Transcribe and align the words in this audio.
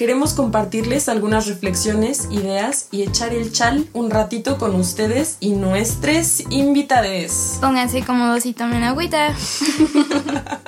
Queremos 0.00 0.32
compartirles 0.32 1.10
algunas 1.10 1.46
reflexiones, 1.46 2.26
ideas 2.30 2.88
y 2.90 3.02
echar 3.02 3.34
el 3.34 3.52
chal 3.52 3.86
un 3.92 4.10
ratito 4.10 4.56
con 4.56 4.74
ustedes 4.74 5.36
y 5.40 5.50
nuestros 5.50 6.40
invitades. 6.48 7.58
Pónganse 7.60 8.00
cómodos 8.00 8.46
y 8.46 8.54
tomen 8.54 8.82
agüita. 8.82 9.34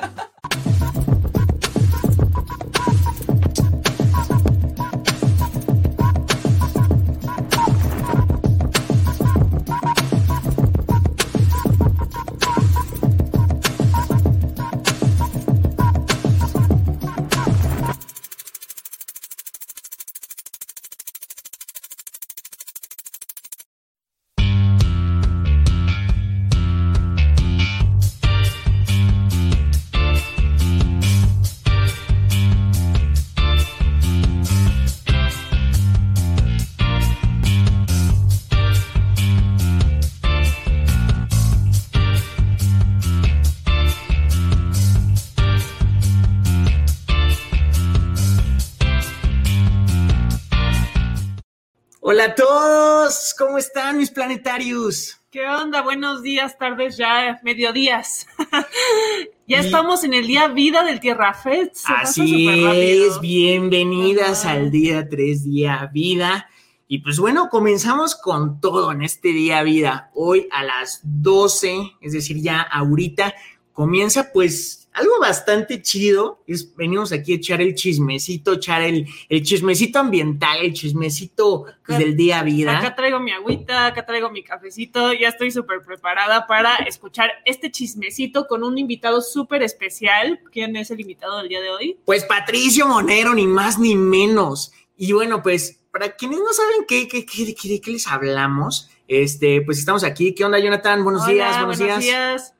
Hola 52.23 52.31
a 52.31 52.35
todos, 52.35 53.35
¿cómo 53.37 53.57
están 53.57 53.97
mis 53.97 54.09
planetarios? 54.09 55.19
¿Qué 55.29 55.45
onda? 55.45 55.81
Buenos 55.81 56.23
días, 56.23 56.57
tardes, 56.57 56.95
ya 56.95 57.41
mediodías. 57.43 58.27
ya 59.45 59.57
Y- 59.57 59.65
estamos 59.65 60.05
en 60.05 60.13
el 60.13 60.25
día 60.25 60.47
vida 60.47 60.85
del 60.85 61.01
Tierra 61.01 61.33
pasa 61.33 61.99
Así 61.99 62.47
es, 62.47 63.19
bienvenidas 63.19 64.45
al 64.45 64.71
día 64.71 65.09
3 65.09 65.43
día 65.43 65.89
vida. 65.91 66.47
Y 66.87 66.99
pues 66.99 67.19
bueno, 67.19 67.49
comenzamos 67.49 68.15
con 68.15 68.61
todo 68.61 68.93
en 68.93 69.01
este 69.01 69.33
día 69.33 69.61
vida. 69.63 70.09
Hoy 70.13 70.47
a 70.49 70.63
las 70.63 71.01
12, 71.03 71.97
es 71.99 72.13
decir, 72.13 72.41
ya 72.41 72.61
ahorita 72.61 73.33
comienza 73.73 74.31
pues 74.31 74.82
algo 74.93 75.19
bastante 75.19 75.81
chido. 75.81 76.43
Es, 76.47 76.75
venimos 76.75 77.11
aquí 77.11 77.33
a 77.33 77.35
echar 77.35 77.61
el 77.61 77.75
chismecito, 77.75 78.53
echar 78.53 78.81
el, 78.81 79.07
el 79.29 79.43
chismecito 79.43 79.99
ambiental, 79.99 80.59
el 80.61 80.73
chismecito 80.73 81.65
pues, 81.85 81.97
del 81.97 82.15
día 82.15 82.43
vida. 82.43 82.77
Acá 82.79 82.95
traigo 82.95 83.19
mi 83.19 83.31
agüita, 83.31 83.87
acá 83.87 84.05
traigo 84.05 84.29
mi 84.29 84.43
cafecito, 84.43 85.13
ya 85.13 85.29
estoy 85.29 85.51
súper 85.51 85.81
preparada 85.81 86.47
para 86.47 86.75
escuchar 86.77 87.31
este 87.45 87.71
chismecito 87.71 88.47
con 88.47 88.63
un 88.63 88.77
invitado 88.77 89.21
súper 89.21 89.63
especial. 89.63 90.39
¿Quién 90.51 90.75
es 90.75 90.91
el 90.91 90.99
invitado 91.01 91.37
del 91.39 91.49
día 91.49 91.61
de 91.61 91.69
hoy? 91.69 91.97
Pues 92.05 92.23
Patricio 92.25 92.87
Monero, 92.87 93.33
ni 93.33 93.47
más 93.47 93.79
ni 93.79 93.95
menos. 93.95 94.71
Y 94.97 95.11
bueno, 95.13 95.41
pues 95.41 95.79
para 95.91 96.15
quienes 96.15 96.39
no 96.39 96.53
saben 96.53 96.85
qué, 96.87 97.07
qué, 97.07 97.25
qué- 97.25 97.45
de 97.45 97.55
qué- 97.55 97.69
de 97.69 97.81
qué 97.81 97.91
les 97.91 98.07
hablamos, 98.07 98.89
este, 99.07 99.61
pues 99.61 99.79
estamos 99.79 100.03
aquí. 100.03 100.33
¿Qué 100.33 100.43
onda, 100.45 100.59
Jonathan? 100.59 101.03
Buenos 101.03 101.23
Hola, 101.23 101.33
días, 101.33 101.57
buenos, 101.57 101.77
buenos 101.79 101.99
días. 101.99 101.99
días. 101.99 102.53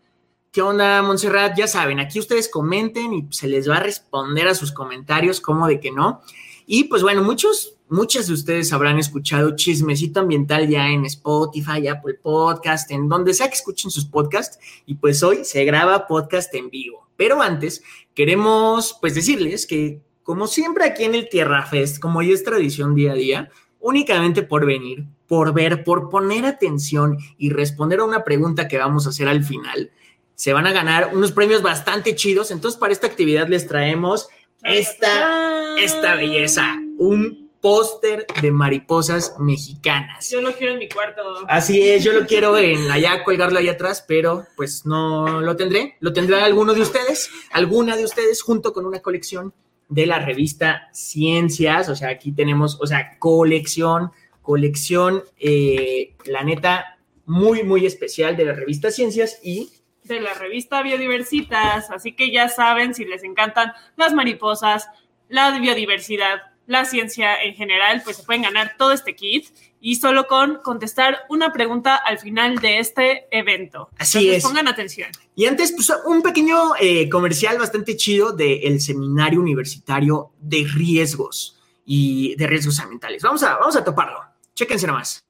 ¿Qué 0.53 0.61
onda, 0.61 1.01
Montserrat? 1.01 1.57
Ya 1.57 1.65
saben, 1.65 1.99
aquí 1.99 2.19
ustedes 2.19 2.47
comenten 2.47 3.11
y 3.11 3.27
se 3.31 3.47
les 3.47 3.67
va 3.67 3.77
a 3.77 3.79
responder 3.79 4.47
a 4.47 4.53
sus 4.53 4.71
comentarios, 4.71 5.41
como 5.41 5.65
de 5.65 5.79
que 5.79 5.89
no. 5.89 6.21
Y 6.67 6.83
pues 6.83 7.01
bueno, 7.01 7.23
muchos, 7.23 7.75
muchas 7.89 8.27
de 8.27 8.33
ustedes 8.33 8.71
habrán 8.71 8.99
escuchado 8.99 9.55
Chismecito 9.55 10.19
Ambiental 10.19 10.69
ya 10.69 10.89
en 10.89 11.05
Spotify, 11.05 11.87
Apple 11.87 12.19
Podcast, 12.21 12.91
en 12.91 13.09
donde 13.09 13.33
sea 13.33 13.47
que 13.47 13.55
escuchen 13.55 13.89
sus 13.89 14.05
podcasts. 14.05 14.59
Y 14.85 14.93
pues 14.93 15.23
hoy 15.23 15.43
se 15.43 15.65
graba 15.65 16.05
podcast 16.05 16.53
en 16.53 16.69
vivo. 16.69 17.07
Pero 17.17 17.41
antes, 17.41 17.81
queremos 18.13 18.95
pues 19.01 19.15
decirles 19.15 19.65
que, 19.65 20.01
como 20.21 20.45
siempre 20.45 20.85
aquí 20.85 21.05
en 21.05 21.15
el 21.15 21.29
Tierra 21.29 21.65
Fest, 21.65 21.97
como 21.97 22.21
ya 22.21 22.31
es 22.31 22.43
tradición 22.43 22.93
día 22.93 23.13
a 23.13 23.15
día, 23.15 23.49
únicamente 23.79 24.43
por 24.43 24.67
venir, 24.67 25.07
por 25.25 25.51
ver, 25.51 25.83
por 25.83 26.11
poner 26.11 26.45
atención 26.45 27.17
y 27.39 27.49
responder 27.49 28.01
a 28.01 28.05
una 28.05 28.23
pregunta 28.23 28.67
que 28.67 28.77
vamos 28.77 29.07
a 29.07 29.09
hacer 29.09 29.27
al 29.27 29.43
final, 29.43 29.89
se 30.35 30.53
van 30.53 30.67
a 30.67 30.71
ganar 30.71 31.11
unos 31.13 31.31
premios 31.31 31.61
bastante 31.61 32.15
chidos. 32.15 32.51
Entonces, 32.51 32.79
para 32.79 32.93
esta 32.93 33.07
actividad 33.07 33.47
les 33.47 33.67
traemos 33.67 34.29
esta, 34.63 35.77
esta 35.77 36.15
belleza, 36.15 36.79
un 36.97 37.43
póster 37.63 38.25
de 38.41 38.51
mariposas 38.51 39.35
mexicanas. 39.39 40.29
Yo 40.29 40.41
lo 40.41 40.51
quiero 40.51 40.73
en 40.73 40.79
mi 40.79 40.89
cuarto. 40.89 41.21
Así 41.47 41.81
es, 41.81 42.03
yo 42.03 42.11
lo 42.11 42.27
quiero 42.27 42.57
en 42.57 42.91
allá, 42.91 43.23
colgarlo 43.23 43.57
allá 43.57 43.71
atrás, 43.71 44.03
pero 44.05 44.45
pues 44.57 44.85
no 44.85 45.39
lo 45.39 45.55
tendré. 45.55 45.95
Lo 46.01 46.11
tendrá 46.11 46.43
alguno 46.43 46.73
de 46.73 46.81
ustedes, 46.81 47.29
alguna 47.51 47.95
de 47.95 48.03
ustedes, 48.03 48.41
junto 48.41 48.73
con 48.73 48.85
una 48.85 48.99
colección 48.99 49.53
de 49.87 50.05
la 50.05 50.19
revista 50.19 50.89
Ciencias. 50.91 51.87
O 51.87 51.95
sea, 51.95 52.09
aquí 52.09 52.33
tenemos, 52.33 52.77
o 52.81 52.85
sea, 52.85 53.17
colección, 53.17 54.11
colección, 54.41 55.23
eh, 55.39 56.15
la 56.25 56.43
neta, 56.43 56.99
muy, 57.25 57.63
muy 57.63 57.85
especial 57.85 58.35
de 58.35 58.43
la 58.43 58.53
revista 58.53 58.91
Ciencias 58.91 59.39
y 59.41 59.71
de 60.03 60.21
la 60.21 60.33
revista 60.33 60.81
Biodiversitas, 60.81 61.89
así 61.91 62.13
que 62.13 62.31
ya 62.31 62.49
saben 62.49 62.93
si 62.93 63.05
les 63.05 63.23
encantan 63.23 63.73
las 63.95 64.13
mariposas, 64.13 64.87
la 65.29 65.57
biodiversidad, 65.57 66.41
la 66.65 66.85
ciencia 66.85 67.41
en 67.41 67.55
general, 67.55 68.01
pues 68.03 68.17
se 68.17 68.23
pueden 68.23 68.43
ganar 68.43 68.75
todo 68.77 68.91
este 68.91 69.15
kit 69.15 69.47
y 69.79 69.95
solo 69.95 70.27
con 70.27 70.59
contestar 70.63 71.25
una 71.29 71.51
pregunta 71.51 71.95
al 71.95 72.17
final 72.19 72.59
de 72.59 72.79
este 72.79 73.27
evento. 73.31 73.89
Así 73.97 74.19
Entonces, 74.19 74.37
es. 74.37 74.49
Pongan 74.49 74.67
atención. 74.69 75.09
Y 75.35 75.45
antes, 75.45 75.73
pues 75.73 75.91
un 76.05 76.21
pequeño 76.21 76.75
eh, 76.79 77.09
comercial 77.09 77.57
bastante 77.57 77.97
chido 77.97 78.31
del 78.31 78.79
Seminario 78.79 79.41
Universitario 79.41 80.31
de 80.39 80.65
Riesgos 80.73 81.59
y 81.85 82.35
de 82.35 82.47
Riesgos 82.47 82.79
Ambientales. 82.79 83.21
Vamos 83.23 83.43
a, 83.43 83.57
vamos 83.57 83.75
a 83.75 83.83
toparlo. 83.83 84.21
Chéquense 84.55 84.87
nomás. 84.87 85.25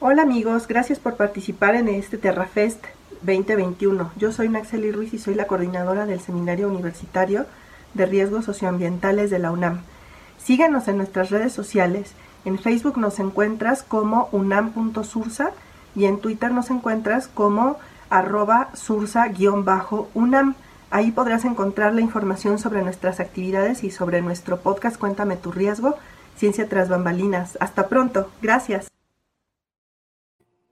Hola 0.00 0.22
amigos, 0.22 0.68
gracias 0.68 1.00
por 1.00 1.16
participar 1.16 1.74
en 1.74 1.88
este 1.88 2.18
TerraFest 2.18 2.84
2021. 3.22 4.12
Yo 4.16 4.30
soy 4.30 4.48
Naxeli 4.48 4.92
Ruiz 4.92 5.12
y 5.12 5.18
soy 5.18 5.34
la 5.34 5.48
coordinadora 5.48 6.06
del 6.06 6.20
Seminario 6.20 6.68
Universitario 6.68 7.46
de 7.94 8.06
Riesgos 8.06 8.44
Socioambientales 8.44 9.28
de 9.28 9.40
la 9.40 9.50
UNAM. 9.50 9.80
Síguenos 10.38 10.86
en 10.86 10.98
nuestras 10.98 11.30
redes 11.30 11.52
sociales. 11.52 12.12
En 12.44 12.60
Facebook 12.60 12.96
nos 12.96 13.18
encuentras 13.18 13.82
como 13.82 14.28
unam.sursa 14.30 15.50
y 15.96 16.04
en 16.04 16.20
Twitter 16.20 16.52
nos 16.52 16.70
encuentras 16.70 17.26
como 17.26 17.76
arroba 18.08 18.68
sursa-unam. 18.74 20.54
Ahí 20.92 21.10
podrás 21.10 21.44
encontrar 21.44 21.92
la 21.92 22.02
información 22.02 22.60
sobre 22.60 22.82
nuestras 22.82 23.18
actividades 23.18 23.82
y 23.82 23.90
sobre 23.90 24.22
nuestro 24.22 24.60
podcast 24.60 24.96
Cuéntame 24.96 25.36
tu 25.36 25.50
riesgo, 25.50 25.96
Ciencia 26.36 26.68
tras 26.68 26.88
bambalinas. 26.88 27.58
Hasta 27.60 27.88
pronto. 27.88 28.30
Gracias. 28.40 28.86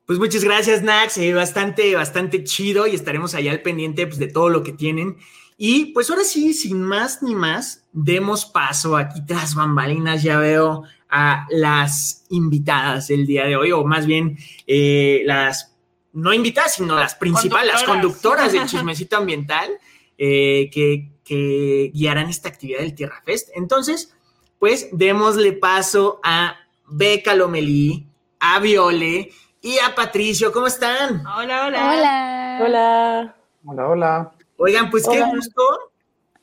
Pues 0.06 0.20
muchas 0.20 0.44
gracias, 0.44 0.82
Nax. 0.82 1.18
eh, 1.18 1.34
bastante, 1.34 1.94
bastante 1.94 2.44
chido 2.44 2.86
y 2.86 2.94
estaremos 2.94 3.34
allá 3.34 3.50
al 3.50 3.62
pendiente 3.62 4.06
pues, 4.06 4.18
de 4.18 4.28
todo 4.28 4.48
lo 4.48 4.62
que 4.62 4.72
tienen. 4.72 5.16
Y 5.58 5.86
pues 5.86 6.10
ahora 6.10 6.22
sí, 6.22 6.54
sin 6.54 6.82
más 6.82 7.22
ni 7.22 7.34
más, 7.34 7.84
demos 7.92 8.44
paso 8.44 8.96
aquí 8.96 9.24
tras 9.26 9.54
bambalinas. 9.54 10.22
Ya 10.22 10.38
veo 10.38 10.84
a 11.08 11.46
las 11.50 12.24
invitadas 12.28 13.08
del 13.08 13.26
día 13.26 13.46
de 13.46 13.56
hoy, 13.56 13.72
o 13.72 13.84
más 13.84 14.06
bien 14.06 14.38
eh, 14.66 15.22
las 15.24 15.72
no 16.12 16.32
invitadas, 16.32 16.74
sino 16.74 16.94
las 16.94 17.14
principales, 17.14 17.72
las 17.72 17.82
Conductoras. 17.82 18.46
conductoras 18.46 18.52
del 18.52 18.66
chismecito 18.66 19.16
ambiental 19.16 19.70
eh, 20.16 20.70
que, 20.72 21.10
que 21.24 21.90
guiarán 21.92 22.28
esta 22.28 22.48
actividad 22.48 22.80
del 22.80 22.94
Tierra 22.94 23.22
Fest. 23.24 23.50
Entonces, 23.54 24.14
pues 24.58 24.88
démosle 24.92 25.52
paso 25.52 26.20
a 26.22 26.56
Beca 26.88 27.34
Lomelí, 27.34 28.06
a 28.40 28.60
Viole 28.60 29.30
y 29.66 29.80
a 29.80 29.96
Patricio. 29.96 30.52
¿Cómo 30.52 30.68
están? 30.68 31.26
Hola, 31.26 31.66
hola. 31.66 31.90
Hola. 31.90 32.58
Hola. 32.62 33.36
Hola, 33.64 33.88
hola. 33.88 34.32
Oigan, 34.58 34.90
pues 34.92 35.08
qué 35.08 35.20
gusto. 35.24 35.62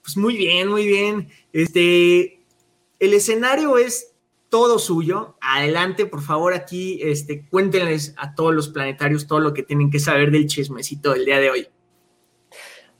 Pues 0.01 0.17
muy 0.17 0.35
bien, 0.35 0.67
muy 0.67 0.85
bien. 0.85 1.29
Este, 1.53 2.41
el 2.99 3.13
escenario 3.13 3.77
es 3.77 4.13
todo 4.49 4.77
suyo. 4.77 5.37
Adelante, 5.39 6.05
por 6.05 6.21
favor, 6.21 6.53
aquí, 6.53 6.99
este, 7.01 7.47
cuéntenles 7.47 8.13
a 8.17 8.35
todos 8.35 8.53
los 8.53 8.67
planetarios 8.67 9.25
todo 9.25 9.39
lo 9.39 9.53
que 9.53 9.63
tienen 9.63 9.89
que 9.89 9.99
saber 9.99 10.29
del 10.29 10.47
chismecito 10.47 11.13
del 11.13 11.23
día 11.23 11.39
de 11.39 11.49
hoy. 11.49 11.67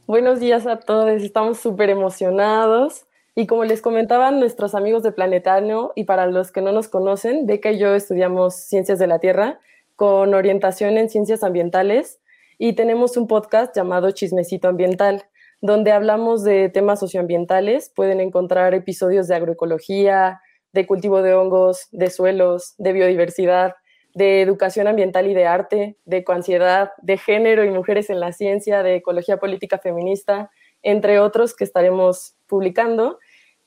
Buenos 0.08 0.40
días 0.40 0.66
a 0.68 0.80
todos, 0.80 1.22
estamos 1.22 1.60
súper 1.60 1.90
emocionados. 1.90 3.08
Y 3.36 3.46
como 3.46 3.66
les 3.66 3.82
comentaban 3.82 4.40
nuestros 4.40 4.74
amigos 4.74 5.04
de 5.04 5.12
Planetario, 5.12 5.92
y 5.98 6.06
para 6.06 6.28
los 6.28 6.54
que 6.54 6.62
no 6.62 6.72
nos 6.72 6.88
conocen, 6.88 7.46
Beca 7.46 7.74
y 7.74 7.80
yo 7.80 7.94
estudiamos 7.94 8.56
Ciencias 8.56 9.00
de 9.00 9.08
la 9.08 9.20
Tierra 9.20 9.60
con 9.96 10.34
orientación 10.34 10.98
en 10.98 11.10
Ciencias 11.10 11.44
Ambientales 11.44 12.20
y 12.58 12.74
tenemos 12.74 13.18
un 13.18 13.28
podcast 13.28 13.76
llamado 13.76 14.12
Chismecito 14.12 14.68
Ambiental, 14.68 15.24
donde 15.62 15.92
hablamos 15.92 16.44
de 16.44 16.70
temas 16.70 17.00
socioambientales. 17.00 17.92
Pueden 17.96 18.20
encontrar 18.20 18.74
episodios 18.74 19.28
de 19.28 19.36
agroecología, 19.36 20.42
de 20.72 20.88
cultivo 20.88 21.22
de 21.22 21.34
hongos, 21.34 21.88
de 21.92 22.10
suelos, 22.10 22.76
de 22.78 22.94
biodiversidad, 22.94 23.76
de 24.14 24.42
educación 24.42 24.88
ambiental 24.88 25.28
y 25.28 25.34
de 25.34 25.46
arte, 25.46 25.98
de 26.06 26.18
ecoansiedad, 26.18 26.92
de 27.02 27.18
género 27.18 27.64
y 27.64 27.70
mujeres 27.70 28.10
en 28.10 28.20
la 28.20 28.32
ciencia, 28.32 28.84
de 28.84 28.96
ecología 28.96 29.38
política 29.38 29.80
feminista, 29.80 30.52
entre 30.82 31.20
otros 31.20 31.56
que 31.56 31.64
estaremos 31.64 32.36
publicando. 32.48 33.20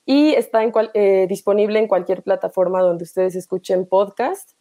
Y 0.05 0.35
está 0.35 0.61
eh, 0.93 1.25
disponible 1.27 1.79
en 1.79 1.87
cualquier 1.87 2.23
plataforma 2.23 2.81
donde 2.81 3.03
ustedes 3.03 3.35
escuchen 3.35 3.87
podcast. 3.87 4.51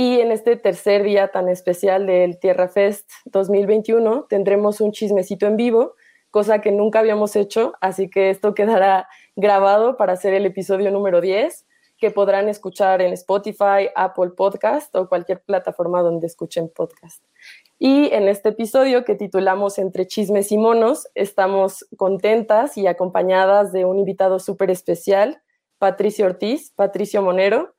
Y 0.00 0.20
en 0.20 0.30
este 0.30 0.54
tercer 0.54 1.02
día 1.02 1.32
tan 1.32 1.48
especial 1.48 2.06
del 2.06 2.38
Tierra 2.38 2.68
Fest 2.68 3.10
2021 3.24 4.26
tendremos 4.28 4.80
un 4.80 4.92
chismecito 4.92 5.48
en 5.48 5.56
vivo, 5.56 5.96
cosa 6.30 6.60
que 6.60 6.70
nunca 6.70 7.00
habíamos 7.00 7.34
hecho, 7.34 7.72
así 7.80 8.08
que 8.08 8.30
esto 8.30 8.54
quedará 8.54 9.08
grabado 9.34 9.96
para 9.96 10.12
hacer 10.12 10.34
el 10.34 10.46
episodio 10.46 10.92
número 10.92 11.20
10 11.20 11.66
que 11.96 12.12
podrán 12.12 12.48
escuchar 12.48 13.02
en 13.02 13.12
Spotify, 13.12 13.90
Apple 13.96 14.30
Podcast 14.36 14.94
o 14.94 15.08
cualquier 15.08 15.42
plataforma 15.42 16.00
donde 16.00 16.28
escuchen 16.28 16.70
podcast. 16.72 17.24
Y 17.80 18.12
en 18.12 18.28
este 18.28 18.50
episodio 18.50 19.04
que 19.04 19.16
titulamos 19.16 19.80
Entre 19.80 20.06
chismes 20.06 20.52
y 20.52 20.58
monos, 20.58 21.08
estamos 21.16 21.84
contentas 21.96 22.78
y 22.78 22.86
acompañadas 22.86 23.72
de 23.72 23.84
un 23.84 23.98
invitado 23.98 24.38
súper 24.38 24.70
especial, 24.70 25.42
Patricio 25.78 26.26
Ortiz, 26.26 26.72
Patricio 26.76 27.20
Monero, 27.20 27.74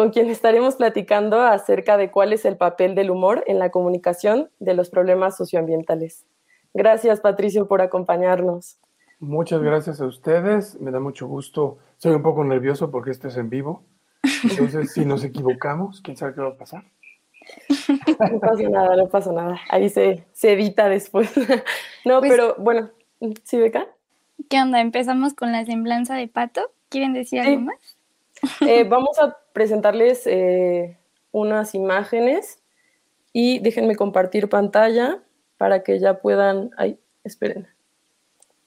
con 0.00 0.12
quien 0.12 0.30
estaremos 0.30 0.76
platicando 0.76 1.42
acerca 1.42 1.98
de 1.98 2.10
cuál 2.10 2.32
es 2.32 2.46
el 2.46 2.56
papel 2.56 2.94
del 2.94 3.10
humor 3.10 3.44
en 3.46 3.58
la 3.58 3.70
comunicación 3.70 4.48
de 4.58 4.72
los 4.72 4.88
problemas 4.88 5.36
socioambientales. 5.36 6.24
Gracias, 6.72 7.20
Patricio, 7.20 7.68
por 7.68 7.82
acompañarnos. 7.82 8.78
Muchas 9.18 9.60
gracias 9.60 10.00
a 10.00 10.06
ustedes. 10.06 10.80
Me 10.80 10.90
da 10.90 11.00
mucho 11.00 11.26
gusto. 11.26 11.76
Soy 11.98 12.14
un 12.14 12.22
poco 12.22 12.42
nervioso 12.44 12.90
porque 12.90 13.10
esto 13.10 13.28
es 13.28 13.36
en 13.36 13.50
vivo. 13.50 13.82
Entonces, 14.42 14.90
si 14.94 15.04
nos 15.04 15.22
equivocamos, 15.22 16.00
quién 16.00 16.16
sabe 16.16 16.32
qué 16.32 16.40
va 16.40 16.48
a 16.48 16.56
pasar. 16.56 16.82
No 18.32 18.40
pasa 18.40 18.68
nada, 18.70 18.96
no 18.96 19.08
pasa 19.10 19.32
nada. 19.32 19.60
Ahí 19.68 19.90
se, 19.90 20.24
se 20.32 20.54
edita 20.54 20.88
después. 20.88 21.30
No, 22.06 22.20
pues 22.20 22.32
pero 22.32 22.54
bueno, 22.56 22.88
¿sí, 23.44 23.58
Beca? 23.58 23.86
¿Qué 24.48 24.62
onda? 24.62 24.80
¿Empezamos 24.80 25.34
con 25.34 25.52
la 25.52 25.66
semblanza 25.66 26.14
de 26.14 26.26
Pato? 26.26 26.62
¿Quieren 26.88 27.12
decir 27.12 27.40
algo 27.40 27.60
más? 27.60 27.99
Eh, 28.60 28.84
vamos 28.84 29.18
a 29.18 29.36
presentarles 29.52 30.26
eh, 30.26 30.96
unas 31.32 31.74
imágenes 31.74 32.62
y 33.32 33.58
déjenme 33.58 33.96
compartir 33.96 34.48
pantalla 34.48 35.22
para 35.58 35.82
que 35.82 35.98
ya 35.98 36.20
puedan. 36.20 36.70
Ay, 36.76 36.98
esperen 37.24 37.68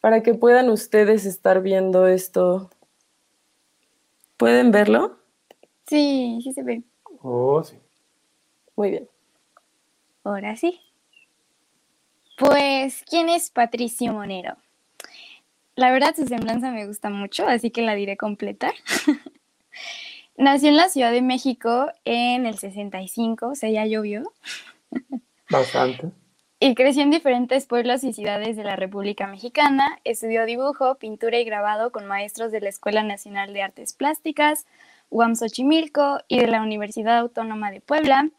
para 0.03 0.21
que 0.21 0.33
puedan 0.33 0.69
ustedes 0.69 1.25
estar 1.25 1.61
viendo 1.61 2.07
esto. 2.07 2.69
¿Pueden 4.35 4.69
verlo? 4.69 5.17
Sí, 5.87 6.41
sí 6.43 6.51
se 6.51 6.61
ve. 6.61 6.83
Oh, 7.21 7.63
sí. 7.63 7.79
Muy 8.75 8.89
bien. 8.89 9.09
Ahora 10.25 10.57
sí. 10.57 10.81
Pues, 12.37 13.01
¿quién 13.09 13.29
es 13.29 13.49
Patricio 13.49 14.11
Monero? 14.11 14.57
La 15.75 15.89
verdad, 15.89 16.13
su 16.17 16.27
semblanza 16.27 16.71
me 16.71 16.85
gusta 16.85 17.09
mucho, 17.09 17.47
así 17.47 17.71
que 17.71 17.81
la 17.81 17.95
diré 17.95 18.17
completa. 18.17 18.73
Nació 20.35 20.69
en 20.69 20.77
la 20.77 20.89
Ciudad 20.89 21.11
de 21.11 21.21
México 21.21 21.91
en 22.05 22.45
el 22.45 22.57
65, 22.57 23.49
o 23.49 23.55
sea, 23.55 23.69
ya 23.69 23.85
llovió. 23.85 24.23
Bastante 25.49 26.11
y 26.65 26.75
creció 26.75 27.03
en 27.03 27.11
diferentes 27.11 27.65
pueblos 27.65 28.05
y 28.05 28.13
ciudades 28.13 28.55
de 28.55 28.63
la 28.63 28.77
República 28.77 29.27
Mexicana. 29.27 29.99
Estudió 30.05 30.45
dibujo, 30.45 30.95
pintura 30.95 31.37
y 31.37 31.43
grabado 31.43 31.91
con 31.91 32.05
maestros 32.05 32.53
de 32.53 32.61
la 32.61 32.69
Escuela 32.69 33.03
Nacional 33.03 33.51
de 33.51 33.63
Artes 33.63 33.91
Plásticas, 33.91 34.65
UAM 35.09 35.35
Xochimilco 35.35 36.19
y 36.29 36.39
de 36.39 36.47
la 36.47 36.61
Universidad 36.61 37.17
Autónoma 37.17 37.69
de 37.69 37.81
Puebla, 37.81 38.29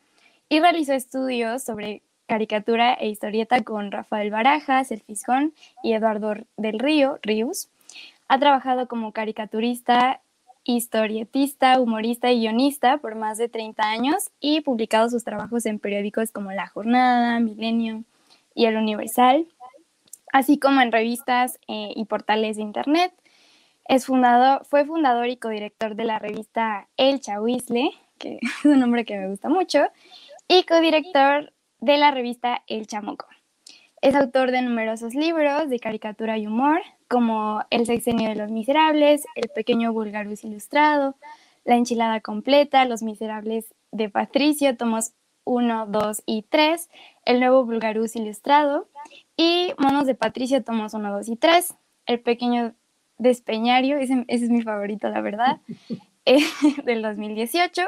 y 0.49 0.59
realizó 0.59 0.95
estudios 0.95 1.65
sobre 1.65 2.01
caricatura 2.27 2.95
e 2.95 3.09
historieta 3.09 3.63
con 3.63 3.93
Rafael 3.93 4.31
Barajas, 4.31 4.91
El 4.91 5.03
Fisgón 5.03 5.53
y 5.83 5.93
Eduardo 5.93 6.33
del 6.57 6.79
Río, 6.79 7.19
Ríos. 7.21 7.69
Ha 8.29 8.39
trabajado 8.39 8.89
como 8.89 9.13
caricaturista, 9.13 10.23
historietista, 10.65 11.81
humorista 11.81 12.33
y 12.33 12.41
guionista 12.41 12.99
por 12.99 13.15
más 13.15 13.39
de 13.39 13.49
30 13.49 13.83
años 13.83 14.31
y 14.41 14.63
publicado 14.63 15.09
sus 15.11 15.25
trabajos 15.25 15.67
en 15.67 15.79
periódicos 15.79 16.33
como 16.33 16.53
La 16.53 16.67
Jornada, 16.67 17.39
Milenio, 17.41 18.05
y 18.55 18.67
el 18.67 18.77
Universal, 18.77 19.47
así 20.33 20.59
como 20.59 20.81
en 20.81 20.93
revistas 20.93 21.59
eh, 21.69 21.93
y 21.95 22.05
portales 22.07 22.57
de 22.57 22.63
Internet. 22.63 23.13
Es 23.87 24.07
fundador, 24.07 24.65
fue 24.65 24.87
fundador 24.87 25.29
y 25.29 25.37
codirector 25.37 25.95
de 25.95 26.05
la 26.05 26.19
revista 26.19 26.89
El 26.97 27.21
Chahuizle, 27.21 27.91
que 28.19 28.39
es 28.43 28.65
un 28.65 28.81
nombre 28.81 29.05
que 29.05 29.19
me 29.19 29.29
gusta 29.29 29.49
mucho, 29.49 29.85
y 30.49 30.63
codirector 30.65 31.53
de 31.81 31.99
la 31.99 32.11
revista 32.11 32.63
El 32.67 32.87
Chamuco. 32.87 33.27
Es 34.05 34.15
autor 34.15 34.51
de 34.51 34.61
numerosos 34.61 35.15
libros 35.15 35.71
de 35.71 35.81
caricatura 35.81 36.37
y 36.37 36.47
humor, 36.47 36.83
como 37.09 37.63
El 37.71 37.87
sexenio 37.87 38.29
de 38.29 38.35
los 38.35 38.51
miserables, 38.51 39.25
El 39.35 39.49
pequeño 39.49 39.95
vulgarus 39.95 40.45
ilustrado, 40.45 41.17
La 41.65 41.77
enchilada 41.77 42.21
completa, 42.21 42.85
Los 42.85 43.03
miserables 43.03 43.73
de 43.93 44.11
Patricio, 44.11 44.77
tomos 44.77 45.15
1, 45.45 45.87
2 45.87 46.23
y 46.27 46.43
3, 46.43 46.91
El 47.25 47.41
nuevo 47.41 47.65
Bulgarús 47.65 48.15
ilustrado 48.15 48.89
y 49.39 49.73
Monos 49.79 50.05
de 50.05 50.15
Patricio, 50.15 50.63
tomos 50.63 50.93
1, 50.93 51.11
2 51.11 51.29
y 51.31 51.37
3, 51.37 51.75
El 52.05 52.21
pequeño 52.21 52.75
despeñario, 53.17 53.97
ese, 53.97 54.27
es 54.29 54.51
mi 54.51 54.61
favorito, 54.61 55.09
la 55.09 55.23
verdad, 55.23 55.61
eh, 56.27 56.45
del 56.85 57.01
2018, 57.01 57.81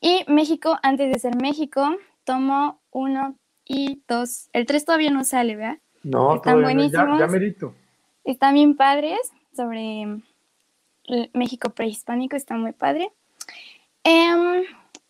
y 0.00 0.24
México 0.28 0.78
antes 0.84 1.12
de 1.12 1.18
ser 1.18 1.34
México, 1.34 1.96
tomo 2.22 2.78
1 2.92 3.36
y 3.68 4.02
2. 4.08 4.48
El 4.52 4.66
3 4.66 4.84
todavía 4.84 5.10
no 5.10 5.22
sale, 5.22 5.56
¿verdad? 5.56 5.78
No, 6.02 6.36
Están 6.36 6.62
buenísimos. 6.62 7.20
Ya, 7.20 7.26
merito. 7.26 7.74
Están 8.24 8.54
bien 8.54 8.76
padres 8.76 9.18
sobre 9.54 10.20
México 11.32 11.70
prehispánico, 11.70 12.36
está 12.36 12.56
muy 12.56 12.72
padre. 12.72 13.10
Eh, 14.04 14.64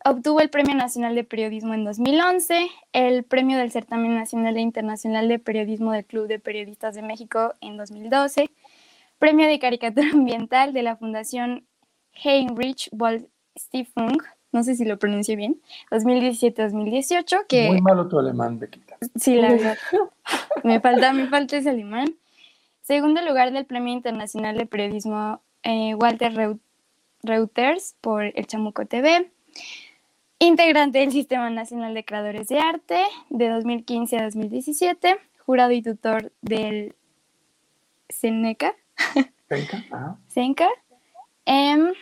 Obtuvo 0.04 0.40
el 0.40 0.49
Premio 0.49 0.76
Nacional 0.76 1.16
de 1.16 1.25
Periodismo 1.25 1.75
en 1.75 1.85
2011, 1.85 2.71
el 2.92 3.25
Premio 3.25 3.59
del 3.59 3.73
Certamen 3.73 4.14
Nacional 4.14 4.56
e 4.56 4.61
Internacional 4.61 5.26
de 5.26 5.40
Periodismo 5.40 5.92
del 5.92 6.04
Club 6.04 6.28
de 6.28 6.38
Periodistas 6.38 6.94
de 6.94 7.02
México 7.02 7.54
en 7.61 7.76
2012, 7.76 8.49
Premio 9.18 9.49
de 9.49 9.59
Caricatura 9.59 10.09
Ambiental 10.12 10.73
de 10.73 10.83
la 10.83 10.97
Fundación 10.97 11.66
Heinrich 12.12 12.88
Wald 12.92 13.26
Stiftung, 13.59 14.23
no 14.52 14.62
sé 14.62 14.75
si 14.75 14.85
lo 14.85 14.99
pronuncio 14.99 15.37
bien, 15.37 15.61
2017-2018. 15.90 17.47
Que... 17.47 17.69
Muy 17.69 17.81
malo 17.81 18.09
tu 18.09 18.19
alemán, 18.19 18.59
Bequita. 18.59 18.97
Sí, 19.17 19.37
la 19.37 19.50
verdad. 19.50 19.76
me 20.64 20.81
falta, 20.81 21.12
me 21.12 21.28
falta 21.28 21.57
ese 21.57 21.71
alemán. 21.71 22.14
Segundo 22.83 23.21
lugar 23.23 23.52
del 23.52 23.67
Premio 23.67 23.93
Internacional 23.93 24.57
de 24.57 24.67
Periodismo 24.67 25.40
eh, 25.62 25.95
Walter 25.95 26.59
Reuters 27.23 27.97
por 28.00 28.25
El 28.25 28.47
Chamuco 28.47 28.87
TV 28.87 29.31
integrante 30.38 30.99
del 30.99 31.12
Sistema 31.12 31.50
Nacional 31.50 31.95
de 31.95 32.05
Creadores 32.05 32.49
de 32.49 32.61
Arte 32.61 33.02
de 33.28 33.49
2015 33.49 34.19
a 34.19 34.25
2017, 34.25 35.19
jurado 35.45 35.73
y 35.73 35.83
tutor 35.83 36.33
del 36.43 36.95
CENECA. 38.09 38.75
CENCA. 40.28 40.69
Em, 41.45 41.93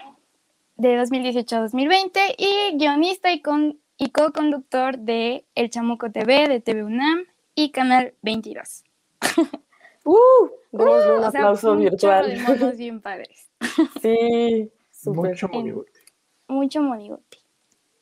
de 0.77 0.97
2018 0.97 1.57
a 1.57 1.61
2020 1.61 2.21
y 2.39 2.77
guionista 2.77 3.33
y, 3.33 3.41
con, 3.41 3.81
y 3.97 4.11
co-conductor 4.11 4.99
de 4.99 5.45
El 5.55 5.71
Chamuco 5.71 6.11
TV, 6.11 6.49
de 6.49 6.61
TV 6.61 6.85
UNAM 6.85 7.25
y 7.55 7.71
Canal 7.71 8.15
22. 8.23 8.85
¡Uh! 10.05 10.51
un 10.73 11.25
aplauso 11.25 11.77
virtual. 11.77 12.29
De 12.29 12.73
bien 12.77 13.01
padres. 13.01 13.49
sí, 14.03 14.71
Mucho 15.07 15.49
monigote. 15.49 16.01
Mucho 16.49 16.83
monigote. 16.83 17.39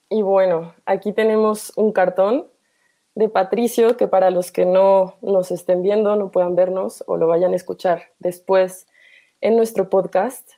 Y 0.09 0.23
bueno, 0.23 0.75
aquí 0.85 1.12
tenemos 1.12 1.73
un 1.76 1.93
cartón 1.93 2.49
de 3.14 3.28
Patricio 3.28 3.97
que 3.97 4.09
para 4.09 4.31
los 4.31 4.50
que 4.50 4.66
no 4.66 5.16
nos 5.23 5.50
estén 5.50 5.83
viendo, 5.83 6.16
no 6.16 6.31
puedan 6.31 6.57
vernos 6.57 7.04
o 7.07 7.16
lo 7.16 7.26
vayan 7.28 7.52
a 7.52 7.57
escuchar 7.57 8.11
después 8.19 8.87
en 9.40 9.57
nuestro 9.57 9.88
podcast, 9.88 10.50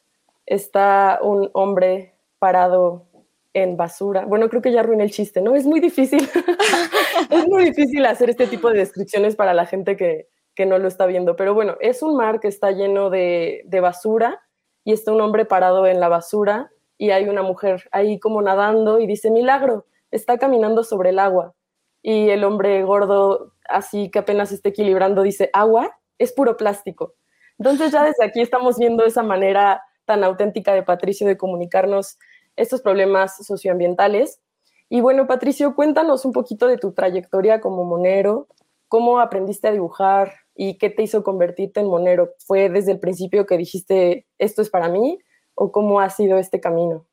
está 0.47 1.19
un 1.23 1.51
hombre 1.53 2.15
parado 2.39 3.07
en 3.53 3.77
basura. 3.77 4.25
Bueno, 4.27 4.49
creo 4.49 4.63
que 4.63 4.73
ya 4.73 4.81
arruiné 4.81 5.05
el 5.05 5.11
chiste, 5.11 5.41
¿no? 5.41 5.55
Es 5.55 5.67
muy 5.67 5.81
difícil. 5.81 6.21
es 7.31 7.49
muy 7.49 7.65
difícil 7.65 8.05
hacer 8.07 8.31
este 8.31 8.47
tipo 8.47 8.71
de 8.71 8.79
descripciones 8.79 9.35
para 9.35 9.55
la 9.55 9.67
gente 9.67 9.97
que, 9.97 10.29
que 10.55 10.67
no 10.67 10.79
lo 10.79 10.89
está 10.89 11.07
viendo, 11.07 11.37
pero 11.37 11.55
bueno, 11.55 11.77
es 11.81 12.03
un 12.03 12.17
mar 12.17 12.41
que 12.41 12.49
está 12.49 12.71
lleno 12.73 13.11
de, 13.11 13.63
de 13.67 13.81
basura 13.81 14.43
y 14.85 14.93
está 14.93 15.13
un 15.13 15.21
hombre 15.21 15.45
parado 15.45 15.87
en 15.87 16.01
la 16.01 16.09
basura 16.09 16.71
y 16.99 17.11
hay 17.11 17.29
una 17.29 17.43
mujer 17.43 17.89
ahí 17.93 18.19
como 18.19 18.41
nadando 18.43 18.99
y 18.99 19.07
dice, 19.07 19.31
milagro, 19.31 19.87
está 20.11 20.39
caminando 20.39 20.83
sobre 20.83 21.11
el 21.11 21.19
agua. 21.19 21.55
Y 22.03 22.31
el 22.31 22.45
hombre 22.45 22.83
gordo, 22.85 23.53
así 23.69 24.11
que 24.11 24.21
apenas 24.21 24.53
está 24.53 24.69
equilibrando, 24.69 25.23
dice, 25.23 25.51
agua 25.53 25.99
es 26.19 26.33
puro 26.33 26.57
plástico. 26.57 27.15
Entonces 27.59 27.93
ya 27.93 28.05
desde 28.05 28.25
aquí 28.25 28.41
estamos 28.41 28.79
viendo 28.79 29.05
esa 29.05 29.23
manera 29.23 29.83
tan 30.07 30.25
auténtica 30.25 30.73
de 30.73 30.83
Patricio 30.83 31.27
de 31.27 31.37
comunicarnos 31.37 32.19
estos 32.57 32.81
problemas 32.81 33.37
socioambientales. 33.45 34.41
Y 34.89 35.01
bueno, 35.01 35.27
Patricio, 35.27 35.75
cuéntanos 35.75 36.25
un 36.25 36.33
poquito 36.33 36.69
de 36.69 36.79
tu 36.79 36.93
trayectoria 36.93 37.61
como 37.61 37.85
monero, 37.85 38.47
cómo 38.89 39.19
aprendiste 39.21 39.69
a 39.69 39.73
dibujar 39.73 40.33
y 40.55 40.79
qué 40.79 40.89
te 40.89 41.03
hizo 41.03 41.23
convertirte 41.23 41.81
en 41.81 41.89
monero. 41.89 42.31
¿Fue 42.39 42.71
desde 42.71 42.93
el 42.93 43.01
principio 43.01 43.45
que 43.47 43.59
dijiste, 43.59 44.27
esto 44.39 44.63
es 44.63 44.71
para 44.71 44.89
mí? 44.89 45.19
¿O 45.55 45.73
cómo 45.73 46.01
ha 46.01 46.09
sido 46.09 46.39
este 46.39 46.61
camino? 46.61 47.05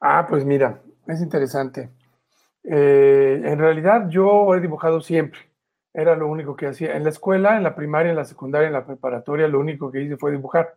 Ah, 0.00 0.26
pues 0.28 0.44
mira, 0.44 0.80
es 1.06 1.20
interesante. 1.20 1.90
Eh, 2.64 3.40
en 3.44 3.58
realidad 3.58 4.08
yo 4.08 4.54
he 4.54 4.60
dibujado 4.60 5.00
siempre. 5.00 5.40
Era 5.94 6.14
lo 6.14 6.28
único 6.28 6.54
que 6.54 6.66
hacía. 6.66 6.94
En 6.96 7.04
la 7.04 7.10
escuela, 7.10 7.56
en 7.56 7.62
la 7.62 7.74
primaria, 7.74 8.10
en 8.10 8.16
la 8.16 8.24
secundaria, 8.24 8.66
en 8.66 8.74
la 8.74 8.84
preparatoria, 8.84 9.48
lo 9.48 9.58
único 9.58 9.90
que 9.90 10.02
hice 10.02 10.16
fue 10.16 10.30
dibujar. 10.30 10.76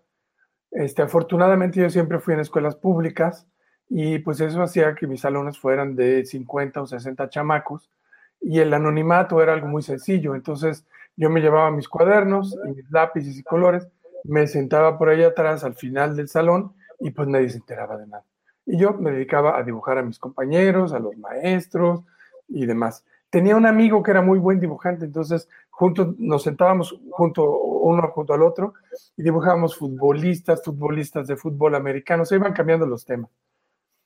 Este, 0.72 1.02
afortunadamente 1.02 1.82
yo 1.82 1.90
siempre 1.90 2.20
fui 2.20 2.34
en 2.34 2.40
escuelas 2.40 2.76
públicas 2.76 3.46
y 3.90 4.20
pues 4.20 4.40
eso 4.40 4.62
hacía 4.64 4.96
que 4.96 5.06
mis 5.06 5.22
salones 5.22 5.60
fueran 5.60 5.96
de 5.96 6.26
50 6.26 6.82
o 6.82 6.88
60 6.88 7.30
chamacos 7.30 7.92
y 8.40 8.60
el 8.60 8.74
anonimato 8.74 9.42
era 9.42 9.54
algo 9.54 9.68
muy 9.68 9.84
sencillo. 9.84 10.34
Entonces 10.34 10.86
yo 11.18 11.30
me 11.30 11.42
llevaba 11.42 11.72
mis 11.72 11.90
cuadernos 11.90 12.58
y 12.66 12.72
mis 12.72 12.90
lápices 12.90 13.38
y 13.38 13.44
colores, 13.44 13.88
me 14.24 14.48
sentaba 14.48 14.98
por 14.98 15.10
ahí 15.10 15.24
atrás 15.24 15.64
al 15.64 15.76
final 15.76 16.16
del 16.16 16.30
salón 16.30 16.74
y 17.00 17.12
pues 17.12 17.28
nadie 17.28 17.50
se 17.50 17.58
enteraba 17.58 17.98
de 17.98 18.08
nada. 18.08 18.24
Y 18.66 18.78
yo 18.78 18.94
me 18.94 19.12
dedicaba 19.12 19.58
a 19.58 19.64
dibujar 19.64 19.98
a 19.98 20.04
mis 20.04 20.20
compañeros, 20.20 20.94
a 20.94 21.00
los 21.00 21.18
maestros 21.18 22.02
y 22.48 22.66
demás. 22.66 23.04
Tenía 23.30 23.56
un 23.56 23.66
amigo 23.66 24.04
que 24.04 24.12
era 24.12 24.22
muy 24.22 24.40
buen 24.40 24.60
dibujante, 24.60 25.06
entonces 25.06 25.50
juntos 25.82 26.16
nos 26.20 26.44
sentábamos 26.44 26.96
junto 27.10 27.60
uno 27.60 28.08
junto 28.12 28.36
al 28.36 28.44
otro 28.44 28.76
y 29.18 29.24
dibujábamos 29.24 29.76
futbolistas, 29.76 30.64
futbolistas 30.64 31.26
de 31.26 31.36
fútbol 31.36 31.74
americano, 31.74 32.24
se 32.24 32.36
iban 32.36 32.54
cambiando 32.54 32.86
los 32.86 33.04
temas. 33.04 33.32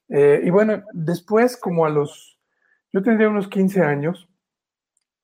Eh, 0.07 0.39
y 0.41 0.49
bueno, 0.51 0.83
después, 0.93 1.57
como 1.57 1.85
a 1.85 1.89
los, 1.89 2.39
yo 2.93 3.03
tendría 3.03 3.27
unos 3.27 3.49
15 3.49 3.81
años, 3.81 4.29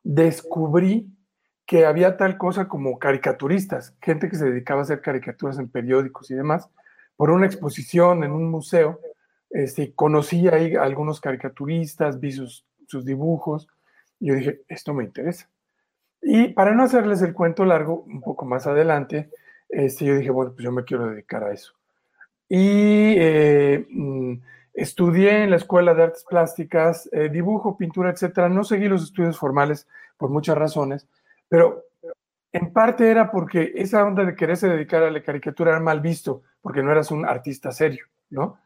descubrí 0.03 1.10
que 1.65 1.86
había 1.86 2.17
tal 2.17 2.38
cosa 2.38 2.67
como 2.67 3.00
caricaturistas, 3.00 3.96
gente 4.01 4.27
que 4.27 4.36
se 4.36 4.43
dedicaba 4.43 4.81
a 4.81 4.84
hacer 4.84 5.00
caricaturas 5.00 5.58
en 5.58 5.70
periódicos 5.70 6.31
y 6.31 6.36
demás, 6.36 6.67
por 7.15 7.29
una 7.29 7.46
exposición 7.46 8.25
en 8.25 8.34
un 8.34 8.51
museo. 8.51 9.00
Este, 9.51 9.93
conocí 9.93 10.50
ahí 10.50 10.75
a 10.75 10.84
algunos 10.84 11.22
caricaturistas, 11.22 12.20
vi 12.20 12.34
sus, 12.34 12.65
sus 12.88 13.05
dibujos, 13.05 13.70
y 14.20 14.27
yo 14.27 14.36
dije, 14.36 14.63
esto 14.67 14.93
me 14.93 15.05
interesa. 15.05 15.50
Y 16.22 16.50
para 16.50 16.74
no 16.74 16.84
hacerles 16.84 17.22
el 17.22 17.34
cuento 17.34 17.66
largo, 17.66 18.04
un 18.04 18.22
poco 18.22 18.46
más 18.46 18.68
adelante, 18.68 19.30
este, 19.70 20.06
yo 20.06 20.16
dije, 20.16 20.30
bueno, 20.30 20.51
pues 20.54 20.63
yo 20.63 20.72
me 20.72 20.84
quiero 20.84 21.08
dedicar 21.10 21.44
a 21.44 21.51
eso. 21.54 21.74
Y 22.50 23.16
eh, 23.18 23.88
mm, 23.90 24.34
estudié 24.74 25.44
en 25.44 25.50
la 25.51 25.56
Escuela 25.58 25.94
de 25.94 26.04
Artes 26.04 26.25
Plásticas, 26.30 27.10
eh, 27.13 27.30
dibujo, 27.30 27.78
pintura, 27.78 28.12
etcétera. 28.12 28.50
No 28.50 28.63
seguí 28.63 28.88
los 28.88 29.04
estudios 29.04 29.38
formales 29.38 29.88
por 30.18 30.30
muchas 30.30 30.58
razones, 30.58 31.08
pero 31.50 31.86
en 32.51 32.74
parte 32.74 33.10
era 33.10 33.32
porque 33.32 33.72
esa 33.75 34.04
onda 34.06 34.25
de 34.25 34.36
quererse 34.36 34.68
dedicar 34.68 35.04
a 35.04 35.12
la 35.12 35.24
caricatura 35.24 35.72
era 35.72 35.80
mal 35.80 36.01
visto, 36.01 36.44
porque 36.62 36.84
no 36.84 36.92
eras 36.92 37.12
un 37.12 37.25
artista 37.25 37.72
serio, 37.72 38.06
¿no? 38.30 38.60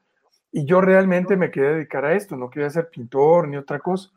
Y 0.51 0.65
yo 0.65 0.81
realmente 0.81 1.37
me 1.37 1.51
quería 1.51 1.71
dedicar 1.73 2.05
a 2.05 2.13
esto, 2.13 2.35
no 2.35 2.49
quería 2.49 2.69
ser 2.69 2.89
pintor 2.89 3.47
ni 3.47 3.57
otra 3.57 3.79
cosa. 3.79 4.09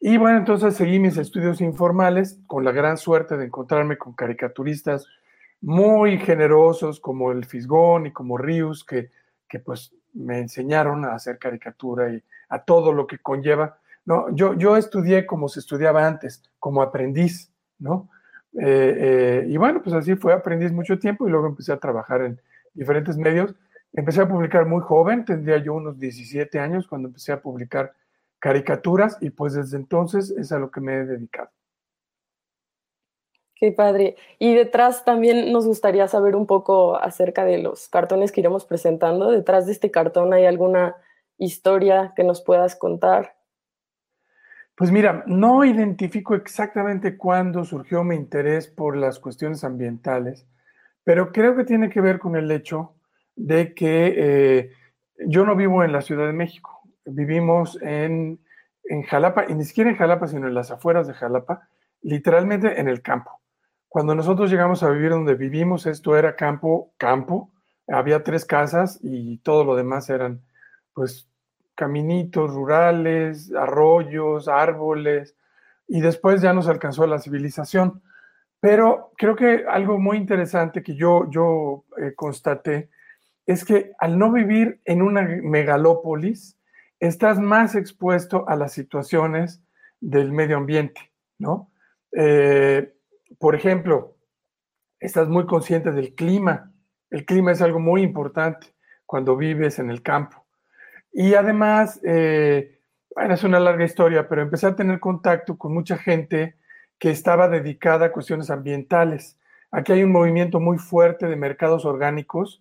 Y 0.00 0.16
bueno, 0.16 0.38
entonces 0.38 0.74
seguí 0.74 0.98
mis 0.98 1.18
estudios 1.18 1.60
informales 1.60 2.40
con 2.46 2.64
la 2.64 2.72
gran 2.72 2.96
suerte 2.96 3.36
de 3.36 3.44
encontrarme 3.44 3.98
con 3.98 4.14
caricaturistas 4.14 5.06
muy 5.60 6.18
generosos 6.18 7.00
como 7.00 7.32
el 7.32 7.44
Fisgón 7.44 8.06
y 8.06 8.12
como 8.12 8.38
Rius, 8.38 8.82
que, 8.82 9.10
que 9.46 9.58
pues 9.58 9.94
me 10.14 10.38
enseñaron 10.38 11.04
a 11.04 11.14
hacer 11.14 11.38
caricatura 11.38 12.10
y 12.10 12.22
a 12.48 12.64
todo 12.64 12.92
lo 12.94 13.06
que 13.06 13.18
conlleva. 13.18 13.78
No, 14.06 14.34
yo, 14.34 14.54
yo 14.54 14.78
estudié 14.78 15.26
como 15.26 15.48
se 15.48 15.60
estudiaba 15.60 16.06
antes, 16.06 16.42
como 16.58 16.80
aprendiz, 16.80 17.52
¿no? 17.78 18.08
Eh, 18.54 18.94
eh, 18.98 19.44
y 19.48 19.56
bueno, 19.58 19.82
pues 19.82 19.94
así 19.94 20.16
fue, 20.16 20.32
aprendiz 20.32 20.72
mucho 20.72 20.98
tiempo 20.98 21.28
y 21.28 21.30
luego 21.30 21.46
empecé 21.46 21.72
a 21.72 21.78
trabajar 21.78 22.22
en 22.22 22.40
diferentes 22.72 23.18
medios. 23.18 23.54
Empecé 23.92 24.22
a 24.22 24.28
publicar 24.28 24.66
muy 24.66 24.80
joven, 24.80 25.24
tendría 25.24 25.58
yo 25.58 25.74
unos 25.74 25.98
17 25.98 26.58
años 26.58 26.86
cuando 26.86 27.08
empecé 27.08 27.32
a 27.32 27.42
publicar 27.42 27.92
caricaturas 28.40 29.18
y 29.20 29.30
pues 29.30 29.54
desde 29.54 29.76
entonces 29.76 30.30
es 30.30 30.50
a 30.50 30.58
lo 30.58 30.70
que 30.70 30.80
me 30.80 30.94
he 30.94 31.04
dedicado. 31.04 31.50
Qué 33.54 33.72
padre. 33.72 34.16
Y 34.38 34.54
detrás 34.54 35.04
también 35.04 35.52
nos 35.52 35.66
gustaría 35.66 36.08
saber 36.08 36.34
un 36.34 36.46
poco 36.46 36.96
acerca 36.96 37.44
de 37.44 37.58
los 37.58 37.88
cartones 37.88 38.32
que 38.32 38.40
iremos 38.40 38.64
presentando. 38.64 39.30
Detrás 39.30 39.66
de 39.66 39.72
este 39.72 39.90
cartón 39.90 40.32
hay 40.32 40.46
alguna 40.46 40.96
historia 41.36 42.14
que 42.16 42.24
nos 42.24 42.40
puedas 42.40 42.74
contar. 42.74 43.36
Pues 44.74 44.90
mira, 44.90 45.24
no 45.26 45.62
identifico 45.62 46.34
exactamente 46.34 47.18
cuándo 47.18 47.64
surgió 47.64 48.02
mi 48.02 48.16
interés 48.16 48.66
por 48.66 48.96
las 48.96 49.18
cuestiones 49.18 49.62
ambientales, 49.62 50.46
pero 51.04 51.30
creo 51.30 51.54
que 51.54 51.64
tiene 51.64 51.90
que 51.90 52.00
ver 52.00 52.18
con 52.18 52.36
el 52.36 52.50
hecho 52.50 52.94
de 53.36 53.74
que 53.74 54.14
eh, 54.16 54.70
yo 55.26 55.44
no 55.44 55.54
vivo 55.54 55.84
en 55.84 55.92
la 55.92 56.00
Ciudad 56.00 56.26
de 56.26 56.32
México 56.32 56.79
vivimos 57.10 57.78
en, 57.82 58.40
en 58.84 59.02
Jalapa, 59.02 59.46
y 59.48 59.54
ni 59.54 59.64
siquiera 59.64 59.90
en 59.90 59.96
Jalapa, 59.96 60.26
sino 60.26 60.48
en 60.48 60.54
las 60.54 60.70
afueras 60.70 61.06
de 61.06 61.14
Jalapa, 61.14 61.68
literalmente 62.02 62.80
en 62.80 62.88
el 62.88 63.02
campo. 63.02 63.40
Cuando 63.88 64.14
nosotros 64.14 64.50
llegamos 64.50 64.82
a 64.82 64.90
vivir 64.90 65.10
donde 65.10 65.34
vivimos, 65.34 65.86
esto 65.86 66.16
era 66.16 66.36
campo, 66.36 66.92
campo, 66.96 67.50
había 67.88 68.22
tres 68.22 68.44
casas 68.44 69.00
y 69.02 69.38
todo 69.38 69.64
lo 69.64 69.74
demás 69.74 70.08
eran 70.10 70.42
pues 70.94 71.28
caminitos 71.74 72.52
rurales, 72.52 73.52
arroyos, 73.52 74.48
árboles, 74.48 75.34
y 75.88 76.00
después 76.00 76.40
ya 76.40 76.52
nos 76.52 76.68
alcanzó 76.68 77.06
la 77.06 77.18
civilización. 77.18 78.02
Pero 78.60 79.12
creo 79.16 79.34
que 79.34 79.64
algo 79.68 79.98
muy 79.98 80.18
interesante 80.18 80.82
que 80.82 80.94
yo, 80.94 81.28
yo 81.30 81.84
eh, 81.96 82.14
constaté 82.14 82.90
es 83.46 83.64
que 83.64 83.92
al 83.98 84.18
no 84.18 84.30
vivir 84.30 84.80
en 84.84 85.02
una 85.02 85.22
megalópolis, 85.22 86.56
estás 87.00 87.40
más 87.40 87.74
expuesto 87.74 88.48
a 88.48 88.54
las 88.54 88.72
situaciones 88.72 89.62
del 90.00 90.32
medio 90.32 90.58
ambiente, 90.58 91.12
¿no? 91.38 91.72
Eh, 92.12 92.94
por 93.38 93.54
ejemplo, 93.54 94.16
estás 95.00 95.28
muy 95.28 95.46
consciente 95.46 95.90
del 95.92 96.14
clima. 96.14 96.72
El 97.10 97.24
clima 97.24 97.52
es 97.52 97.62
algo 97.62 97.80
muy 97.80 98.02
importante 98.02 98.68
cuando 99.06 99.36
vives 99.36 99.78
en 99.78 99.90
el 99.90 100.02
campo. 100.02 100.44
Y 101.12 101.34
además, 101.34 102.00
eh, 102.04 102.78
bueno, 103.14 103.34
es 103.34 103.42
una 103.42 103.58
larga 103.58 103.84
historia, 103.84 104.28
pero 104.28 104.42
empecé 104.42 104.66
a 104.66 104.76
tener 104.76 105.00
contacto 105.00 105.58
con 105.58 105.74
mucha 105.74 105.96
gente 105.96 106.56
que 106.98 107.10
estaba 107.10 107.48
dedicada 107.48 108.06
a 108.06 108.12
cuestiones 108.12 108.50
ambientales. 108.50 109.38
Aquí 109.70 109.92
hay 109.92 110.02
un 110.04 110.12
movimiento 110.12 110.60
muy 110.60 110.78
fuerte 110.78 111.26
de 111.26 111.36
mercados 111.36 111.84
orgánicos 111.84 112.60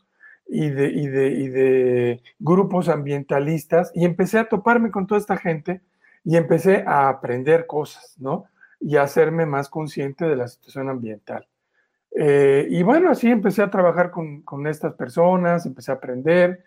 y 0.52 0.70
de, 0.70 0.88
y 0.88 1.08
de, 1.08 1.28
y 1.30 1.48
de 1.48 2.24
grupos 2.40 2.90
ambientalistas 2.90 3.92
y 3.94 4.04
empecé 4.04 4.40
a 4.40 4.50
toparme 4.50 4.90
con 4.90 5.06
toda 5.06 5.20
esta 5.20 5.38
gente 5.38 5.82
y 6.26 6.38
empecé 6.38 6.84
a 6.88 7.08
aprender 7.08 7.68
cosas, 7.68 8.16
¿no? 8.18 8.46
Y 8.80 8.98
a 8.98 9.04
hacerme 9.04 9.46
más 9.46 9.70
consciente 9.70 10.26
de 10.26 10.36
la 10.36 10.48
situación 10.48 10.90
ambiental. 10.90 11.48
Eh, 12.16 12.68
y 12.70 12.82
bueno, 12.82 13.12
así 13.12 13.30
empecé 13.30 13.62
a 13.62 13.70
trabajar 13.70 14.10
con, 14.10 14.42
con, 14.42 14.66
estas 14.66 14.96
personas, 14.96 15.66
empecé 15.68 15.92
a 15.92 15.96
aprender 15.96 16.64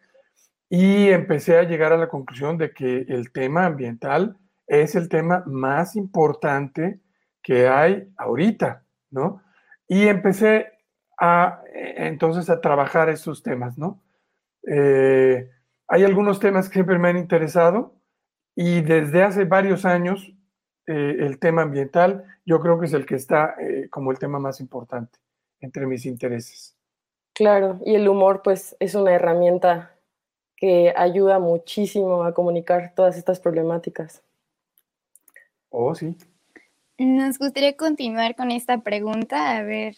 y 0.69 1.09
empecé 1.09 1.59
a 1.59 1.65
llegar 1.65 1.93
a 1.93 1.99
la 1.99 2.09
conclusión 2.09 2.57
de 2.59 2.73
que 2.73 3.05
el 3.09 3.33
tema 3.33 3.67
ambiental 3.67 4.37
es 4.69 4.95
el 4.95 5.09
tema 5.09 5.43
más 5.47 5.97
importante 5.97 7.01
que 7.43 7.67
hay 7.67 8.09
ahorita, 8.17 8.85
¿no? 9.11 9.43
Y 9.89 10.07
empecé 10.07 10.73
entonces 11.19 12.51
a 12.51 12.61
trabajar 12.61 13.09
estos 13.09 13.43
temas, 13.43 13.79
¿no? 13.79 14.01
Eh, 14.67 15.51
hay 15.89 16.05
algunos 16.05 16.39
temas 16.39 16.69
que 16.69 16.75
siempre 16.75 16.99
me 16.99 17.09
han 17.09 17.17
interesado 17.17 17.95
y 18.55 18.81
desde 18.83 19.23
hace 19.23 19.45
varios 19.45 19.85
años 19.85 20.33
eh, 20.87 21.17
el 21.21 21.39
tema 21.39 21.63
ambiental 21.63 22.25
yo 22.45 22.61
creo 22.61 22.79
que 22.79 22.87
es 22.87 22.93
el 22.93 23.07
que 23.07 23.17
está 23.17 23.55
eh, 23.61 23.89
como 23.91 24.11
el 24.11 24.19
tema 24.19 24.39
más 24.39 24.61
importante 24.61 25.19
entre 25.61 25.87
mis 25.87 26.07
intereses. 26.07 26.77
Claro, 27.35 27.81
y 27.85 27.95
el 27.95 28.09
humor 28.09 28.43
pues 28.43 28.77
es 28.79 28.95
una 28.95 29.13
herramienta 29.13 29.95
que 30.57 30.93
ayuda 30.97 31.39
muchísimo 31.39 32.25
a 32.25 32.35
comunicar 32.35 32.93
todas 32.95 33.17
estas 33.17 33.41
problemáticas. 33.41 34.23
Oh, 35.71 35.95
sí. 35.95 36.17
Nos 36.99 37.39
gustaría 37.39 37.77
continuar 37.77 38.37
con 38.37 38.51
esta 38.51 38.79
pregunta, 38.79 39.57
a 39.57 39.63
ver 39.63 39.97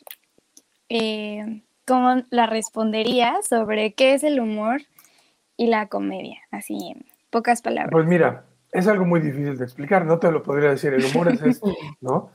eh, 0.89 1.63
cómo 1.87 2.23
la 2.31 2.47
respondería 2.47 3.41
sobre 3.43 3.95
qué 3.95 4.15
es 4.15 4.25
el 4.25 4.41
humor 4.41 4.83
y 5.57 5.67
la 5.69 5.89
comedia, 5.89 6.39
así 6.51 6.75
en 6.91 7.05
pocas 7.31 7.63
palabras. 7.63 7.93
Pues 7.93 8.07
mira, 8.07 8.45
es 8.73 8.87
algo 8.87 9.05
muy 9.05 9.21
difícil 9.21 9.57
de 9.57 9.65
explicar, 9.65 10.05
no 10.05 10.19
te 10.19 10.31
lo 10.31 10.43
podría 10.43 10.71
decir, 10.71 10.93
el 10.95 11.05
humor 11.05 11.29
es 11.29 11.43
esto, 11.43 11.69
¿no? 12.01 12.31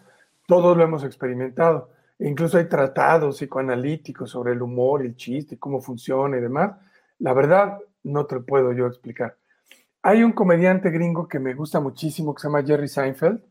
Todos 0.47 0.75
lo 0.75 0.83
hemos 0.83 1.03
experimentado, 1.03 1.89
incluso 2.19 2.57
hay 2.57 2.67
tratados 2.67 3.37
psicoanalíticos 3.37 4.29
sobre 4.29 4.53
el 4.53 4.61
humor, 4.61 5.01
el 5.01 5.15
chiste, 5.15 5.57
cómo 5.57 5.81
funciona 5.81 6.37
y 6.37 6.41
demás. 6.41 6.71
La 7.19 7.33
verdad, 7.33 7.77
no 8.03 8.25
te 8.25 8.35
lo 8.35 8.45
puedo 8.45 8.71
yo 8.71 8.87
explicar. 8.87 9.35
Hay 10.01 10.23
un 10.23 10.31
comediante 10.31 10.89
gringo 10.91 11.27
que 11.27 11.39
me 11.39 11.53
gusta 11.53 11.79
muchísimo 11.81 12.33
que 12.33 12.41
se 12.41 12.47
llama 12.47 12.63
Jerry 12.63 12.87
Seinfeld, 12.87 13.41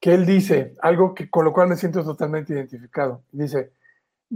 que 0.00 0.14
él 0.14 0.24
dice 0.24 0.74
algo 0.80 1.14
que, 1.14 1.28
con 1.28 1.44
lo 1.44 1.52
cual 1.52 1.68
me 1.68 1.76
siento 1.76 2.02
totalmente 2.02 2.54
identificado. 2.54 3.22
Dice, 3.32 3.72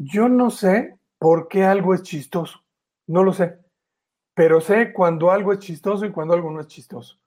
yo 0.05 0.29
no 0.29 0.51
sé 0.51 0.97
por 1.19 1.49
qué 1.49 1.65
algo 1.65 1.95
es 1.95 2.03
chistoso, 2.03 2.61
no 3.07 3.25
lo 3.25 3.33
sé, 3.33 3.59
pero 4.35 4.61
sé 4.61 4.93
cuando 4.93 5.33
algo 5.33 5.53
es 5.53 5.59
chistoso 5.59 6.07
y 6.07 6.13
cuando 6.13 6.35
algo 6.35 6.51
no 6.51 6.61
es 6.61 6.69
chistoso. 6.69 7.19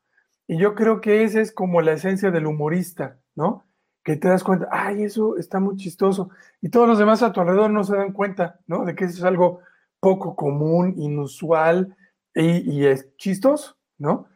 Y 0.47 0.57
yo 0.57 0.75
creo 0.75 1.01
que 1.01 1.23
esa 1.23 1.41
es 1.41 1.51
como 1.51 1.81
la 1.81 1.93
esencia 1.93 2.31
del 2.31 2.45
humorista, 2.45 3.19
¿no? 3.35 3.65
Que 4.03 4.15
te 4.15 4.29
das 4.29 4.43
cuenta, 4.43 4.67
ay, 4.71 5.03
eso 5.03 5.37
está 5.37 5.59
muy 5.59 5.75
chistoso. 5.75 6.29
Y 6.61 6.69
todos 6.69 6.87
los 6.87 6.97
demás 6.97 7.21
a 7.21 7.31
tu 7.31 7.41
alrededor 7.41 7.69
no 7.69 7.83
se 7.83 7.95
dan 7.95 8.13
cuenta, 8.13 8.59
¿no? 8.67 8.85
De 8.85 8.95
que 8.95 9.05
eso 9.05 9.17
es 9.17 9.23
algo 9.23 9.59
poco 9.99 10.35
común, 10.35 10.95
inusual 10.97 11.95
y, 12.33 12.71
y 12.71 12.85
es 12.85 13.15
chistoso, 13.17 13.77
¿no? 13.97 14.27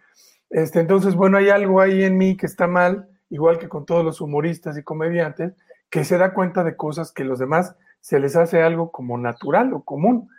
Este, 0.50 0.80
entonces, 0.80 1.15
bueno, 1.15 1.38
hay 1.38 1.50
algo 1.50 1.82
ahí 1.82 2.04
en 2.04 2.18
mí 2.18 2.38
que 2.38 2.46
está 2.46 2.68
mal, 2.68 3.08
igual 3.30 3.58
que 3.58 3.70
con 3.70 3.86
todos 3.86 4.04
los 4.04 4.22
humoristas 4.22 4.77
y 4.77 4.84
comediantes, 4.84 5.54
que 5.89 6.04
se 6.04 6.18
da 6.18 6.34
cuenta 6.34 6.63
de 6.63 6.75
cosas 6.75 7.12
que 7.12 7.24
los 7.24 7.39
demás 7.39 7.75
se 8.05 8.19
les 8.19 8.35
hace 8.35 8.62
algo 8.62 8.91
como 8.91 9.17
natural 9.17 9.74
o 9.74 9.83
común. 9.83 10.29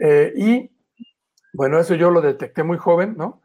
Eh, 0.00 0.32
y 0.34 0.70
bueno, 1.52 1.78
eso 1.78 1.94
yo 1.94 2.10
lo 2.10 2.20
detecté 2.20 2.64
muy 2.64 2.76
joven, 2.76 3.14
¿no? 3.16 3.40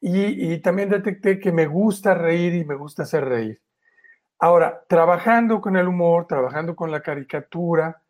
Y, 0.00 0.58
también 0.58 0.88
detecté 0.88 1.40
que 1.40 1.50
me 1.50 1.66
gusta 1.66 2.14
reír 2.14 2.54
y 2.54 2.64
me 2.64 2.76
gusta 2.76 3.02
hacer 3.02 3.24
reír. 3.24 3.60
Ahora, 4.38 4.84
trabajando 4.88 5.60
con 5.60 5.76
el 5.76 5.88
humor, 5.88 6.28
trabajando 6.28 6.76
con 6.76 6.92
la 6.92 7.02
caricatura, 7.02 8.00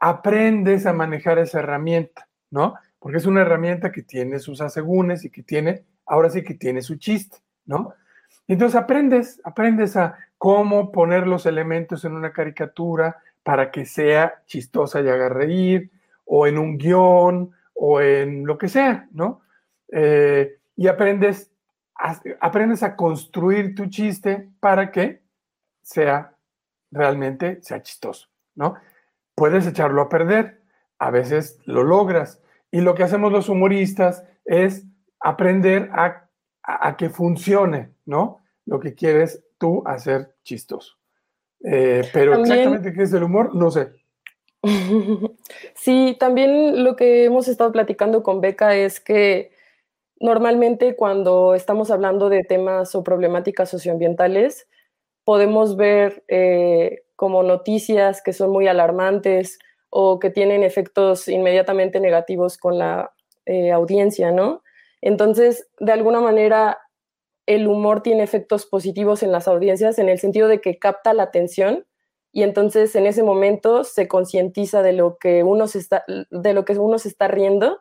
aprendes 0.00 0.84
a 0.86 0.92
manejar 0.92 1.38
esa 1.38 1.60
herramienta, 1.60 2.28
¿no? 2.50 2.74
Porque 2.98 3.18
es 3.18 3.26
una 3.26 3.42
herramienta 3.42 3.92
que 3.92 4.02
tiene 4.02 4.40
sus 4.40 4.60
asegúnes 4.60 5.24
y 5.24 5.30
que 5.30 5.44
tiene, 5.44 5.84
ahora 6.06 6.28
sí 6.28 6.42
que 6.42 6.54
tiene 6.54 6.82
su 6.82 6.96
chiste, 6.96 7.38
¿no? 7.66 7.94
Entonces 8.48 8.74
aprendes, 8.74 9.40
aprendes 9.44 9.96
a 9.96 10.18
cómo 10.38 10.90
poner 10.90 11.28
los 11.28 11.46
elementos 11.46 12.04
en 12.04 12.14
una 12.14 12.32
caricatura 12.32 13.18
para 13.44 13.70
que 13.70 13.84
sea 13.84 14.42
chistosa 14.46 15.00
y 15.00 15.08
haga 15.08 15.28
reír, 15.28 15.92
o 16.24 16.48
en 16.48 16.58
un 16.58 16.78
guion, 16.78 17.52
o 17.74 18.00
en 18.00 18.46
lo 18.46 18.58
que 18.58 18.68
sea, 18.68 19.08
¿no? 19.12 19.42
Eh, 19.92 20.58
y 20.74 20.88
aprendes 20.88 21.52
a, 21.94 22.20
aprendes 22.40 22.82
a 22.82 22.96
construir 22.96 23.74
tu 23.74 23.86
chiste 23.86 24.50
para 24.58 24.90
que 24.90 25.22
sea 25.82 26.34
realmente 26.90 27.60
sea 27.62 27.82
chistoso, 27.82 28.28
¿no? 28.54 28.74
Puedes 29.34 29.66
echarlo 29.66 30.02
a 30.02 30.08
perder, 30.08 30.62
a 30.98 31.10
veces 31.10 31.58
lo 31.66 31.82
logras. 31.82 32.40
Y 32.70 32.80
lo 32.80 32.94
que 32.94 33.02
hacemos 33.02 33.30
los 33.30 33.48
humoristas 33.48 34.24
es 34.44 34.84
aprender 35.20 35.90
a, 35.92 36.28
a, 36.62 36.96
que 36.96 37.10
funcione, 37.10 37.94
¿no? 38.06 38.42
Lo 38.64 38.80
que 38.80 38.94
quieres 38.94 39.44
tú 39.58 39.82
hacer 39.86 40.34
chistoso. 40.42 40.96
Eh, 41.64 42.02
pero 42.12 42.40
exactamente 42.40 42.92
qué 42.92 43.02
es 43.02 43.12
el 43.12 43.22
humor, 43.22 43.54
no 43.54 43.70
sé. 43.70 43.92
Sí, 45.74 46.16
también 46.18 46.84
lo 46.84 46.96
que 46.96 47.24
hemos 47.24 47.48
estado 47.48 47.72
platicando 47.72 48.22
con 48.22 48.40
Beca 48.40 48.74
es 48.76 49.00
que 49.00 49.52
normalmente 50.20 50.96
cuando 50.96 51.54
estamos 51.54 51.90
hablando 51.90 52.28
de 52.28 52.44
temas 52.44 52.94
o 52.94 53.02
problemáticas 53.02 53.68
socioambientales, 53.70 54.68
podemos 55.24 55.76
ver 55.76 56.24
eh, 56.28 57.02
como 57.16 57.42
noticias 57.42 58.22
que 58.22 58.32
son 58.32 58.50
muy 58.50 58.68
alarmantes 58.68 59.58
o 59.90 60.18
que 60.18 60.30
tienen 60.30 60.62
efectos 60.62 61.28
inmediatamente 61.28 62.00
negativos 62.00 62.58
con 62.58 62.78
la 62.78 63.12
eh, 63.46 63.70
audiencia, 63.72 64.32
¿no? 64.32 64.62
Entonces, 65.02 65.68
de 65.78 65.92
alguna 65.92 66.20
manera, 66.20 66.78
el 67.46 67.66
humor 67.66 68.02
tiene 68.02 68.22
efectos 68.22 68.66
positivos 68.66 69.22
en 69.22 69.32
las 69.32 69.48
audiencias 69.48 69.98
en 69.98 70.08
el 70.08 70.18
sentido 70.18 70.48
de 70.48 70.60
que 70.60 70.78
capta 70.78 71.12
la 71.12 71.24
atención 71.24 71.84
y 72.34 72.42
entonces 72.42 72.96
en 72.96 73.06
ese 73.06 73.22
momento 73.22 73.84
se 73.84 74.08
concientiza 74.08 74.82
de 74.82 74.92
lo 74.92 75.18
que 75.18 75.44
uno 75.44 75.68
se 75.68 75.78
está, 75.78 76.04
de 76.08 76.52
lo 76.52 76.64
que 76.64 76.76
uno 76.76 76.98
se 76.98 77.08
está 77.08 77.28
riendo. 77.28 77.80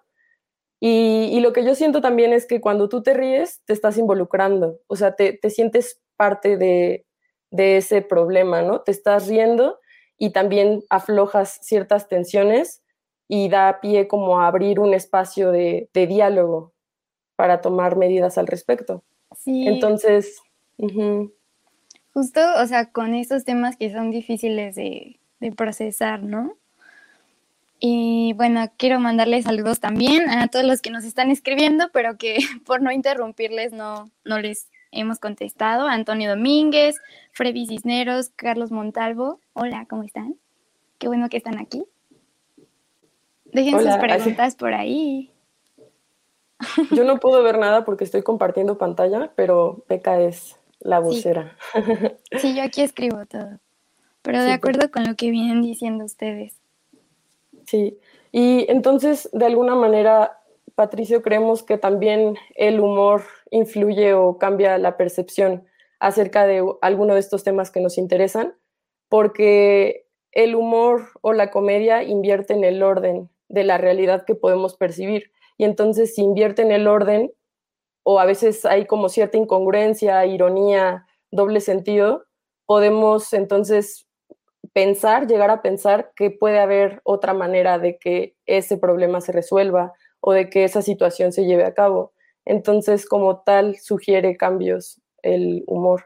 Y, 0.79 1.39
lo 1.39 1.53
que 1.53 1.65
yo 1.65 1.73
siento 1.73 2.01
también 2.01 2.33
es 2.33 2.45
que 2.45 2.61
cuando 2.61 2.87
tú 2.87 3.01
te 3.01 3.13
ríes, 3.15 3.63
te 3.65 3.73
estás 3.73 3.97
involucrando, 3.97 4.79
o 4.87 4.95
sea, 4.95 5.15
te, 5.15 5.39
sientes 5.49 6.01
parte 6.17 6.57
de, 6.57 7.05
ese 7.51 8.01
problema, 8.01 8.61
¿no? 8.61 8.81
Te 8.81 8.91
estás 8.91 9.27
riendo 9.27 9.79
y 10.17 10.33
también 10.33 10.83
aflojas 10.89 11.59
ciertas 11.63 12.07
tensiones 12.07 12.83
y 13.27 13.49
da 13.49 13.79
pie 13.81 14.07
como 14.07 14.39
a 14.39 14.47
abrir 14.47 14.79
un 14.79 14.93
espacio 14.93 15.51
de, 15.51 15.89
diálogo 15.93 16.73
para 17.37 17.61
tomar 17.61 17.95
medidas 17.95 18.37
al 18.37 18.47
respecto. 18.47 19.03
Sí. 19.37 19.67
Entonces, 19.67 20.41
Justo, 22.13 22.41
o 22.61 22.67
sea, 22.67 22.91
con 22.91 23.15
estos 23.15 23.43
temas 23.43 23.75
que 23.77 23.91
son 23.91 24.11
difíciles 24.11 24.75
de, 24.75 25.19
procesar, 25.57 26.23
¿no? 26.23 26.55
Y 27.79 28.33
bueno, 28.37 28.71
quiero 28.77 28.99
mandarles 29.01 29.43
saludos 29.43 29.81
también 29.81 30.29
a 30.29 30.47
todos 30.47 30.63
los 30.63 30.81
que 30.81 30.89
nos 30.89 31.03
están 31.03 31.31
escribiendo, 31.31 31.89
pero 31.91 32.17
que 32.17 32.37
por 32.65 32.81
no 32.81 32.91
interrumpirles 32.91 33.73
no, 33.73 34.09
no 34.23 34.39
les 34.39 34.69
hemos 34.91 35.19
contestado. 35.19 35.87
Antonio 35.87 36.29
Domínguez, 36.29 36.95
Freddy 37.33 37.65
Cisneros, 37.65 38.29
Carlos 38.35 38.71
Montalvo. 38.71 39.41
Hola, 39.51 39.85
¿cómo 39.89 40.03
están? 40.03 40.35
Qué 40.97 41.07
bueno 41.07 41.27
que 41.27 41.37
están 41.37 41.59
aquí. 41.59 41.83
Dejen 43.45 43.81
sus 43.81 43.97
preguntas 43.97 44.55
por 44.55 44.73
ahí. 44.73 45.32
Yo 46.91 47.03
no 47.03 47.19
puedo 47.19 47.41
ver 47.43 47.57
nada 47.57 47.85
porque 47.85 48.03
estoy 48.03 48.23
compartiendo 48.23 48.77
pantalla, 48.77 49.31
pero 49.35 49.83
Peca 49.87 50.19
es 50.19 50.57
la 50.79 50.99
vocera. 50.99 51.57
Sí. 52.39 52.55
yo 52.55 52.63
aquí 52.63 52.81
escribo 52.81 53.25
todo, 53.25 53.59
pero 54.21 54.41
de 54.43 54.51
acuerdo 54.51 54.91
con 54.91 55.05
lo 55.05 55.15
que 55.15 55.31
vienen 55.31 55.61
diciendo 55.61 56.05
ustedes. 56.05 56.55
Sí, 57.65 57.97
y 58.31 58.65
entonces, 58.69 59.29
de 59.31 59.45
alguna 59.45 59.75
manera, 59.75 60.39
Patricio, 60.75 61.21
creemos 61.21 61.63
que 61.63 61.77
también 61.77 62.35
el 62.55 62.79
humor 62.79 63.23
influye 63.51 64.13
o 64.13 64.37
cambia 64.37 64.77
la 64.77 64.97
percepción 64.97 65.65
acerca 65.99 66.45
de 66.45 66.65
alguno 66.81 67.13
de 67.13 67.19
estos 67.19 67.43
temas 67.43 67.71
que 67.71 67.79
nos 67.79 67.97
interesan, 67.97 68.53
porque 69.07 70.05
el 70.31 70.55
humor 70.55 71.09
o 71.21 71.31
la 71.33 71.51
comedia 71.51 72.03
invierte 72.03 72.53
en 72.53 72.63
el 72.63 72.81
orden 72.83 73.29
de 73.49 73.63
la 73.63 73.77
realidad 73.77 74.25
que 74.25 74.35
podemos 74.35 74.75
percibir. 74.75 75.31
Y 75.57 75.65
entonces, 75.65 76.15
si 76.15 76.21
invierte 76.21 76.61
en 76.61 76.71
el 76.71 76.87
orden, 76.87 77.31
o 78.03 78.19
a 78.19 78.25
veces 78.25 78.65
hay 78.65 78.85
como 78.85 79.09
cierta 79.09 79.37
incongruencia, 79.37 80.25
ironía, 80.25 81.07
doble 81.31 81.61
sentido, 81.61 82.25
podemos 82.65 83.33
entonces 83.33 84.07
pensar, 84.73 85.27
llegar 85.27 85.49
a 85.49 85.61
pensar 85.61 86.11
que 86.15 86.31
puede 86.31 86.59
haber 86.59 87.01
otra 87.03 87.33
manera 87.33 87.79
de 87.79 87.97
que 87.97 88.35
ese 88.45 88.77
problema 88.77 89.21
se 89.21 89.31
resuelva 89.31 89.93
o 90.19 90.33
de 90.33 90.49
que 90.49 90.63
esa 90.63 90.81
situación 90.81 91.31
se 91.31 91.45
lleve 91.45 91.65
a 91.65 91.73
cabo. 91.73 92.13
Entonces, 92.45 93.07
como 93.07 93.41
tal, 93.41 93.77
sugiere 93.77 94.35
cambios 94.37 95.01
el 95.21 95.63
humor. 95.67 96.05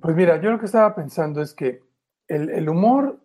Pues 0.00 0.14
mira, 0.14 0.40
yo 0.40 0.50
lo 0.50 0.58
que 0.58 0.66
estaba 0.66 0.94
pensando 0.94 1.42
es 1.42 1.54
que 1.54 1.80
el, 2.28 2.50
el 2.50 2.68
humor, 2.68 3.20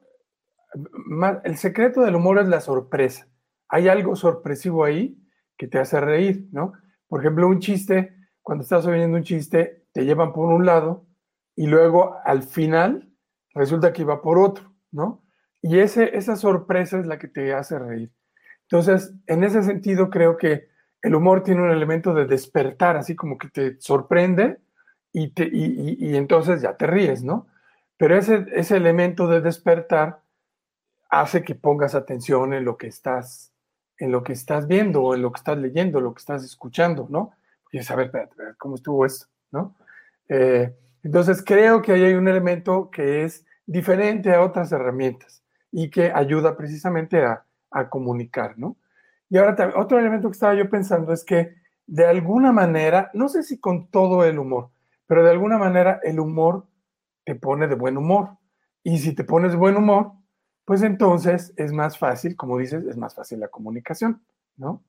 el 1.43 1.57
secreto 1.57 2.01
del 2.01 2.15
humor 2.15 2.39
es 2.39 2.47
la 2.47 2.61
sorpresa. 2.61 3.27
Hay 3.69 3.87
algo 3.87 4.15
sorpresivo 4.15 4.83
ahí 4.83 5.15
que 5.57 5.67
te 5.67 5.79
hace 5.79 5.99
reír, 5.99 6.47
¿no? 6.51 6.73
Por 7.07 7.21
ejemplo, 7.21 7.47
un 7.47 7.59
chiste, 7.59 8.15
cuando 8.41 8.63
estás 8.63 8.85
oyendo 8.85 9.17
un 9.17 9.23
chiste, 9.23 9.85
te 9.91 10.05
llevan 10.05 10.33
por 10.33 10.47
un 10.49 10.65
lado 10.65 11.05
y 11.55 11.67
luego 11.67 12.17
al 12.25 12.43
final 12.43 13.09
resulta 13.53 13.93
que 13.93 14.01
iba 14.01 14.21
por 14.21 14.37
otro, 14.37 14.73
¿no? 14.91 15.23
Y 15.61 15.79
ese, 15.79 16.15
esa 16.15 16.35
sorpresa 16.35 16.99
es 16.99 17.07
la 17.07 17.17
que 17.17 17.27
te 17.27 17.53
hace 17.53 17.79
reír. 17.79 18.11
Entonces, 18.69 19.13
en 19.27 19.43
ese 19.43 19.63
sentido, 19.63 20.09
creo 20.09 20.37
que 20.37 20.67
el 21.01 21.15
humor 21.15 21.43
tiene 21.43 21.61
un 21.61 21.71
elemento 21.71 22.13
de 22.13 22.25
despertar, 22.25 22.97
así 22.97 23.15
como 23.15 23.37
que 23.37 23.49
te 23.49 23.79
sorprende 23.79 24.59
y, 25.11 25.29
te, 25.29 25.49
y, 25.51 26.15
entonces 26.15 26.61
ya 26.61 26.75
te 26.75 26.87
ríes, 26.87 27.23
¿no? 27.23 27.47
Pero 27.97 28.17
ese, 28.17 28.45
ese 28.53 28.75
elemento 28.77 29.27
de 29.27 29.41
despertar 29.41 30.21
hace 31.09 31.43
que 31.43 31.55
pongas 31.55 31.95
atención 31.95 32.53
en 32.53 32.65
lo 32.65 32.77
que 32.77 32.87
estás 32.87 33.54
en 33.97 34.11
lo 34.11 34.23
que 34.23 34.33
estás 34.33 34.67
viendo 34.67 35.03
o 35.03 35.15
en 35.15 35.21
lo 35.21 35.31
que 35.31 35.39
estás 35.39 35.57
leyendo, 35.57 36.01
lo 36.01 36.13
que 36.13 36.19
estás 36.19 36.43
escuchando, 36.43 37.07
¿no? 37.09 37.31
Quieres 37.69 37.87
saber, 37.87 38.11
¿cómo 38.57 38.75
estuvo 38.75 39.05
esto? 39.05 39.27
¿no? 39.51 39.75
Eh, 40.29 40.73
Entonces 41.03 41.43
creo 41.43 41.81
que 41.81 41.93
ahí 41.93 42.03
hay 42.03 42.13
un 42.13 42.27
elemento 42.27 42.89
que 42.91 43.23
es 43.23 43.45
diferente 43.65 44.33
a 44.33 44.41
otras 44.41 44.71
herramientas 44.71 45.43
y 45.71 45.89
que 45.89 46.11
ayuda 46.11 46.55
precisamente 46.55 47.23
a, 47.23 47.43
comunicar, 47.89 48.57
¿no? 48.57 48.77
Y 49.29 49.37
ahora 49.37 49.73
otro 49.75 49.99
elemento 49.99 50.29
que 50.29 50.35
estaba 50.35 50.55
yo 50.55 50.69
pensando 50.69 51.11
es 51.11 51.25
que 51.25 51.55
de 51.85 52.05
alguna 52.05 52.53
manera, 52.53 53.11
no 53.13 53.27
sé 53.27 53.43
si 53.43 53.59
con 53.59 53.89
todo 53.89 54.23
el 54.23 54.39
humor, 54.39 54.69
pero 55.07 55.25
de 55.25 55.31
alguna 55.31 55.57
manera 55.57 55.99
el 56.03 56.21
humor 56.21 56.67
te 57.25 57.35
pone 57.35 57.67
de 57.67 57.75
buen 57.75 57.97
humor. 57.97 58.37
Y 58.81 58.99
si 58.99 59.13
te 59.13 59.25
pones 59.25 59.57
buen 59.57 59.75
humor, 59.75 60.13
pues 60.65 60.81
entonces 60.81 61.53
es 61.57 61.71
más 61.71 61.97
fácil, 61.97 62.35
como 62.35 62.57
dices, 62.57 62.85
es 62.85 62.97
más 62.97 63.13
fácil 63.15 63.39
la 63.39 63.47
comunicación, 63.47 64.21
¿no? 64.57 64.83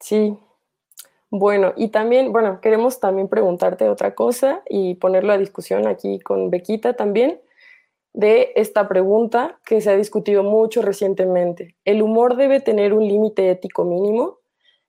Sí. 0.00 0.38
Bueno, 1.28 1.74
y 1.76 1.88
también, 1.88 2.32
bueno, 2.32 2.60
queremos 2.60 2.98
también 2.98 3.28
preguntarte 3.28 3.88
otra 3.88 4.14
cosa 4.14 4.62
y 4.68 4.94
ponerlo 4.94 5.32
a 5.32 5.38
discusión 5.38 5.86
aquí 5.86 6.18
con 6.20 6.50
Bequita 6.50 6.94
también, 6.94 7.40
de 8.12 8.52
esta 8.56 8.88
pregunta 8.88 9.60
que 9.64 9.80
se 9.80 9.90
ha 9.90 9.96
discutido 9.96 10.42
mucho 10.42 10.82
recientemente. 10.82 11.76
¿El 11.84 12.02
humor 12.02 12.36
debe 12.36 12.60
tener 12.60 12.92
un 12.92 13.06
límite 13.06 13.50
ético 13.50 13.84
mínimo? 13.84 14.38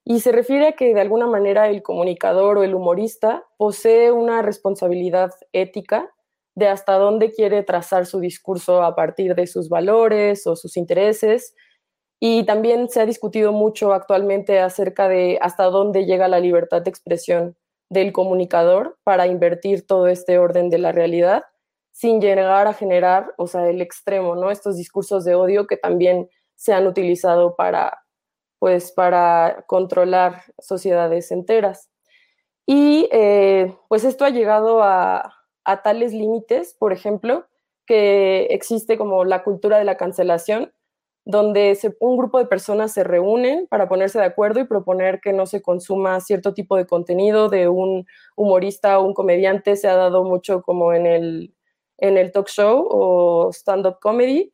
Y 0.03 0.21
se 0.21 0.31
refiere 0.31 0.67
a 0.69 0.71
que 0.71 0.95
de 0.95 1.01
alguna 1.01 1.27
manera 1.27 1.69
el 1.69 1.83
comunicador 1.83 2.57
o 2.57 2.63
el 2.63 2.73
humorista 2.73 3.45
posee 3.57 4.11
una 4.11 4.41
responsabilidad 4.41 5.31
ética 5.53 6.11
de 6.55 6.67
hasta 6.67 6.93
dónde 6.93 7.31
quiere 7.31 7.63
trazar 7.63 8.05
su 8.05 8.19
discurso 8.19 8.83
a 8.83 8.95
partir 8.95 9.35
de 9.35 9.47
sus 9.47 9.69
valores 9.69 10.45
o 10.47 10.55
sus 10.55 10.77
intereses. 10.77 11.55
Y 12.19 12.45
también 12.45 12.89
se 12.89 13.01
ha 13.01 13.05
discutido 13.05 13.51
mucho 13.51 13.93
actualmente 13.93 14.59
acerca 14.59 15.07
de 15.07 15.39
hasta 15.41 15.65
dónde 15.65 16.05
llega 16.05 16.27
la 16.27 16.39
libertad 16.39 16.81
de 16.81 16.89
expresión 16.89 17.57
del 17.89 18.11
comunicador 18.13 18.97
para 19.03 19.27
invertir 19.27 19.85
todo 19.85 20.07
este 20.07 20.37
orden 20.37 20.69
de 20.69 20.77
la 20.77 20.91
realidad 20.91 21.43
sin 21.91 22.21
llegar 22.21 22.67
a 22.67 22.73
generar, 22.73 23.33
o 23.37 23.47
sea, 23.47 23.67
el 23.67 23.81
extremo, 23.81 24.35
¿no? 24.35 24.49
Estos 24.49 24.77
discursos 24.77 25.25
de 25.25 25.35
odio 25.35 25.67
que 25.67 25.77
también 25.77 26.29
se 26.55 26.73
han 26.73 26.87
utilizado 26.87 27.55
para, 27.55 28.03
pues, 28.59 28.91
para 28.91 29.65
controlar 29.67 30.43
sociedades 30.59 31.31
enteras. 31.31 31.89
Y 32.65 33.09
eh, 33.11 33.75
pues 33.89 34.05
esto 34.05 34.23
ha 34.23 34.29
llegado 34.29 34.81
a, 34.83 35.40
a 35.65 35.81
tales 35.81 36.13
límites, 36.13 36.75
por 36.77 36.93
ejemplo, 36.93 37.45
que 37.85 38.45
existe 38.51 38.97
como 38.97 39.25
la 39.25 39.43
cultura 39.43 39.77
de 39.77 39.85
la 39.85 39.97
cancelación, 39.97 40.73
donde 41.25 41.77
un 41.99 42.17
grupo 42.17 42.39
de 42.39 42.45
personas 42.45 42.93
se 42.93 43.03
reúnen 43.03 43.67
para 43.67 43.87
ponerse 43.87 44.17
de 44.19 44.25
acuerdo 44.25 44.59
y 44.59 44.65
proponer 44.65 45.19
que 45.21 45.33
no 45.33 45.45
se 45.45 45.61
consuma 45.61 46.19
cierto 46.19 46.53
tipo 46.53 46.75
de 46.77 46.87
contenido 46.87 47.47
de 47.49 47.69
un 47.69 48.07
humorista 48.35 48.97
o 48.99 49.05
un 49.05 49.13
comediante. 49.13 49.75
Se 49.75 49.87
ha 49.87 49.95
dado 49.95 50.23
mucho 50.23 50.63
como 50.63 50.93
en 50.93 51.05
el, 51.05 51.53
en 51.99 52.17
el 52.17 52.31
talk 52.31 52.47
show 52.47 52.87
o 52.89 53.51
stand-up 53.51 53.99
comedy, 54.01 54.51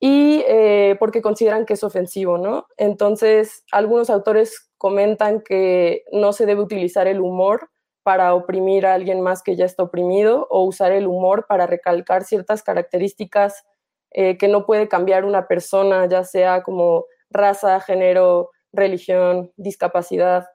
y 0.00 0.44
eh, 0.46 0.96
porque 0.98 1.22
consideran 1.22 1.64
que 1.64 1.74
es 1.74 1.84
ofensivo, 1.84 2.36
¿no? 2.38 2.66
Entonces, 2.76 3.64
algunos 3.72 4.10
autores 4.10 4.70
comentan 4.76 5.40
que 5.40 6.04
no 6.12 6.32
se 6.32 6.46
debe 6.46 6.62
utilizar 6.62 7.06
el 7.06 7.20
humor 7.20 7.70
para 8.06 8.34
oprimir 8.34 8.86
a 8.86 8.94
alguien 8.94 9.20
más 9.20 9.42
que 9.42 9.56
ya 9.56 9.64
está 9.64 9.82
oprimido 9.82 10.46
o 10.48 10.62
usar 10.62 10.92
el 10.92 11.08
humor 11.08 11.46
para 11.48 11.66
recalcar 11.66 12.22
ciertas 12.22 12.62
características 12.62 13.64
eh, 14.12 14.38
que 14.38 14.46
no 14.46 14.64
puede 14.64 14.86
cambiar 14.86 15.24
una 15.24 15.48
persona, 15.48 16.06
ya 16.06 16.22
sea 16.22 16.62
como 16.62 17.06
raza, 17.30 17.80
género, 17.80 18.52
religión, 18.72 19.50
discapacidad. 19.56 20.46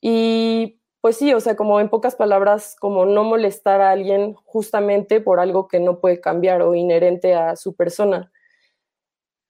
Y 0.00 0.80
pues 1.00 1.18
sí, 1.18 1.32
o 1.32 1.38
sea, 1.38 1.54
como 1.54 1.78
en 1.78 1.88
pocas 1.88 2.16
palabras, 2.16 2.74
como 2.80 3.06
no 3.06 3.22
molestar 3.22 3.80
a 3.80 3.92
alguien 3.92 4.34
justamente 4.44 5.20
por 5.20 5.38
algo 5.38 5.68
que 5.68 5.78
no 5.78 6.00
puede 6.00 6.20
cambiar 6.20 6.62
o 6.62 6.74
inherente 6.74 7.36
a 7.36 7.54
su 7.54 7.76
persona. 7.76 8.32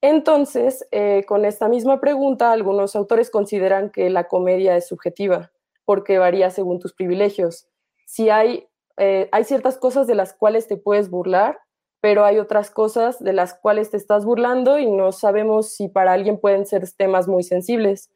Entonces, 0.03 0.87
eh, 0.91 1.25
con 1.27 1.47
esta 1.47 1.71
misma 1.71 1.99
pregunta, 1.99 2.53
algunos 2.53 2.95
autores 2.95 3.31
consideran 3.31 3.89
que 3.89 4.11
la 4.11 4.29
comedia 4.29 4.77
es 4.77 4.87
subjetiva 4.87 5.51
porque 5.93 6.17
varía 6.17 6.49
según 6.49 6.79
tus 6.79 6.95
privilegios. 6.95 7.69
Si 8.07 8.31
hay, 8.31 8.67
eh, 8.97 9.29
hay 9.31 9.45
ciertas 9.45 9.77
cosas 9.77 10.07
de 10.07 10.15
las 10.15 10.33
cuales 10.33 10.67
te 10.67 10.79
puedes 10.79 11.11
burlar, 11.11 11.59
pero 12.01 12.25
hay 12.25 12.39
otras 12.39 12.71
cosas 12.71 13.23
de 13.23 13.35
las 13.35 13.53
cuales 13.53 13.91
te 13.91 13.99
estás 13.99 14.25
burlando 14.25 14.79
y 14.79 14.91
no 14.91 15.13
sabemos 15.13 15.75
si 15.75 15.89
para 15.89 16.15
alguien 16.15 16.41
pueden 16.41 16.65
ser 16.65 16.91
temas 16.97 17.29
muy 17.29 17.43
sensibles. 17.43 18.11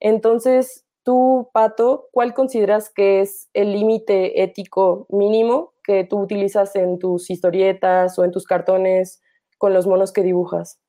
Entonces, 0.00 0.86
tú, 1.02 1.50
Pato, 1.52 2.08
¿cuál 2.12 2.32
consideras 2.32 2.88
que 2.88 3.20
es 3.20 3.50
el 3.52 3.72
límite 3.72 4.42
ético 4.42 5.06
mínimo 5.10 5.74
que 5.84 6.04
tú 6.04 6.20
utilizas 6.20 6.74
en 6.76 6.98
tus 6.98 7.28
historietas 7.28 8.18
o 8.18 8.24
en 8.24 8.32
tus 8.32 8.46
cartones 8.46 9.20
con 9.58 9.74
los 9.74 9.86
monos 9.86 10.14
que 10.14 10.22
dibujas? 10.22 10.80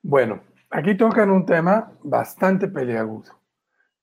Bueno, 0.00 0.40
aquí 0.70 0.96
tocan 0.96 1.28
un 1.28 1.44
tema 1.44 1.92
bastante 2.02 2.66
peleagudo 2.66 3.37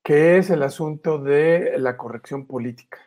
que 0.06 0.38
es 0.38 0.52
el 0.52 0.62
asunto 0.62 1.18
de 1.18 1.80
la 1.80 1.98
corrección 1.98 2.46
política, 2.46 3.00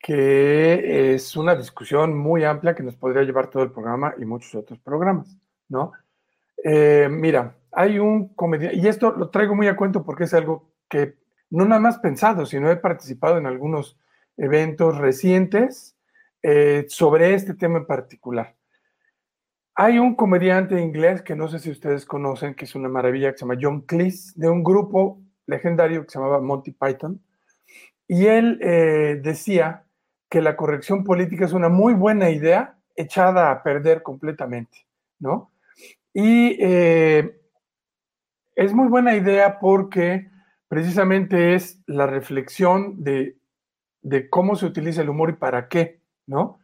que 0.00 1.14
es 1.14 1.36
una 1.36 1.54
discusión 1.54 2.18
muy 2.18 2.42
amplia 2.42 2.74
que 2.74 2.82
nos 2.82 2.96
podría 2.96 3.22
llevar 3.22 3.50
todo 3.50 3.62
el 3.62 3.70
programa 3.70 4.12
y 4.18 4.24
muchos 4.24 4.52
otros 4.56 4.80
programas, 4.80 5.38
¿no? 5.68 5.92
Eh, 6.64 7.06
mira, 7.08 7.54
hay 7.70 8.00
un 8.00 8.34
comediante, 8.34 8.76
y 8.76 8.88
esto 8.88 9.12
lo 9.12 9.30
traigo 9.30 9.54
muy 9.54 9.68
a 9.68 9.76
cuento 9.76 10.02
porque 10.02 10.24
es 10.24 10.34
algo 10.34 10.72
que 10.88 11.18
no 11.50 11.64
nada 11.64 11.80
más 11.80 12.00
pensado, 12.00 12.46
sino 12.46 12.68
he 12.68 12.76
participado 12.76 13.38
en 13.38 13.46
algunos 13.46 13.96
eventos 14.36 14.98
recientes 14.98 15.96
eh, 16.42 16.86
sobre 16.88 17.32
este 17.32 17.54
tema 17.54 17.78
en 17.78 17.86
particular. 17.86 18.56
Hay 19.76 20.00
un 20.00 20.16
comediante 20.16 20.80
inglés 20.80 21.22
que 21.22 21.36
no 21.36 21.46
sé 21.46 21.60
si 21.60 21.70
ustedes 21.70 22.04
conocen, 22.06 22.56
que 22.56 22.64
es 22.64 22.74
una 22.74 22.88
maravilla, 22.88 23.30
que 23.30 23.38
se 23.38 23.44
llama 23.44 23.60
John 23.62 23.82
Cleese, 23.82 24.32
de 24.34 24.48
un 24.48 24.64
grupo 24.64 25.20
legendario 25.46 26.04
que 26.04 26.10
se 26.10 26.18
llamaba 26.18 26.40
Monty 26.40 26.72
Python, 26.72 27.20
y 28.08 28.26
él 28.26 28.58
eh, 28.62 29.20
decía 29.22 29.84
que 30.28 30.40
la 30.40 30.56
corrección 30.56 31.04
política 31.04 31.44
es 31.44 31.52
una 31.52 31.68
muy 31.68 31.94
buena 31.94 32.30
idea 32.30 32.78
echada 32.94 33.50
a 33.50 33.62
perder 33.62 34.02
completamente, 34.02 34.86
¿no? 35.18 35.50
Y 36.12 36.56
eh, 36.60 37.38
es 38.54 38.72
muy 38.72 38.88
buena 38.88 39.14
idea 39.14 39.58
porque 39.58 40.30
precisamente 40.68 41.54
es 41.54 41.80
la 41.86 42.06
reflexión 42.06 43.04
de, 43.04 43.36
de 44.02 44.30
cómo 44.30 44.56
se 44.56 44.66
utiliza 44.66 45.02
el 45.02 45.10
humor 45.10 45.30
y 45.30 45.34
para 45.34 45.68
qué, 45.68 46.00
¿no? 46.26 46.58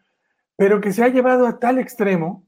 Pero 0.56 0.80
que 0.80 0.92
se 0.92 1.04
ha 1.04 1.08
llevado 1.08 1.46
a 1.46 1.58
tal 1.58 1.78
extremo 1.78 2.44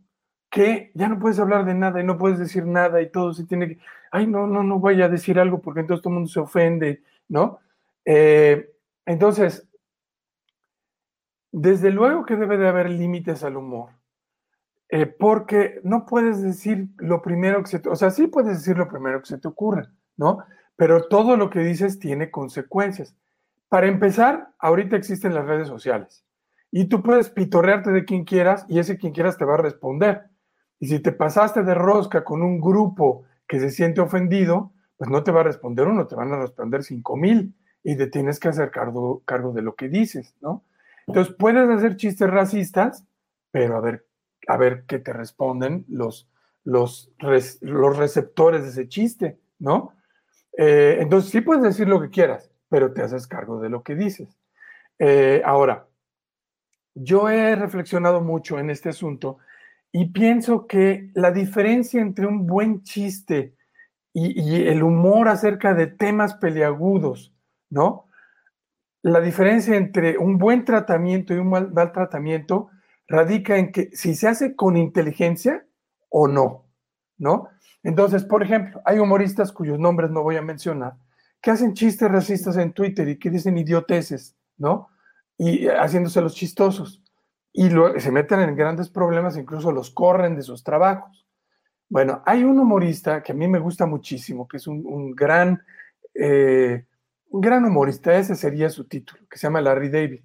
que 0.55 0.93
ya 0.95 1.09
no 1.09 1.19
puedes 1.19 1.41
hablar 1.41 1.65
de 1.65 1.75
nada 1.75 2.01
y 2.01 2.05
no 2.05 2.17
puedes 2.17 2.39
decir 2.39 2.65
nada 2.65 3.03
y 3.03 3.11
todo 3.11 3.35
se 3.35 3.45
tiene 3.45 3.67
que, 3.67 3.79
ay, 4.13 4.29
no, 4.29 4.47
no, 4.47 4.63
no 4.63 4.79
voy 4.79 5.03
a 5.03 5.09
decir 5.09 5.41
algo 5.41 5.61
porque 5.61 5.81
entonces 5.81 6.01
todo 6.01 6.13
el 6.13 6.15
mundo 6.15 6.31
se 6.31 6.39
ofende, 6.39 7.03
¿no? 7.29 7.59
Eh, 8.05 8.73
entonces, 9.05 9.69
desde 11.51 11.91
luego 11.91 12.25
que 12.25 12.37
debe 12.37 12.57
de 12.57 12.69
haber 12.69 12.89
límites 12.89 13.43
al 13.43 13.57
humor, 13.57 13.91
eh, 14.91 15.07
porque 15.07 15.81
no 15.83 16.07
puedes 16.07 16.41
decir 16.41 16.87
lo 16.99 17.21
primero 17.21 17.61
que 17.65 17.71
se 17.71 17.81
te, 17.81 17.89
o 17.89 17.97
sea, 17.97 18.13
sí 18.13 18.29
puedes 18.29 18.59
decir 18.59 18.79
lo 18.79 18.87
primero 18.87 19.19
que 19.19 19.27
se 19.27 19.39
te 19.39 19.49
ocurra, 19.49 19.91
¿no? 20.17 20.39
Pero 20.77 21.09
todo 21.09 21.37
lo 21.37 21.51
que 21.51 21.59
dices 21.59 21.99
tiene 21.99 22.31
consecuencias. 22.31 23.17
Para 23.69 23.89
empezar, 23.89 24.51
ahorita 24.61 24.95
existen 24.95 25.35
las 25.35 25.47
redes 25.47 25.67
sociales 25.67 26.25
y 26.71 26.85
tú 26.85 27.03
puedes 27.03 27.29
pitorrearte 27.29 27.91
de 27.91 28.05
quien 28.05 28.25
quieras 28.25 28.67
y 28.69 28.79
ese 28.79 28.99
quien 28.99 29.13
quieras 29.13 29.37
te 29.37 29.45
va 29.45 29.55
a 29.55 29.57
responder. 29.57 30.31
Y 30.85 30.87
si 30.87 31.01
te 31.01 31.13
pasaste 31.13 31.63
de 31.63 31.73
rosca 31.73 32.25
con 32.25 32.43
un 32.43 32.61
grupo 32.61 33.25
que 33.49 33.59
se 33.59 33.71
siente 33.71 34.03
ofendido, 34.03 34.71
pues 34.99 35.09
no 35.09 35.25
te 35.25 35.33
va 35.33 35.41
a 35.41 35.45
responder 35.45 35.87
uno, 35.89 36.07
te 36.07 36.15
van 36.15 36.31
a 36.31 36.39
responder 36.39 36.83
cinco 36.83 37.17
mil 37.17 37.55
y 37.83 37.97
te 37.97 38.07
tienes 38.07 38.39
que 38.39 38.49
hacer 38.49 38.71
cargo, 38.71 39.23
cargo 39.25 39.55
de 39.55 39.63
lo 39.63 39.77
que 39.77 39.89
dices, 39.89 40.35
¿no? 40.43 40.63
Entonces 41.07 41.35
puedes 41.39 41.71
hacer 41.71 41.97
chistes 41.97 42.29
racistas, 42.29 43.07
pero 43.51 43.79
a 43.79 43.81
ver, 43.81 44.05
a 44.47 44.59
ver 44.59 44.85
qué 44.87 44.99
te 44.99 45.15
responden 45.15 45.87
los, 45.89 46.29
los, 46.65 47.11
los 47.63 47.97
receptores 47.97 48.65
de 48.65 48.69
ese 48.69 48.87
chiste, 48.87 49.39
¿no? 49.59 49.95
Eh, 50.59 50.99
entonces 51.01 51.31
sí 51.31 51.41
puedes 51.41 51.63
decir 51.63 51.89
lo 51.89 51.99
que 51.99 52.11
quieras, 52.11 52.51
pero 52.69 52.93
te 52.93 53.01
haces 53.01 53.27
cargo 53.27 53.59
de 53.59 53.71
lo 53.71 53.83
que 53.83 53.95
dices. 53.95 54.37
Eh, 54.99 55.41
ahora, 55.47 55.87
yo 56.95 57.31
he 57.31 57.57
reflexionado 57.57 58.21
mucho 58.21 58.59
en 58.59 58.69
este 58.69 58.91
asunto 58.91 59.39
y 59.97 60.07
pienso 60.07 60.67
que 60.67 61.13
la 61.15 61.31
diferencia 61.31 62.03
entre 62.03 62.27
un 62.27 62.49
buen 62.49 62.83
chiste 62.83 63.55
y, 64.13 64.67
el 64.67 64.83
humor 64.83 65.29
acerca 65.29 65.73
de 65.73 65.87
temas 65.87 66.35
peliagudos, 66.35 67.33
¿no? 67.71 68.09
La 69.03 69.21
diferencia 69.21 69.77
entre 69.77 70.19
un 70.19 70.37
buen 70.37 70.65
tratamiento 70.65 71.33
y 71.33 71.39
un 71.39 71.49
mal, 71.49 71.93
tratamiento 71.93 72.71
radica 73.07 73.57
en 73.57 73.71
que 73.71 73.91
si 73.93 74.17
se 74.17 74.27
hace 74.27 74.57
con 74.57 74.77
inteligencia 74.77 75.65
o 76.09 76.27
no, 76.27 76.67
¿no? 77.17 77.51
Entonces, 77.85 78.25
por 78.25 78.43
ejemplo, 78.43 78.83
hay 78.85 78.99
humoristas 78.99 79.53
cuyos 79.53 79.79
nombres 79.79 80.11
no 80.11 80.25
voy 80.25 80.37
a 80.37 80.43
mencionar, 80.43 80.95
que 81.41 81.53
hacen 81.53 81.73
chistes 81.73 82.11
racistas 82.11 82.57
en 82.57 82.73
Twitter 82.73 83.09
y 83.09 83.19
que 83.21 83.31
dicen 83.31 83.57
idioteces, 83.57 84.37
¿no? 84.57 84.89
y 85.39 85.67
haciéndose 85.67 86.21
los 86.21 86.35
chistosos. 86.35 87.03
Y 87.57 87.71
se 88.01 88.11
meten 88.11 88.41
en 88.41 88.57
grandes 88.57 88.91
problemas, 88.91 89.37
incluso 89.37 89.71
los 89.71 89.91
corren 89.91 90.35
de 90.35 90.43
sus 90.43 90.65
trabajos. 90.65 91.25
Bueno, 91.89 92.21
hay 92.27 92.43
un 92.43 92.59
humorista 92.59 93.23
que 93.23 93.31
a 93.31 93.35
mí 93.37 93.47
me 93.47 93.61
gusta 93.61 93.87
muchísimo, 93.87 94.49
que 94.49 94.57
es 94.57 94.67
un, 94.67 95.15
gran, 95.15 95.63
eh, 96.15 96.85
un 97.29 97.41
gran 97.41 97.65
humorista, 97.65 98.13
ese 98.17 98.35
sería 98.35 98.69
su 98.71 98.89
título, 98.89 99.23
que 99.31 99.39
se 99.39 99.47
llama 99.47 99.61
Larry 99.61 99.89
David, 99.89 100.25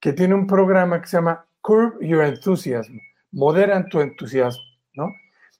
que 0.00 0.14
tiene 0.14 0.34
un 0.34 0.46
programa 0.46 1.02
que 1.02 1.08
se 1.08 1.18
llama 1.18 1.44
Curb 1.60 2.00
Your 2.00 2.24
Enthusiasm, 2.24 2.96
moderan 3.32 3.90
tu 3.90 4.00
entusiasmo, 4.00 4.64
¿no? 4.94 5.08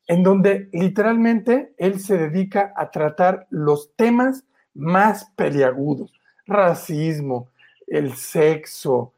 En 0.06 0.22
donde 0.22 0.70
literalmente 0.72 1.74
él 1.76 2.00
se 2.00 2.16
dedica 2.16 2.72
a 2.74 2.90
tratar 2.90 3.46
los 3.50 3.94
temas 3.96 4.46
más 4.72 5.26
peliagudos, 5.36 6.10
racismo, 6.46 7.50
el 7.86 8.14
sexo, 8.14 9.12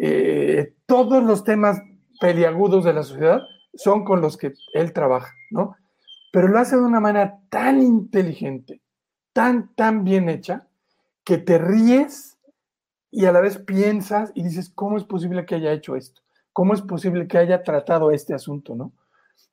eh, 0.00 0.74
todos 0.86 1.24
los 1.24 1.42
temas 1.42 1.82
peliagudos 2.20 2.84
de 2.84 2.92
la 2.92 3.02
sociedad 3.02 3.42
son 3.74 4.04
con 4.04 4.20
los 4.20 4.36
que 4.36 4.54
él 4.74 4.92
trabaja, 4.92 5.34
¿no? 5.50 5.76
Pero 6.32 6.48
lo 6.48 6.58
hace 6.58 6.76
de 6.76 6.82
una 6.82 7.00
manera 7.00 7.40
tan 7.48 7.82
inteligente, 7.82 8.80
tan, 9.32 9.74
tan 9.74 10.04
bien 10.04 10.28
hecha, 10.28 10.68
que 11.24 11.38
te 11.38 11.58
ríes 11.58 12.38
y 13.10 13.24
a 13.24 13.32
la 13.32 13.40
vez 13.40 13.58
piensas 13.58 14.30
y 14.34 14.42
dices, 14.42 14.70
¿cómo 14.74 14.96
es 14.96 15.04
posible 15.04 15.46
que 15.46 15.56
haya 15.56 15.72
hecho 15.72 15.96
esto? 15.96 16.22
¿Cómo 16.52 16.74
es 16.74 16.82
posible 16.82 17.26
que 17.26 17.38
haya 17.38 17.62
tratado 17.62 18.10
este 18.10 18.34
asunto, 18.34 18.74
no? 18.74 18.92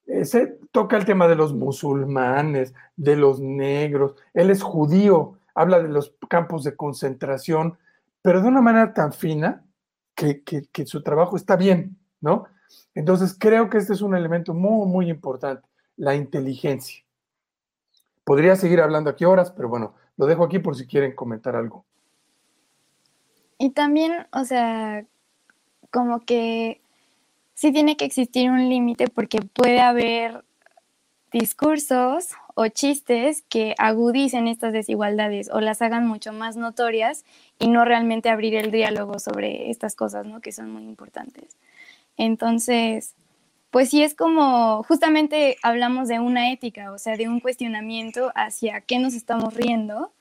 Ese 0.05 0.59
toca 0.71 0.97
el 0.97 1.05
tema 1.05 1.27
de 1.27 1.35
los 1.35 1.53
musulmanes, 1.53 2.75
de 2.95 3.15
los 3.15 3.39
negros. 3.39 4.15
Él 4.33 4.51
es 4.51 4.61
judío, 4.61 5.39
habla 5.55 5.81
de 5.81 5.89
los 5.89 6.13
campos 6.29 6.63
de 6.63 6.75
concentración, 6.75 7.77
pero 8.21 8.41
de 8.41 8.47
una 8.47 8.61
manera 8.61 8.93
tan 8.93 9.13
fina 9.13 9.64
que, 10.15 10.85
su 10.85 11.03
trabajo 11.03 11.35
está 11.35 11.55
bien, 11.55 11.97
¿no? 12.21 12.45
Entonces 12.93 13.35
creo 13.37 13.69
que 13.69 13.77
este 13.77 13.93
es 13.93 14.01
un 14.01 14.15
elemento 14.15 14.53
muy, 14.53 14.87
muy 14.87 15.09
importante, 15.09 15.67
la 15.97 16.15
inteligencia. 16.15 17.03
Podría 18.23 18.55
seguir 18.55 18.81
hablando 18.81 19.09
aquí 19.09 19.25
horas, 19.25 19.51
pero 19.51 19.69
bueno, 19.69 19.93
lo 20.17 20.25
dejo 20.25 20.45
aquí 20.45 20.59
por 20.59 20.75
si 20.75 20.87
quieren 20.87 21.13
comentar 21.13 21.55
algo. 21.55 21.85
Y 23.57 23.71
también, 23.71 24.25
o 24.31 24.45
sea, 24.45 25.05
como 25.91 26.21
que 26.21 26.81
sí 27.53 27.71
tiene 27.71 27.97
que 27.97 28.05
existir 28.05 28.49
un 28.49 28.69
límite 28.69 29.07
porque 29.09 29.39
puede 29.39 29.81
haber 29.81 30.44
discursos 31.37 32.29
o 32.53 32.69
chistes 32.69 33.43
que 33.49 33.75
agudicen 33.77 34.47
estas 34.47 34.71
desigualdades 34.71 35.49
o 35.51 35.59
las 35.59 35.81
hagan 35.81 36.07
mucho 36.07 36.31
más 36.31 36.55
notorias 36.55 37.25
y 37.59 37.67
no 37.67 37.83
realmente 37.83 38.29
abrir 38.29 38.55
el 38.55 38.71
diálogo 38.71 39.19
sobre 39.19 39.69
estas 39.69 39.95
cosas, 39.95 40.25
¿no? 40.25 40.39
Que 40.39 40.53
son 40.53 40.71
muy 40.71 40.83
importantes. 40.83 41.57
Entonces, 42.15 43.15
pues 43.69 43.89
sí 43.89 44.01
es 44.01 44.15
como, 44.15 44.83
justamente 44.83 45.57
hablamos 45.61 46.07
de 46.07 46.21
una 46.21 46.53
ética, 46.53 46.93
o 46.93 46.97
sea, 46.97 47.17
de 47.17 47.27
un 47.27 47.41
cuestionamiento 47.41 48.31
hacia 48.33 48.79
qué 48.79 48.99
nos 48.99 49.13
estamos 49.13 49.53
riendo 49.53 50.13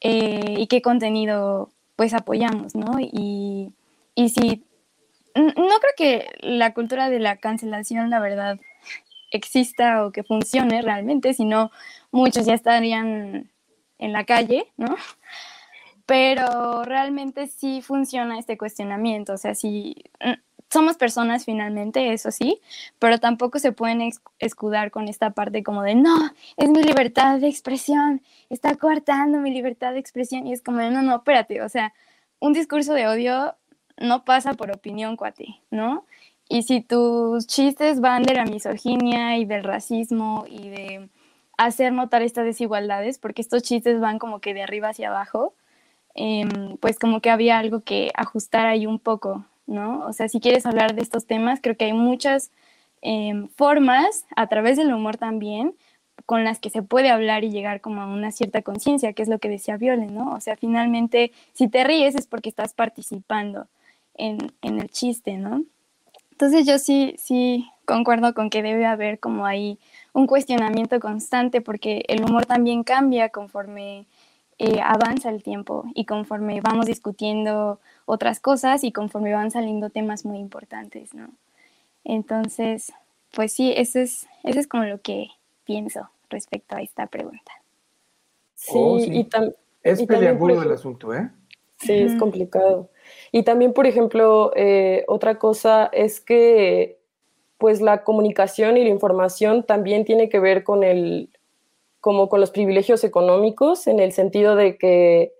eh, 0.00 0.54
y 0.56 0.68
qué 0.68 0.80
contenido 0.80 1.68
pues 1.96 2.14
apoyamos, 2.14 2.74
¿no? 2.74 2.98
Y, 2.98 3.74
y 4.14 4.30
si, 4.30 4.64
no 5.34 5.52
creo 5.52 5.92
que 5.98 6.28
la 6.40 6.72
cultura 6.72 7.10
de 7.10 7.20
la 7.20 7.36
cancelación, 7.36 8.08
la 8.08 8.20
verdad, 8.20 8.58
exista 9.30 10.04
o 10.06 10.12
que 10.12 10.22
funcione 10.22 10.82
realmente, 10.82 11.34
sino 11.34 11.70
muchos 12.10 12.46
ya 12.46 12.54
estarían 12.54 13.50
en 13.98 14.12
la 14.12 14.24
calle, 14.24 14.72
¿no? 14.76 14.96
Pero 16.06 16.84
realmente 16.84 17.48
sí 17.48 17.82
funciona 17.82 18.38
este 18.38 18.56
cuestionamiento, 18.56 19.32
o 19.32 19.38
sea, 19.38 19.54
si 19.54 19.96
mm, 20.20 20.34
somos 20.70 20.96
personas 20.96 21.44
finalmente, 21.44 22.12
eso 22.12 22.30
sí, 22.30 22.60
pero 22.98 23.18
tampoco 23.18 23.58
se 23.58 23.72
pueden 23.72 24.10
escudar 24.38 24.90
con 24.90 25.08
esta 25.08 25.30
parte 25.30 25.62
como 25.62 25.82
de, 25.82 25.94
no, 25.94 26.30
es 26.56 26.68
mi 26.68 26.82
libertad 26.82 27.40
de 27.40 27.48
expresión, 27.48 28.22
está 28.50 28.74
coartando 28.76 29.38
mi 29.38 29.50
libertad 29.50 29.92
de 29.92 29.98
expresión, 30.00 30.46
y 30.46 30.52
es 30.52 30.62
como 30.62 30.80
no, 30.82 31.02
no, 31.02 31.16
espérate, 31.16 31.62
o 31.62 31.68
sea, 31.68 31.92
un 32.38 32.52
discurso 32.52 32.92
de 32.94 33.08
odio 33.08 33.56
no 33.98 34.24
pasa 34.24 34.54
por 34.54 34.70
opinión, 34.70 35.16
cuate, 35.16 35.60
¿no? 35.70 36.04
Y 36.48 36.62
si 36.62 36.80
tus 36.80 37.46
chistes 37.46 38.00
van 38.00 38.22
de 38.22 38.34
la 38.34 38.44
misoginia 38.44 39.36
y 39.36 39.44
del 39.44 39.64
racismo 39.64 40.44
y 40.48 40.68
de 40.68 41.08
hacer 41.58 41.92
notar 41.92 42.22
estas 42.22 42.44
desigualdades, 42.44 43.18
porque 43.18 43.42
estos 43.42 43.62
chistes 43.62 44.00
van 44.00 44.18
como 44.18 44.40
que 44.40 44.54
de 44.54 44.62
arriba 44.62 44.90
hacia 44.90 45.08
abajo, 45.08 45.54
em, 46.14 46.76
pues 46.78 46.98
como 46.98 47.20
que 47.20 47.30
había 47.30 47.58
algo 47.58 47.80
que 47.82 48.10
ajustar 48.14 48.66
ahí 48.66 48.86
un 48.86 48.98
poco, 48.98 49.44
¿no? 49.66 50.00
O 50.06 50.12
sea, 50.12 50.28
si 50.28 50.40
quieres 50.40 50.66
hablar 50.66 50.94
de 50.94 51.02
estos 51.02 51.26
temas, 51.26 51.60
creo 51.62 51.76
que 51.76 51.86
hay 51.86 51.92
muchas 51.92 52.50
em, 53.02 53.48
formas, 53.50 54.26
a 54.36 54.48
través 54.48 54.76
del 54.78 54.92
humor 54.92 55.16
también, 55.18 55.76
con 56.26 56.44
las 56.44 56.58
que 56.60 56.70
se 56.70 56.82
puede 56.82 57.10
hablar 57.10 57.44
y 57.44 57.50
llegar 57.50 57.80
como 57.80 58.00
a 58.02 58.06
una 58.06 58.32
cierta 58.32 58.62
conciencia, 58.62 59.12
que 59.12 59.22
es 59.22 59.28
lo 59.28 59.38
que 59.38 59.48
decía 59.48 59.76
Viole, 59.76 60.06
¿no? 60.06 60.32
O 60.34 60.40
sea, 60.40 60.56
finalmente, 60.56 61.32
si 61.52 61.68
te 61.68 61.84
ríes 61.84 62.14
es 62.16 62.26
porque 62.26 62.48
estás 62.48 62.74
participando 62.74 63.68
en 64.14 64.50
el 64.62 64.90
chiste, 64.90 65.36
¿no? 65.38 65.64
Entonces 66.36 66.66
yo 66.66 66.78
sí, 66.78 67.14
sí 67.16 67.66
concuerdo 67.86 68.34
con 68.34 68.50
que 68.50 68.62
debe 68.62 68.84
haber 68.84 69.18
como 69.18 69.46
ahí 69.46 69.78
un 70.12 70.26
cuestionamiento 70.26 71.00
constante 71.00 71.62
porque 71.62 72.04
el 72.08 72.22
humor 72.22 72.44
también 72.44 72.84
cambia 72.84 73.30
conforme 73.30 74.04
eh, 74.58 74.82
avanza 74.82 75.30
el 75.30 75.42
tiempo 75.42 75.86
y 75.94 76.04
conforme 76.04 76.60
vamos 76.60 76.84
discutiendo 76.84 77.80
otras 78.04 78.38
cosas 78.38 78.84
y 78.84 78.92
conforme 78.92 79.32
van 79.32 79.50
saliendo 79.50 79.88
temas 79.88 80.26
muy 80.26 80.36
importantes, 80.36 81.14
¿no? 81.14 81.30
Entonces, 82.04 82.92
pues 83.32 83.54
sí, 83.54 83.72
eso 83.74 83.98
es, 83.98 84.26
eso 84.44 84.60
es 84.60 84.66
como 84.66 84.84
lo 84.84 85.00
que 85.00 85.28
pienso 85.64 86.10
respecto 86.28 86.76
a 86.76 86.82
esta 86.82 87.06
pregunta. 87.06 87.52
Sí, 88.54 88.72
oh, 88.74 88.98
y, 88.98 89.26
es 89.82 90.02
peliagudo 90.02 90.62
el 90.62 90.72
asunto, 90.72 91.14
¿eh? 91.14 91.30
Sí, 91.78 91.94
es 91.94 92.14
complicado. 92.16 92.90
Y 93.32 93.42
también, 93.42 93.72
por 93.72 93.86
ejemplo, 93.86 94.52
eh, 94.56 95.04
otra 95.08 95.38
cosa 95.38 95.88
es 95.92 96.20
que 96.20 96.98
pues 97.58 97.80
la 97.80 98.04
comunicación 98.04 98.76
y 98.76 98.84
la 98.84 98.90
información 98.90 99.62
también 99.62 100.04
tiene 100.04 100.28
que 100.28 100.40
ver 100.40 100.62
con 100.62 100.84
el 100.84 101.30
como 102.00 102.28
con 102.28 102.40
los 102.40 102.50
privilegios 102.50 103.02
económicos 103.02 103.86
en 103.86 103.98
el 103.98 104.12
sentido 104.12 104.54
de 104.54 104.78
que 104.78 105.32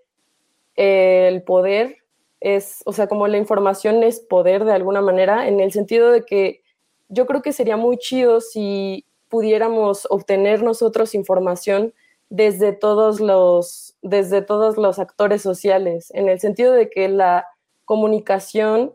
el 0.75 1.41
poder 1.43 1.97
es, 2.39 2.83
o 2.85 2.93
sea, 2.93 3.07
como 3.07 3.27
la 3.27 3.37
información 3.37 4.03
es 4.03 4.19
poder 4.19 4.65
de 4.65 4.73
alguna 4.73 5.01
manera, 5.01 5.47
en 5.47 5.59
el 5.59 5.71
sentido 5.71 6.11
de 6.11 6.23
que 6.23 6.61
yo 7.09 7.25
creo 7.25 7.41
que 7.41 7.53
sería 7.53 7.77
muy 7.77 7.97
chido 7.97 8.41
si 8.41 9.05
pudiéramos 9.29 10.07
obtener 10.09 10.61
nosotros 10.61 11.15
información 11.15 11.93
desde 12.29 12.73
todos 12.73 13.19
los, 13.19 13.95
desde 14.01 14.41
todos 14.41 14.77
los 14.77 14.99
actores 14.99 15.41
sociales, 15.41 16.11
en 16.13 16.29
el 16.29 16.39
sentido 16.39 16.73
de 16.73 16.89
que 16.89 17.07
la 17.07 17.47
comunicación, 17.87 18.93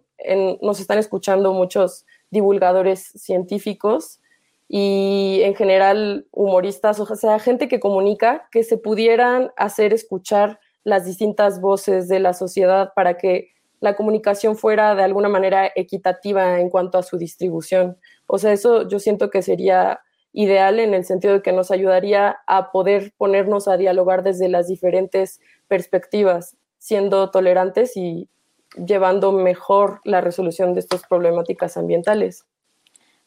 nos 0.61 0.79
están 0.79 0.99
escuchando 0.99 1.55
muchos 1.55 2.05
divulgadores 2.31 3.11
científicos 3.17 4.21
y 4.69 5.41
en 5.43 5.55
general 5.55 6.27
humoristas, 6.31 7.01
o 7.01 7.17
sea, 7.17 7.39
gente 7.39 7.69
que 7.69 7.81
comunica, 7.81 8.49
que 8.53 8.63
se 8.65 8.77
pudieran 8.77 9.51
hacer 9.57 9.95
escuchar 9.95 10.61
las 10.85 11.07
distintas 11.07 11.61
voces 11.61 12.07
de 12.07 12.21
la 12.21 12.35
sociedad 12.35 12.93
para 12.95 13.17
que 13.17 13.49
la 13.81 13.97
comunicación 13.97 14.57
fuera 14.57 14.95
de 14.95 15.03
alguna 15.03 15.31
manera 15.31 15.73
equitativa 15.75 16.61
en 16.61 16.69
cuanto 16.69 16.99
a 16.99 17.03
su 17.03 17.17
distribución. 17.17 17.97
O 18.27 18.37
sea, 18.37 18.53
eso 18.53 18.87
yo 18.89 18.99
siento 18.99 19.31
que 19.31 19.41
sería 19.41 20.01
ideal 20.35 20.81
en 20.81 20.93
el 20.93 21.07
sentido 21.07 21.35
de 21.35 21.43
que 21.43 21.53
nos 21.53 21.71
ayudaría 21.71 22.37
a 22.47 22.73
poder 22.73 23.15
ponernos 23.17 23.69
a 23.69 23.79
dialogar 23.79 24.23
desde 24.23 24.51
las 24.51 24.69
diferentes 24.69 25.41
perspectivas, 25.67 26.57
siendo 26.77 27.31
tolerantes 27.31 27.97
y 27.97 28.29
llevando 28.75 29.33
mejor 29.33 30.01
la 30.05 30.21
resolución 30.21 30.75
de 30.75 30.81
estas 30.81 31.03
problemáticas 31.07 31.77
ambientales? 31.77 32.45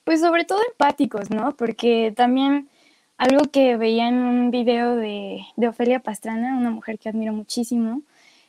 Pues 0.04 0.22
sobre 0.22 0.46
todo 0.46 0.60
empáticos, 0.70 1.30
¿no? 1.32 1.56
Porque 1.56 2.14
también 2.16 2.70
algo 3.18 3.46
que 3.52 3.78
veía 3.78 4.08
en 4.08 4.18
un 4.18 4.52
video 4.52 4.96
de, 4.96 5.42
de 5.56 5.68
Ofelia 5.68 6.02
Pastrana, 6.02 6.58
una 6.58 6.70
mujer 6.70 7.00
que 7.00 7.10
admiro 7.10 7.34
muchísimo, 7.34 8.02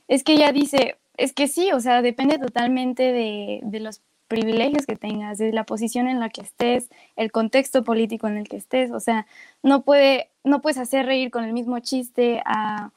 es 0.09 0.23
que 0.23 0.35
ella 0.35 0.53
dice, 0.53 0.97
es 1.17 1.33
que 1.33 1.49
sí, 1.49 1.73
o 1.73 1.81
sea, 1.81 2.03
depende 2.03 2.39
totalmente 2.39 3.13
de, 3.13 3.61
de 3.63 3.81
los 3.81 4.03
privilegios 4.29 4.87
que 4.87 4.97
tengas, 4.97 5.39
de 5.39 5.53
la 5.53 5.65
posición 5.65 6.09
en 6.09 6.21
la 6.21 6.31
que 6.31 6.41
estés, 6.41 6.91
el 7.15 7.31
contexto 7.31 7.85
político 7.85 8.27
en 8.27 8.37
el 8.39 8.49
que 8.49 8.57
estés, 8.57 8.91
o 8.91 9.01
sea, 9.01 9.27
no 9.63 9.83
puede, 9.83 10.31
no 10.45 10.61
puedes 10.61 10.79
hacer 10.79 11.07
reír 11.07 11.31
con 11.31 11.45
el 11.45 11.53
mismo 11.53 11.79
chiste 11.79 12.43
a 12.45 12.91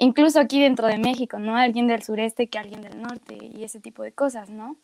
incluso 0.00 0.40
aquí 0.40 0.60
dentro 0.60 0.88
de 0.88 0.98
México, 0.98 1.38
¿no? 1.38 1.56
Alguien 1.56 1.86
del 1.86 2.02
sureste 2.02 2.48
que 2.48 2.58
alguien 2.58 2.80
del 2.80 3.00
norte 3.00 3.38
y 3.40 3.62
ese 3.62 3.80
tipo 3.80 4.02
de 4.02 4.12
cosas, 4.12 4.50
¿no? 4.50 4.76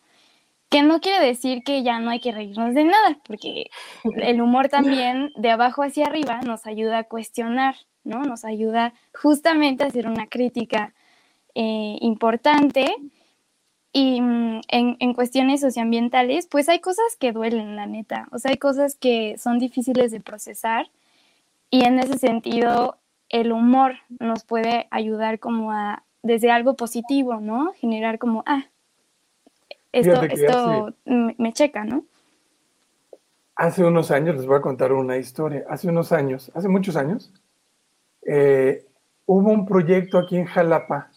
Que 0.68 0.82
no 0.82 1.00
quiere 1.00 1.24
decir 1.24 1.62
que 1.64 1.82
ya 1.82 1.98
no 2.00 2.10
hay 2.10 2.20
que 2.20 2.32
reírnos 2.32 2.74
de 2.74 2.84
nada, 2.84 3.18
porque 3.26 3.70
el 4.04 4.40
humor 4.42 4.68
también 4.68 5.32
de 5.36 5.50
abajo 5.50 5.82
hacia 5.82 6.06
arriba 6.06 6.40
nos 6.42 6.66
ayuda 6.66 6.98
a 6.98 7.04
cuestionar, 7.04 7.76
¿no? 8.04 8.24
Nos 8.24 8.44
ayuda 8.44 8.92
justamente 9.14 9.84
a 9.84 9.88
hacer 9.88 10.06
una 10.06 10.26
crítica 10.26 10.94
eh, 11.54 11.96
importante 12.02 12.94
Y 13.92 14.20
mm, 14.20 14.60
en, 14.68 14.96
en, 15.00 15.14
cuestiones 15.14 15.62
socioambientales, 15.62 16.46
pues 16.48 16.68
hay 16.68 16.80
cosas 16.80 17.16
que 17.18 17.32
duelen, 17.32 17.76
la 17.76 17.86
neta. 17.86 18.28
O 18.32 18.38
sea, 18.38 18.50
hay 18.50 18.58
cosas 18.58 18.96
que 18.96 19.36
son 19.38 19.58
difíciles 19.58 20.12
de 20.12 20.20
procesar. 20.20 20.90
Y 21.70 21.84
en 21.84 21.98
ese 21.98 22.18
sentido, 22.18 22.98
el 23.28 23.52
humor 23.52 23.94
nos 24.20 24.44
puede 24.44 24.86
ayudar 24.90 25.38
como 25.38 25.72
a, 25.72 26.04
desde 26.22 26.50
algo 26.50 26.74
positivo, 26.74 27.40
¿no? 27.40 27.72
Generar 27.74 28.18
como, 28.18 28.42
ah, 28.46 28.66
esto, 29.92 30.22
esto 30.22 30.94
me 31.04 31.52
checa, 31.52 31.84
¿no? 31.84 32.04
Hace 33.54 33.84
unos 33.84 34.10
años, 34.10 34.36
les 34.36 34.46
voy 34.46 34.56
a 34.56 34.60
contar 34.60 34.92
una 34.92 35.16
historia. 35.16 35.64
Hace 35.68 35.88
unos 35.88 36.12
años, 36.12 36.52
hace 36.54 36.68
muchos 36.68 36.96
años, 36.96 37.32
eh, 38.26 38.86
hubo 39.24 39.50
un 39.50 39.64
proyecto 39.64 40.18
aquí 40.18 40.36
en 40.36 40.44
Jalapa 40.44 41.10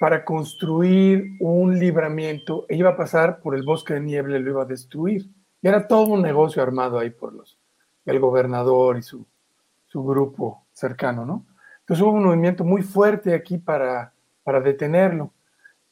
para 0.00 0.24
construir 0.24 1.36
un 1.40 1.78
libramiento 1.78 2.66
e 2.68 2.76
iba 2.76 2.90
a 2.90 2.96
pasar 2.96 3.40
por 3.40 3.54
el 3.54 3.62
bosque 3.62 3.94
de 3.94 4.00
niebla 4.00 4.38
y 4.38 4.42
lo 4.42 4.50
iba 4.50 4.62
a 4.62 4.66
destruir. 4.66 5.30
Y 5.62 5.68
era 5.68 5.86
todo 5.86 6.06
un 6.12 6.22
negocio 6.22 6.62
armado 6.62 6.98
ahí 6.98 7.10
por 7.10 7.32
los, 7.32 7.58
el 8.06 8.18
gobernador 8.18 8.98
y 8.98 9.02
su, 9.02 9.26
su 9.88 10.04
grupo 10.04 10.64
cercano, 10.72 11.26
¿no? 11.26 11.44
Entonces 11.80 12.04
hubo 12.04 12.12
un 12.12 12.24
movimiento 12.24 12.64
muy 12.64 12.82
fuerte 12.82 13.34
aquí 13.34 13.58
para, 13.58 14.12
para 14.44 14.60
detenerlo. 14.60 15.32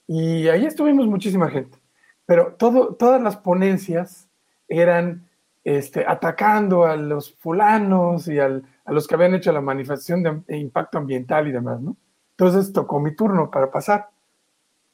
Y 0.06 0.46
ahí 0.48 0.66
estuvimos 0.66 1.06
muchísima 1.06 1.48
gente. 1.50 1.78
Pero 2.26 2.54
todo, 2.54 2.94
todas 2.94 3.20
las 3.20 3.36
ponencias 3.36 4.28
eran 4.68 5.26
este, 5.64 6.04
atacando 6.06 6.84
a 6.84 6.96
los 6.96 7.34
fulanos 7.36 8.28
y 8.28 8.38
al, 8.38 8.64
a 8.84 8.92
los 8.92 9.06
que 9.06 9.14
habían 9.14 9.34
hecho 9.34 9.52
la 9.52 9.60
manifestación 9.60 10.22
de 10.22 10.56
impacto 10.58 10.98
ambiental 10.98 11.48
y 11.48 11.52
demás, 11.52 11.80
¿no? 11.80 11.96
Entonces 12.38 12.72
tocó 12.72 13.00
mi 13.00 13.16
turno 13.16 13.50
para 13.50 13.70
pasar. 13.70 14.10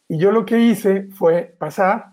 Y 0.09 0.19
yo 0.19 0.31
lo 0.31 0.45
que 0.45 0.61
hice 0.61 1.09
fue 1.11 1.55
pasar 1.59 2.13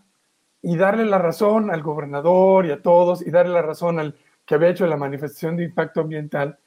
y 0.62 0.76
darle 0.76 1.06
la 1.06 1.20
razón 1.20 1.70
al 1.70 1.84
gobernador 1.84 2.66
y 2.66 2.72
a 2.72 2.82
todos 2.82 3.26
y 3.26 3.30
darle 3.30 3.54
la 3.54 3.62
razón 3.62 4.00
al 4.00 4.16
que 4.46 4.56
había 4.56 4.70
hecho 4.70 4.88
la 4.88 4.98
manifestación 4.98 5.56
de 5.56 5.66
impacto 5.66 6.02
ambiental, 6.02 6.58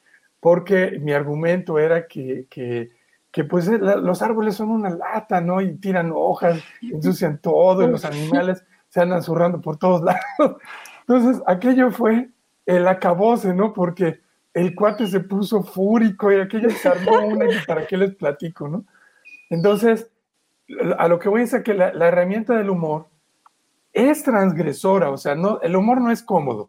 porque 0.43 0.99
mi 0.99 1.13
argumento 1.13 1.79
era 1.79 2.09
que, 2.09 2.49
que, 2.51 2.91
que 3.31 3.45
pues 3.45 3.69
eh, 3.69 3.79
los 3.79 4.23
árboles 4.23 4.57
son 4.57 4.71
una 4.71 4.91
lata, 4.91 5.41
¿no? 5.41 5.61
Y 5.61 5.77
tiran 5.77 6.11
hojas, 6.13 6.61
ensucian 6.83 7.39
todo 7.39 7.85
y 7.85 7.87
los 7.87 8.05
animales 8.05 8.65
se 8.89 9.01
andan 9.01 9.23
zurrando 9.23 9.61
por 9.61 9.77
todos 9.77 10.03
lados. 10.39 10.61
Entonces, 11.07 11.41
aquello 11.47 11.93
fue 11.93 12.29
el 12.67 12.89
acabose, 12.89 13.55
¿no? 13.55 13.73
Porque 13.73 14.21
el 14.53 14.75
cuate 14.75 15.07
se 15.07 15.21
puso 15.21 15.63
fúrico 15.63 16.33
y 16.33 16.41
aquello 16.41 16.71
se 16.71 16.89
armó 16.89 17.25
una 17.25 17.45
y 17.45 17.57
para 17.65 17.87
qué 17.87 17.97
les 17.97 18.17
platico, 18.17 18.67
¿no? 18.67 18.85
Entonces, 19.49 20.11
a 20.99 21.07
lo 21.07 21.21
que 21.21 21.29
voy 21.29 21.43
es 21.43 21.55
a 21.55 21.63
que 21.63 21.73
la, 21.73 21.91
herramienta 21.91 22.57
del 22.57 22.69
humor 22.69 23.07
es 23.93 24.25
transgresora, 24.25 25.09
o 25.11 25.17
sea, 25.17 25.37
no, 25.37 25.61
el 25.61 25.77
humor 25.77 26.01
no 26.01 26.11
es 26.11 26.21
cómodo, 26.25 26.69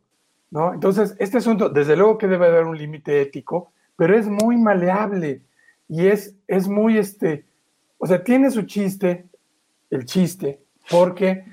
¿no? 0.53 0.71
Entonces, 0.71 1.15
este 1.17 1.39
asunto, 1.39 1.67
desde 1.67 1.97
luego 1.97 2.19
que 2.19 2.27
debe 2.27 2.45
haber 2.45 2.65
un 2.65 2.77
límite 2.77 3.19
ético, 3.21 3.73
pero 3.95 4.15
es 4.15 4.27
muy 4.27 4.55
maleable 4.55 5.41
y 5.89 6.05
es, 6.05 6.35
es 6.47 6.67
muy, 6.67 6.99
este, 6.99 7.47
o 7.97 8.05
sea, 8.05 8.23
tiene 8.23 8.51
su 8.51 8.61
chiste, 8.61 9.25
el 9.89 10.05
chiste, 10.05 10.61
porque 10.91 11.43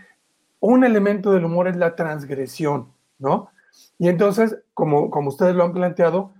un 0.61 0.85
elemento 0.85 1.33
del 1.33 1.47
humor 1.47 1.67
es 1.67 1.77
la 1.77 1.97
transgresión, 1.97 2.93
¿no? 3.19 3.49
Y 3.99 4.09
entonces, 4.09 4.59
como, 4.75 5.11
como 5.11 5.31
ustedes 5.31 5.55
lo 5.55 5.65
han 5.65 5.73
planteado, 5.73 6.35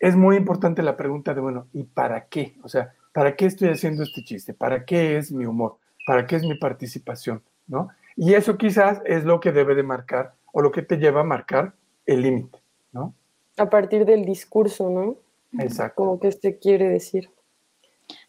es 0.00 0.16
muy 0.16 0.34
importante 0.36 0.82
la 0.82 0.96
pregunta 0.96 1.34
de, 1.34 1.40
bueno, 1.40 1.68
¿y 1.72 1.84
para 1.84 2.26
qué? 2.26 2.56
O 2.64 2.68
sea, 2.68 2.94
¿para 3.12 3.36
qué 3.36 3.46
estoy 3.46 3.68
haciendo 3.68 4.02
este 4.02 4.24
chiste? 4.24 4.54
¿Para 4.54 4.84
qué 4.84 5.18
es 5.18 5.30
mi 5.30 5.46
humor? 5.46 5.76
¿Para 6.04 6.26
qué 6.26 6.34
es 6.34 6.42
mi 6.42 6.56
participación? 6.56 7.44
¿No? 7.68 7.90
Y 8.16 8.34
eso 8.34 8.58
quizás 8.58 9.00
es 9.04 9.22
lo 9.22 9.38
que 9.38 9.52
debe 9.52 9.76
de 9.76 9.84
marcar 9.84 10.34
o 10.52 10.62
lo 10.62 10.72
que 10.72 10.82
te 10.82 10.96
lleva 10.96 11.20
a 11.20 11.24
marcar 11.24 11.74
el 12.06 12.22
límite, 12.22 12.58
¿no? 12.92 13.14
A 13.56 13.68
partir 13.68 14.04
del 14.04 14.24
discurso, 14.24 14.90
¿no? 14.90 15.16
Exacto. 15.62 16.02
Como 16.02 16.20
que 16.20 16.28
este 16.28 16.58
quiere 16.58 16.88
decir. 16.88 17.30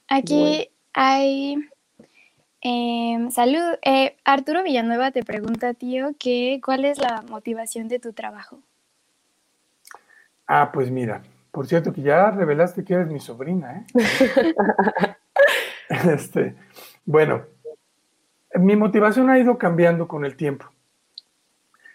Aquí 0.08 0.70
hay 0.94 1.58
eh, 2.62 3.28
salud. 3.32 3.78
Eh, 3.82 4.16
Arturo 4.24 4.64
Villanueva 4.64 5.12
te 5.12 5.24
pregunta, 5.24 5.74
tío, 5.74 6.12
que 6.20 6.62
cuál 6.64 6.86
es 6.86 6.98
la 7.00 7.24
motivación 7.30 7.88
de 7.88 8.00
tu 8.00 8.14
trabajo. 8.14 8.60
Ah, 10.48 10.72
pues 10.74 10.92
mira, 10.92 11.24
por 11.52 11.68
cierto 11.68 11.94
que 11.94 12.02
ya 12.02 12.32
revelaste 12.32 12.84
que 12.84 12.94
eres 12.94 13.08
mi 13.08 13.20
sobrina, 13.20 13.86
¿eh? 13.96 14.54
este, 16.14 16.56
bueno, 17.06 17.44
mi 18.56 18.76
motivación 18.76 19.30
ha 19.30 19.40
ido 19.40 19.58
cambiando 19.58 20.08
con 20.08 20.26
el 20.26 20.36
tiempo. 20.36 20.73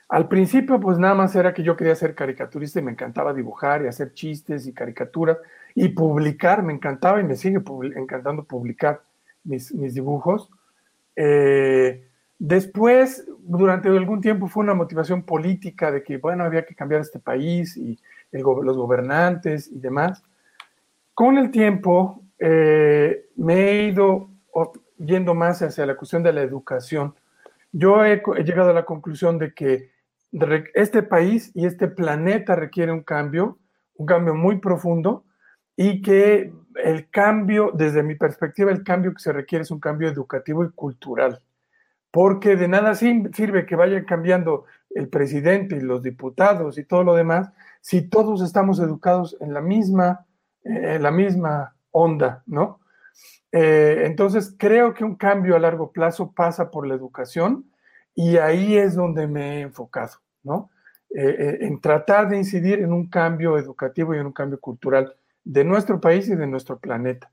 Al 0.08 0.26
principio, 0.28 0.80
pues 0.80 0.98
nada 0.98 1.14
más 1.14 1.36
era 1.36 1.52
que 1.52 1.62
yo 1.62 1.76
quería 1.76 1.94
ser 1.94 2.14
caricaturista 2.14 2.80
y 2.80 2.82
me 2.82 2.92
encantaba 2.92 3.34
dibujar 3.34 3.82
y 3.82 3.88
hacer 3.88 4.14
chistes 4.14 4.66
y 4.66 4.72
caricaturas 4.72 5.36
y 5.74 5.90
publicar, 5.90 6.62
me 6.62 6.72
encantaba 6.72 7.20
y 7.20 7.24
me 7.24 7.36
sigue 7.36 7.60
encantando 7.94 8.44
publicar 8.44 9.02
mis, 9.44 9.72
mis 9.74 9.92
dibujos. 9.92 10.50
Eh, 11.14 12.08
después, 12.38 13.28
durante 13.40 13.88
algún 13.88 14.22
tiempo 14.22 14.48
fue 14.48 14.64
una 14.64 14.72
motivación 14.72 15.24
política 15.24 15.92
de 15.92 16.02
que, 16.02 16.16
bueno, 16.16 16.44
había 16.44 16.64
que 16.64 16.74
cambiar 16.74 17.02
este 17.02 17.18
país 17.18 17.76
y 17.76 17.98
los 18.32 18.76
gobernantes 18.78 19.68
y 19.68 19.78
demás. 19.78 20.22
Con 21.12 21.36
el 21.36 21.50
tiempo 21.50 22.22
eh, 22.38 23.26
me 23.36 23.54
he 23.54 23.82
ido 23.88 24.30
yendo 24.96 25.34
más 25.34 25.60
hacia 25.60 25.84
la 25.84 25.96
cuestión 25.96 26.22
de 26.22 26.32
la 26.32 26.40
educación. 26.40 27.14
Yo 27.72 28.06
he, 28.06 28.22
he 28.36 28.44
llegado 28.44 28.70
a 28.70 28.74
la 28.74 28.86
conclusión 28.86 29.38
de 29.38 29.52
que 29.52 29.97
este 30.74 31.02
país 31.02 31.50
y 31.54 31.66
este 31.66 31.88
planeta 31.88 32.54
requiere 32.54 32.92
un 32.92 33.02
cambio, 33.02 33.58
un 33.94 34.06
cambio 34.06 34.34
muy 34.34 34.58
profundo 34.58 35.24
y 35.76 36.02
que 36.02 36.52
el 36.82 37.08
cambio, 37.10 37.70
desde 37.74 38.02
mi 38.02 38.14
perspectiva, 38.14 38.70
el 38.70 38.82
cambio 38.82 39.12
que 39.12 39.20
se 39.20 39.32
requiere 39.32 39.62
es 39.62 39.70
un 39.70 39.80
cambio 39.80 40.08
educativo 40.08 40.64
y 40.64 40.70
cultural, 40.70 41.40
porque 42.10 42.56
de 42.56 42.68
nada 42.68 42.94
sirve 42.94 43.66
que 43.66 43.76
vayan 43.76 44.04
cambiando 44.04 44.64
el 44.90 45.08
presidente 45.08 45.76
y 45.76 45.80
los 45.80 46.02
diputados 46.02 46.78
y 46.78 46.84
todo 46.84 47.04
lo 47.04 47.14
demás 47.14 47.50
si 47.80 48.02
todos 48.02 48.42
estamos 48.42 48.80
educados 48.80 49.36
en 49.40 49.54
la 49.54 49.60
misma, 49.60 50.26
en 50.64 51.02
la 51.02 51.10
misma 51.10 51.74
onda, 51.90 52.42
¿no? 52.46 52.80
Eh, 53.52 54.02
entonces, 54.04 54.54
creo 54.58 54.92
que 54.92 55.04
un 55.04 55.16
cambio 55.16 55.56
a 55.56 55.58
largo 55.58 55.90
plazo 55.90 56.32
pasa 56.32 56.70
por 56.70 56.86
la 56.86 56.94
educación 56.94 57.64
y 58.18 58.36
ahí 58.38 58.76
es 58.76 58.96
donde 58.96 59.28
me 59.28 59.58
he 59.58 59.60
enfocado, 59.60 60.14
¿no? 60.42 60.70
Eh, 61.14 61.36
eh, 61.38 61.58
en 61.60 61.80
tratar 61.80 62.28
de 62.28 62.36
incidir 62.36 62.80
en 62.80 62.92
un 62.92 63.06
cambio 63.08 63.56
educativo 63.56 64.12
y 64.12 64.18
en 64.18 64.26
un 64.26 64.32
cambio 64.32 64.58
cultural 64.58 65.14
de 65.44 65.62
nuestro 65.62 66.00
país 66.00 66.28
y 66.28 66.34
de 66.34 66.48
nuestro 66.48 66.80
planeta. 66.80 67.30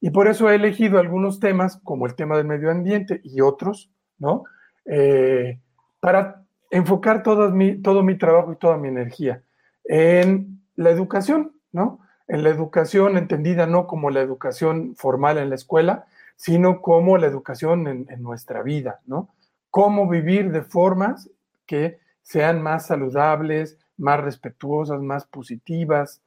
Y 0.00 0.08
por 0.08 0.28
eso 0.28 0.48
he 0.48 0.54
elegido 0.54 0.98
algunos 0.98 1.38
temas, 1.38 1.78
como 1.84 2.06
el 2.06 2.14
tema 2.14 2.38
del 2.38 2.46
medio 2.46 2.70
ambiente 2.70 3.20
y 3.22 3.42
otros, 3.42 3.90
¿no? 4.18 4.44
Eh, 4.86 5.60
para 6.00 6.42
enfocar 6.70 7.22
todo 7.22 7.50
mi, 7.50 7.82
todo 7.82 8.02
mi 8.02 8.16
trabajo 8.16 8.54
y 8.54 8.56
toda 8.56 8.78
mi 8.78 8.88
energía 8.88 9.42
en 9.84 10.62
la 10.76 10.88
educación, 10.88 11.52
¿no? 11.72 12.00
En 12.26 12.42
la 12.42 12.48
educación 12.48 13.18
entendida 13.18 13.66
no 13.66 13.86
como 13.86 14.08
la 14.08 14.22
educación 14.22 14.94
formal 14.96 15.36
en 15.36 15.50
la 15.50 15.56
escuela, 15.56 16.06
sino 16.36 16.80
como 16.80 17.18
la 17.18 17.26
educación 17.26 17.86
en, 17.86 18.06
en 18.08 18.22
nuestra 18.22 18.62
vida, 18.62 19.02
¿no? 19.04 19.28
Cómo 19.72 20.06
vivir 20.06 20.52
de 20.52 20.62
formas 20.62 21.30
que 21.66 21.98
sean 22.22 22.62
más 22.62 22.86
saludables, 22.86 23.78
más 23.96 24.20
respetuosas, 24.20 25.00
más 25.00 25.26
positivas, 25.26 26.22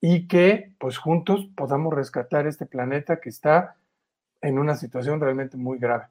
y 0.00 0.26
que 0.26 0.72
pues 0.78 0.98
juntos 0.98 1.48
podamos 1.56 1.94
rescatar 1.94 2.46
este 2.48 2.66
planeta 2.66 3.20
que 3.20 3.28
está 3.28 3.76
en 4.40 4.58
una 4.58 4.74
situación 4.74 5.20
realmente 5.20 5.56
muy 5.56 5.78
grave. 5.78 6.06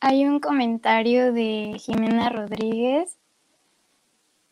Hay 0.00 0.24
un 0.24 0.38
comentario 0.38 1.32
de 1.32 1.76
Jimena 1.78 2.28
Rodríguez 2.28 3.16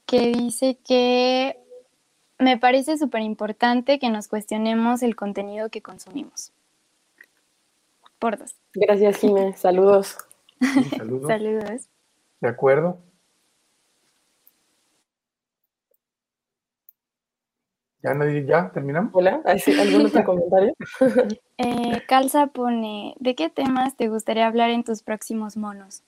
que 0.06 0.32
dice 0.32 0.78
que 0.84 1.58
me 2.38 2.58
parece 2.58 2.98
súper 2.98 3.22
importante 3.22 3.98
que 3.98 4.10
nos 4.10 4.26
cuestionemos 4.26 5.02
el 5.04 5.14
contenido 5.14 5.68
que 5.68 5.80
consumimos. 5.80 6.52
Por 8.22 8.38
dos. 8.38 8.54
Gracias, 8.72 9.16
Jimena. 9.16 9.52
Saludos. 9.56 10.16
saludos. 10.96 11.26
Saludos. 11.26 11.88
De 12.40 12.48
acuerdo. 12.48 13.00
¿Ya, 18.00 18.14
nadie, 18.14 18.46
ya 18.46 18.70
terminamos? 18.70 19.10
Hola, 19.12 19.42
¿algún 19.44 20.06
otro 20.06 20.24
comentario? 20.24 20.72
Eh, 21.58 22.02
Calza 22.06 22.46
pone, 22.46 23.16
¿de 23.18 23.34
qué 23.34 23.50
temas 23.50 23.96
te 23.96 24.06
gustaría 24.06 24.46
hablar 24.46 24.70
en 24.70 24.84
tus 24.84 25.02
próximos 25.02 25.56
monos? 25.56 26.04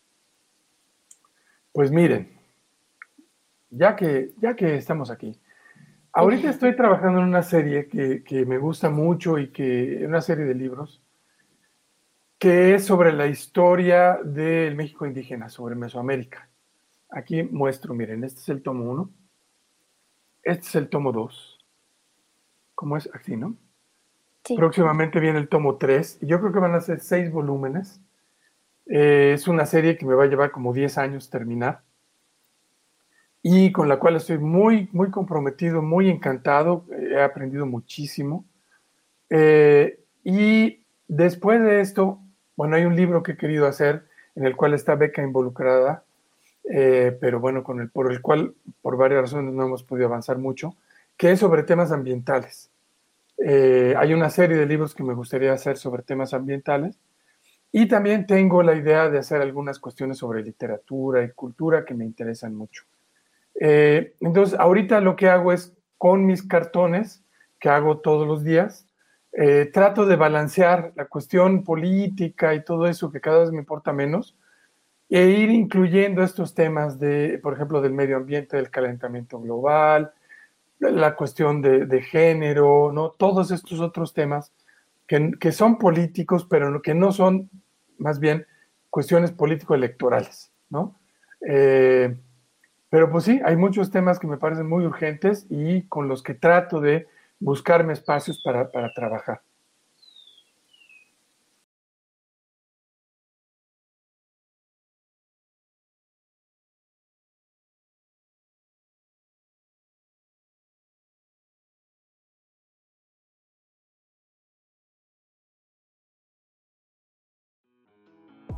Pues 1.72 1.90
miren, 1.90 2.30
ya 3.70 3.96
que, 3.96 4.34
ya 4.40 4.54
que 4.54 4.76
estamos 4.76 5.10
aquí, 5.10 5.40
Ahorita 6.12 6.48
estoy 6.50 6.76
trabajando 6.76 7.18
en 7.18 7.24
una 7.24 7.42
serie 7.42 7.88
que, 7.88 8.22
que 8.22 8.46
me 8.46 8.58
gusta 8.58 8.88
mucho 8.88 9.36
y 9.36 9.50
que, 9.50 10.04
una 10.06 10.20
serie 10.20 10.44
de 10.44 10.54
libros, 10.54 11.03
que 12.44 12.74
es 12.74 12.84
sobre 12.84 13.10
la 13.10 13.26
historia 13.26 14.18
del 14.22 14.76
México 14.76 15.06
indígena, 15.06 15.48
sobre 15.48 15.74
Mesoamérica. 15.76 16.46
Aquí 17.08 17.42
muestro, 17.42 17.94
miren, 17.94 18.22
este 18.22 18.40
es 18.40 18.48
el 18.50 18.62
tomo 18.62 18.84
1, 18.90 19.10
este 20.42 20.66
es 20.66 20.74
el 20.74 20.90
tomo 20.90 21.10
2. 21.10 21.58
¿Cómo 22.74 22.98
es? 22.98 23.08
Aquí, 23.14 23.34
¿no? 23.34 23.56
Sí. 24.44 24.56
Próximamente 24.56 25.20
viene 25.20 25.38
el 25.38 25.48
tomo 25.48 25.78
3, 25.78 26.18
y 26.20 26.26
yo 26.26 26.38
creo 26.38 26.52
que 26.52 26.58
van 26.58 26.74
a 26.74 26.82
ser 26.82 27.00
seis 27.00 27.32
volúmenes. 27.32 28.02
Eh, 28.90 29.32
es 29.32 29.48
una 29.48 29.64
serie 29.64 29.96
que 29.96 30.04
me 30.04 30.12
va 30.12 30.24
a 30.24 30.28
llevar 30.28 30.50
como 30.50 30.74
10 30.74 30.98
años 30.98 31.30
terminar 31.30 31.80
y 33.40 33.72
con 33.72 33.88
la 33.88 33.98
cual 33.98 34.16
estoy 34.16 34.36
muy, 34.36 34.90
muy 34.92 35.10
comprometido, 35.10 35.80
muy 35.80 36.10
encantado, 36.10 36.84
he 36.90 37.22
aprendido 37.22 37.64
muchísimo. 37.64 38.44
Eh, 39.30 39.98
y 40.24 40.84
después 41.08 41.62
de 41.62 41.80
esto, 41.80 42.20
bueno, 42.56 42.76
hay 42.76 42.84
un 42.84 42.96
libro 42.96 43.22
que 43.22 43.32
he 43.32 43.36
querido 43.36 43.66
hacer 43.66 44.04
en 44.34 44.46
el 44.46 44.56
cual 44.56 44.74
está 44.74 44.94
Beca 44.94 45.22
involucrada, 45.22 46.04
eh, 46.70 47.16
pero 47.20 47.40
bueno, 47.40 47.62
con 47.62 47.80
el, 47.80 47.90
por 47.90 48.10
el 48.10 48.20
cual 48.20 48.54
por 48.82 48.96
varias 48.96 49.22
razones 49.22 49.52
no 49.54 49.64
hemos 49.64 49.82
podido 49.82 50.06
avanzar 50.06 50.38
mucho, 50.38 50.76
que 51.16 51.32
es 51.32 51.40
sobre 51.40 51.62
temas 51.62 51.92
ambientales. 51.92 52.70
Eh, 53.38 53.94
hay 53.96 54.14
una 54.14 54.30
serie 54.30 54.56
de 54.56 54.66
libros 54.66 54.94
que 54.94 55.02
me 55.02 55.14
gustaría 55.14 55.52
hacer 55.52 55.76
sobre 55.76 56.02
temas 56.02 56.34
ambientales 56.34 56.98
y 57.72 57.86
también 57.86 58.26
tengo 58.26 58.62
la 58.62 58.74
idea 58.76 59.10
de 59.10 59.18
hacer 59.18 59.42
algunas 59.42 59.80
cuestiones 59.80 60.18
sobre 60.18 60.42
literatura 60.42 61.24
y 61.24 61.30
cultura 61.30 61.84
que 61.84 61.94
me 61.94 62.04
interesan 62.04 62.54
mucho. 62.54 62.84
Eh, 63.60 64.14
entonces, 64.20 64.58
ahorita 64.58 65.00
lo 65.00 65.16
que 65.16 65.28
hago 65.28 65.52
es 65.52 65.72
con 65.98 66.24
mis 66.26 66.42
cartones, 66.42 67.24
que 67.58 67.68
hago 67.68 67.98
todos 67.98 68.26
los 68.26 68.44
días, 68.44 68.83
eh, 69.36 69.70
trato 69.72 70.06
de 70.06 70.16
balancear 70.16 70.92
la 70.94 71.06
cuestión 71.06 71.64
política 71.64 72.54
y 72.54 72.64
todo 72.64 72.86
eso 72.86 73.10
que 73.10 73.20
cada 73.20 73.40
vez 73.40 73.50
me 73.50 73.58
importa 73.58 73.92
menos, 73.92 74.36
e 75.10 75.26
ir 75.26 75.50
incluyendo 75.50 76.22
estos 76.22 76.54
temas 76.54 76.98
de, 76.98 77.38
por 77.42 77.54
ejemplo, 77.54 77.80
del 77.80 77.92
medio 77.92 78.16
ambiente, 78.16 78.56
del 78.56 78.70
calentamiento 78.70 79.40
global, 79.40 80.12
la 80.78 81.14
cuestión 81.14 81.62
de, 81.62 81.86
de 81.86 82.02
género, 82.02 82.92
¿no? 82.92 83.10
Todos 83.10 83.50
estos 83.50 83.80
otros 83.80 84.12
temas 84.12 84.52
que, 85.06 85.32
que, 85.38 85.52
son 85.52 85.78
políticos, 85.78 86.46
pero 86.48 86.80
que 86.82 86.94
no 86.94 87.12
son 87.12 87.50
más 87.98 88.18
bien 88.18 88.46
cuestiones 88.90 89.32
político-electorales, 89.32 90.52
¿no? 90.70 90.94
Eh, 91.46 92.16
pero 92.88 93.10
pues 93.10 93.24
sí, 93.24 93.40
hay 93.44 93.56
muchos 93.56 93.90
temas 93.90 94.18
que 94.18 94.26
me 94.26 94.38
parecen 94.38 94.68
muy 94.68 94.84
urgentes 94.84 95.46
y 95.50 95.82
con 95.82 96.06
los 96.08 96.22
que 96.22 96.34
trato 96.34 96.80
de 96.80 97.08
buscarme 97.44 97.92
espacios 97.92 98.40
para, 98.42 98.70
para 98.70 98.90
trabajar. 98.94 99.42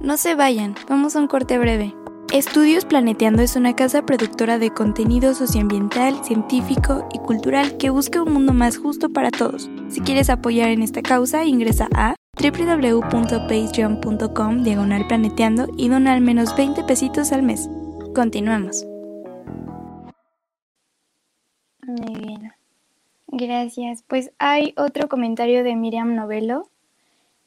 No 0.01 0.17
se 0.17 0.37
vayan, 0.37 0.77
vamos 0.89 1.17
a 1.17 1.19
un 1.19 1.27
corte 1.27 1.59
breve. 1.59 1.93
Estudios 2.37 2.85
Planeteando 2.85 3.41
es 3.41 3.57
una 3.57 3.75
casa 3.75 4.05
productora 4.05 4.59
de 4.59 4.71
contenido 4.71 5.33
socioambiental, 5.33 6.23
científico 6.23 7.09
y 7.15 7.19
cultural 7.19 7.79
que 7.79 7.89
busca 7.89 8.23
un 8.23 8.31
mundo 8.31 8.53
más 8.53 8.77
justo 8.77 9.09
para 9.09 9.31
todos. 9.31 9.71
Si 9.89 10.03
quieres 10.03 10.29
apoyar 10.29 10.69
en 10.69 10.83
esta 10.83 11.01
causa, 11.01 11.47
ingresa 11.47 11.89
a 11.95 12.15
www.patreon.com 12.39 14.65
diagonal 14.65 15.07
planeteando 15.07 15.69
y 15.79 15.89
dona 15.89 16.13
al 16.13 16.21
menos 16.21 16.55
20 16.55 16.85
pesitos 16.85 17.33
al 17.33 17.43
mes. 17.43 17.71
Continuamos. 18.15 18.85
Muy 21.87 22.21
bien. 22.21 22.53
Gracias. 23.29 24.05
Pues 24.07 24.31
hay 24.39 24.75
otro 24.77 25.09
comentario 25.09 25.65
de 25.65 25.75
Miriam 25.75 26.15
Novelo 26.15 26.69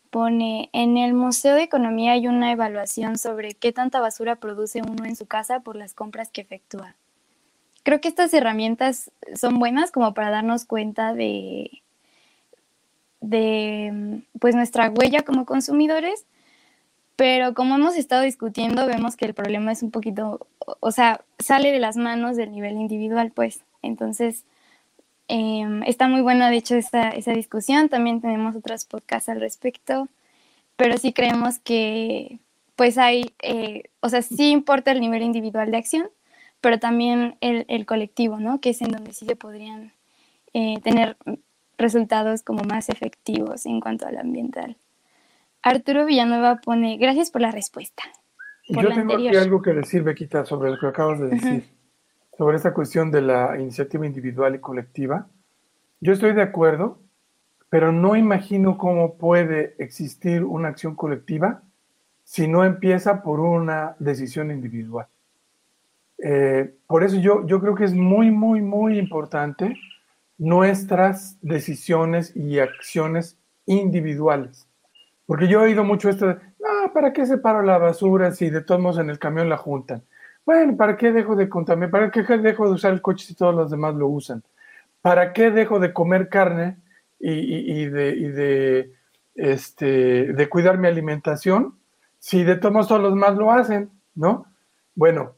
pone, 0.10 0.70
en 0.74 0.98
el 0.98 1.14
Museo 1.14 1.56
de 1.56 1.64
Economía 1.64 2.14
hay 2.14 2.28
una 2.28 2.52
evaluación 2.52 3.18
sobre 3.18 3.54
qué 3.54 3.72
tanta 3.72 4.00
basura 4.00 4.38
produce 4.38 4.82
uno 4.82 5.06
en 5.06 5.16
su 5.16 5.26
casa 5.26 5.62
por 5.62 5.76
las 5.76 5.94
compras 5.94 6.30
que 6.30 6.42
efectúa. 6.42 6.96
Creo 7.84 8.02
que 8.02 8.08
estas 8.08 8.34
herramientas 8.34 9.12
son 9.36 9.60
buenas 9.60 9.92
como 9.92 10.14
para 10.14 10.30
darnos 10.30 10.66
cuenta 10.66 11.14
de, 11.14 11.82
de 13.22 14.24
pues 14.40 14.56
nuestra 14.56 14.90
huella 14.90 15.24
como 15.24 15.46
consumidores, 15.46 16.26
pero 17.16 17.54
como 17.54 17.76
hemos 17.76 17.98
estado 17.98 18.24
discutiendo, 18.24 18.86
vemos 18.86 19.18
que 19.18 19.26
el 19.26 19.34
problema 19.34 19.72
es 19.72 19.84
un 19.84 19.92
poquito, 19.92 20.48
o 20.80 20.92
sea, 20.92 21.22
sale 21.38 21.72
de 21.72 21.80
las 21.80 21.98
manos 21.98 22.38
del 22.38 22.52
nivel 22.52 22.78
individual, 22.78 23.32
pues. 23.32 23.64
Entonces, 23.82 24.46
eh, 25.30 25.82
está 25.86 26.08
muy 26.08 26.22
buena, 26.22 26.50
de 26.50 26.58
hecho, 26.58 26.76
esa, 26.76 27.10
esa 27.10 27.32
discusión. 27.32 27.88
También 27.88 28.20
tenemos 28.20 28.56
otros 28.56 28.86
podcasts 28.86 29.30
al 29.30 29.40
respecto, 29.40 30.08
pero 30.76 30.98
sí 30.98 31.14
creemos 31.14 31.60
que, 31.60 32.40
pues 32.76 32.98
hay, 32.98 33.32
eh, 33.44 33.84
o 34.02 34.10
sea, 34.10 34.22
sí 34.24 34.50
importa 34.50 34.92
el 34.92 35.00
nivel 35.00 35.22
individual 35.22 35.70
de 35.72 35.78
acción, 35.78 36.10
pero 36.62 36.80
también 36.80 37.38
el, 37.42 37.66
el 37.70 37.86
colectivo, 37.86 38.40
¿no? 38.40 38.60
Que 38.60 38.72
es 38.72 38.82
en 38.82 38.90
donde 38.90 39.14
sí 39.14 39.26
se 39.26 39.36
podrían 39.36 39.94
eh, 40.54 40.80
tener 40.82 41.16
resultados 41.78 42.42
como 42.42 42.64
más 42.64 42.90
efectivos 42.90 43.66
en 43.66 43.80
cuanto 43.80 44.08
al 44.08 44.18
ambiental. 44.18 44.78
Arturo 45.62 46.06
Villanueva 46.06 46.60
pone, 46.62 46.98
gracias 46.98 47.32
por 47.32 47.42
la 47.42 47.52
respuesta. 47.52 48.04
Por 48.68 48.84
Yo 48.84 48.90
tengo 48.90 49.02
anterior. 49.02 49.30
aquí 49.30 49.38
algo 49.38 49.62
que 49.62 49.74
decir, 49.74 50.04
Bequita, 50.04 50.46
sobre 50.46 50.72
lo 50.72 50.80
que 50.80 50.88
acabas 50.88 51.20
de 51.20 51.28
decir. 51.28 51.50
Uh 51.50 51.58
-huh 51.58 51.79
sobre 52.40 52.56
esta 52.56 52.74
cuestión 52.74 53.12
de 53.12 53.22
la 53.22 53.60
iniciativa 53.60 54.06
individual 54.06 54.56
y 54.56 54.60
colectiva. 54.60 55.28
Yo 56.00 56.14
estoy 56.14 56.32
de 56.32 56.42
acuerdo, 56.42 56.98
pero 57.70 57.92
no 57.92 58.16
imagino 58.16 58.78
cómo 58.78 59.16
puede 59.16 59.76
existir 59.78 60.46
una 60.46 60.70
acción 60.70 60.96
colectiva 60.96 61.64
si 62.24 62.48
no 62.48 62.64
empieza 62.64 63.24
por 63.24 63.42
una 63.42 63.98
decisión 64.00 64.52
individual. 64.52 65.08
Eh, 66.18 66.74
por 66.88 67.04
eso 67.04 67.18
yo, 67.18 67.46
yo 67.46 67.60
creo 67.60 67.76
que 67.76 67.84
es 67.84 67.94
muy, 67.94 68.32
muy, 68.32 68.62
muy 68.62 68.98
importante 68.98 69.76
nuestras 70.38 71.38
decisiones 71.42 72.34
y 72.38 72.60
acciones 72.60 73.38
individuales. 73.66 74.66
Porque 75.26 75.50
yo 75.50 75.60
he 75.60 75.66
oído 75.66 75.84
mucho 75.84 76.08
esto 76.08 76.28
de, 76.28 76.38
ah, 76.66 76.90
¿para 76.94 77.12
qué 77.12 77.26
separo 77.26 77.64
la 77.64 77.78
basura 77.78 78.32
si 78.32 78.50
de 78.50 78.62
todos 78.62 78.80
modos 78.80 79.00
en 79.00 79.10
el 79.10 79.20
camión 79.20 79.50
la 79.50 79.58
juntan? 79.58 80.04
Bueno, 80.50 80.76
¿para 80.76 80.98
qué 80.98 81.12
dejo 81.12 81.36
de 81.36 81.48
contaminar? 81.48 81.92
¿Para 81.92 82.10
qué 82.10 82.24
dejo 82.24 82.66
de 82.66 82.74
usar 82.74 82.92
el 82.92 83.04
coche 83.04 83.24
si 83.24 83.36
todos 83.36 83.54
los 83.54 83.70
demás 83.70 83.94
lo 83.94 84.08
usan? 84.08 84.42
¿Para 85.00 85.32
qué 85.32 85.52
dejo 85.52 85.78
de 85.78 85.94
comer 85.94 86.28
carne 86.28 86.78
y, 87.20 87.86
de, 87.86 88.90
y 89.36 89.40
este, 89.40 90.34
de 90.34 90.50
cuidar 90.50 90.80
mi 90.80 90.88
alimentación 90.88 91.78
si 92.18 92.44
de 92.44 92.56
todos 92.56 92.88
todos 92.88 93.00
los 93.00 93.14
demás 93.14 93.36
lo 93.36 93.52
hacen? 93.52 93.92
¿No? 94.16 94.48
Bueno, 94.96 95.36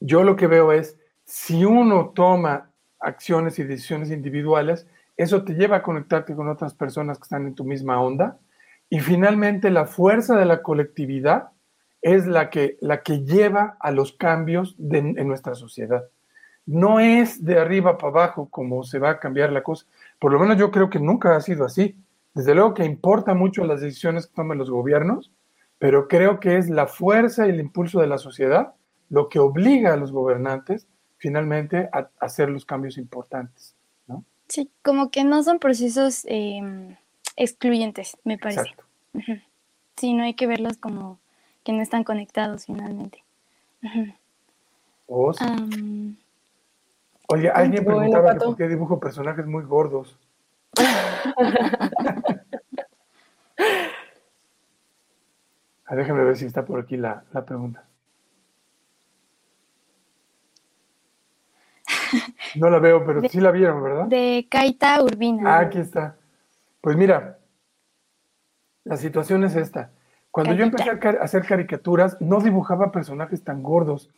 yo 0.00 0.24
lo 0.24 0.34
que 0.34 0.46
veo 0.46 0.72
es, 0.72 0.98
si 1.26 1.66
uno 1.66 2.12
toma 2.14 2.70
acciones 3.00 3.58
y 3.58 3.64
decisiones 3.64 4.10
individuales, 4.10 4.86
eso 5.14 5.44
te 5.44 5.52
lleva 5.52 5.76
a 5.76 5.82
conectarte 5.82 6.34
con 6.34 6.48
otras 6.48 6.72
personas 6.72 7.18
que 7.18 7.24
están 7.24 7.46
en 7.46 7.54
tu 7.54 7.64
misma 7.64 8.00
onda. 8.00 8.38
Y 8.88 9.00
finalmente 9.00 9.68
la 9.68 9.84
fuerza 9.84 10.38
de 10.38 10.46
la 10.46 10.62
colectividad 10.62 11.51
es 12.02 12.26
la 12.26 12.50
que, 12.50 12.76
la 12.80 13.02
que 13.02 13.24
lleva 13.24 13.76
a 13.80 13.92
los 13.92 14.12
cambios 14.12 14.74
de, 14.76 14.98
en 14.98 15.28
nuestra 15.28 15.54
sociedad. 15.54 16.04
No 16.66 17.00
es 17.00 17.44
de 17.44 17.58
arriba 17.58 17.96
para 17.96 18.10
abajo 18.10 18.48
como 18.50 18.82
se 18.82 18.98
va 18.98 19.10
a 19.10 19.20
cambiar 19.20 19.52
la 19.52 19.62
cosa. 19.62 19.86
Por 20.18 20.32
lo 20.32 20.38
menos 20.38 20.58
yo 20.58 20.70
creo 20.70 20.90
que 20.90 20.98
nunca 20.98 21.36
ha 21.36 21.40
sido 21.40 21.64
así. 21.64 21.96
Desde 22.34 22.54
luego 22.54 22.74
que 22.74 22.84
importa 22.84 23.34
mucho 23.34 23.64
las 23.64 23.80
decisiones 23.80 24.26
que 24.26 24.34
tomen 24.34 24.58
los 24.58 24.70
gobiernos, 24.70 25.32
pero 25.78 26.08
creo 26.08 26.40
que 26.40 26.56
es 26.56 26.68
la 26.68 26.86
fuerza 26.86 27.46
y 27.46 27.50
el 27.50 27.60
impulso 27.60 28.00
de 28.00 28.06
la 28.06 28.18
sociedad 28.18 28.74
lo 29.08 29.28
que 29.28 29.38
obliga 29.38 29.92
a 29.92 29.96
los 29.96 30.10
gobernantes 30.10 30.88
finalmente 31.18 31.88
a, 31.92 32.10
hacer 32.18 32.48
los 32.48 32.64
cambios 32.64 32.98
importantes. 32.98 33.76
¿no? 34.06 34.24
Sí, 34.48 34.70
como 34.82 35.10
que 35.10 35.22
no 35.22 35.42
son 35.42 35.58
procesos 35.58 36.24
eh, 36.26 36.96
excluyentes, 37.36 38.16
me 38.24 38.38
parece. 38.38 38.60
Exacto. 38.60 38.84
Sí, 39.96 40.14
no 40.14 40.24
hay 40.24 40.34
que 40.34 40.46
verlos 40.46 40.78
como 40.78 41.20
que 41.64 41.72
no 41.72 41.82
están 41.82 42.04
conectados 42.04 42.66
finalmente. 42.66 43.24
Oh, 45.06 45.32
sí. 45.32 45.44
um, 45.44 46.16
Oye, 47.28 47.50
alguien 47.50 47.84
preguntaba 47.84 48.34
que 48.34 48.40
por 48.40 48.56
qué 48.56 48.68
dibujo 48.68 49.00
personajes 49.00 49.46
muy 49.46 49.64
gordos. 49.64 50.18
ah, 55.86 55.94
déjame 55.94 56.24
ver 56.24 56.36
si 56.36 56.46
está 56.46 56.64
por 56.64 56.80
aquí 56.80 56.96
la, 56.96 57.24
la 57.32 57.44
pregunta. 57.44 57.84
No 62.56 62.68
la 62.68 62.78
veo, 62.78 63.04
pero 63.06 63.26
sí 63.28 63.40
la 63.40 63.50
vieron, 63.50 63.82
¿verdad? 63.82 64.06
De 64.06 64.46
Kaita 64.50 65.02
Urbina. 65.02 65.56
Ah, 65.56 65.60
aquí 65.60 65.78
está. 65.78 66.16
Pues 66.82 66.96
mira, 66.96 67.38
la 68.84 68.96
situación 68.96 69.44
es 69.44 69.56
esta. 69.56 69.90
Cuando 70.32 70.54
yo 70.54 70.64
empecé 70.64 70.90
a 70.90 71.22
hacer 71.22 71.44
caricaturas, 71.44 72.16
no 72.20 72.40
dibujaba 72.40 72.90
personajes 72.90 73.44
tan 73.44 73.62
gordos, 73.62 74.10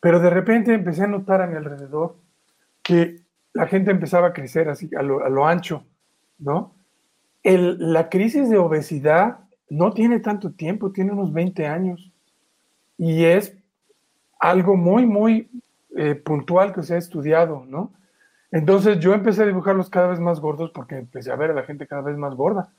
pero 0.00 0.20
de 0.20 0.30
repente 0.30 0.72
empecé 0.72 1.02
a 1.02 1.08
notar 1.08 1.42
a 1.42 1.48
mi 1.48 1.56
alrededor 1.56 2.14
que 2.82 3.22
la 3.52 3.66
gente 3.66 3.90
empezaba 3.90 4.28
a 4.28 4.32
crecer 4.32 4.68
así, 4.68 4.88
a 4.96 5.02
lo, 5.02 5.46
ancho, 5.46 5.84
¿no? 6.38 6.74
El, 7.42 7.92
la 7.92 8.08
crisis 8.08 8.48
de 8.48 8.56
obesidad 8.56 9.40
no 9.68 9.92
tiene 9.92 10.20
tanto 10.20 10.52
tiempo, 10.52 10.92
tiene 10.92 11.10
unos 11.10 11.32
20 11.32 11.66
años, 11.66 12.12
y 12.96 13.24
es 13.24 13.56
algo 14.38 14.76
muy, 14.76 15.06
muy 15.06 15.50
eh, 15.96 16.14
puntual 16.14 16.72
que 16.72 16.84
se 16.84 16.94
ha 16.94 16.98
estudiado, 16.98 17.64
¿no? 17.66 17.92
Entonces 18.52 19.00
yo 19.00 19.12
empecé 19.12 19.42
a 19.42 19.46
dibujarlos 19.46 19.90
cada 19.90 20.06
vez 20.06 20.20
más 20.20 20.38
gordos 20.38 20.70
porque 20.70 20.96
empecé 20.96 21.32
a 21.32 21.36
ver 21.36 21.50
a 21.50 21.54
la 21.54 21.64
gente 21.64 21.88
cada 21.88 22.02
vez 22.02 22.16
más 22.16 22.36
gorda. 22.36 22.72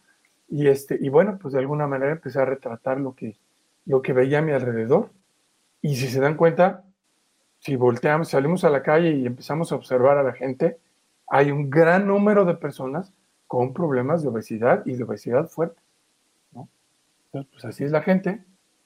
Y, 0.50 0.68
este, 0.68 0.98
y 1.00 1.10
bueno, 1.10 1.38
pues 1.40 1.54
de 1.54 1.60
alguna 1.60 1.88
manera 1.88 2.12
empecé 2.12 2.40
a 2.40 2.46
retratar 2.46 3.00
lo 3.00 3.16
que, 3.16 3.38
lo 3.86 4.02
que 4.02 4.14
veía 4.14 4.40
a 4.40 4.42
mi 4.42 4.52
alrededor. 4.52 5.12
Y 5.82 5.96
si 5.96 6.08
se 6.08 6.20
dan 6.20 6.36
cuenta, 6.36 6.84
si 7.60 7.76
volteamos, 7.76 8.30
salimos 8.30 8.64
a 8.64 8.70
la 8.70 8.84
calle 8.84 9.12
y 9.12 9.26
empezamos 9.26 9.72
a 9.72 9.76
observar 9.76 10.18
a 10.18 10.24
la 10.24 10.34
gente, 10.34 10.80
hay 11.28 11.52
un 11.52 11.70
gran 11.70 12.08
número 12.08 12.46
de 12.46 12.56
personas 12.56 13.14
con 13.48 13.74
problemas 13.74 14.24
de 14.24 14.30
obesidad 14.30 14.86
y 14.86 14.94
de 14.94 15.04
obesidad 15.04 15.48
fuerte. 15.48 15.82
¿no? 16.54 16.68
Entonces, 17.26 17.52
pues 17.52 17.66
así 17.66 17.84
es 17.84 17.92
la 17.92 18.02
gente, 18.02 18.44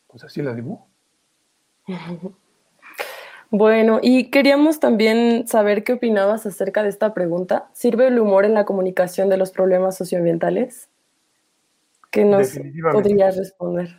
pues 0.08 0.24
así 0.24 0.42
la 0.42 0.54
dibujo. 0.54 0.88
Bueno, 3.56 4.00
y 4.02 4.32
queríamos 4.32 4.80
también 4.80 5.48
saber 5.48 5.84
qué 5.84 5.94
opinabas 5.94 6.48
acerca 6.48 6.82
de 6.82 6.90
esta 6.90 7.14
pregunta. 7.14 7.70
¿Sirve 7.72 8.08
el 8.08 8.18
humor 8.18 8.46
en 8.46 8.56
la 8.56 8.66
comunicación 8.66 9.30
de 9.30 9.38
los 9.38 9.52
problemas 9.52 9.96
socioambientales? 9.96 10.90
¿Qué 12.14 12.24
nos 12.24 12.60
podrías 12.92 13.36
responder? 13.36 13.90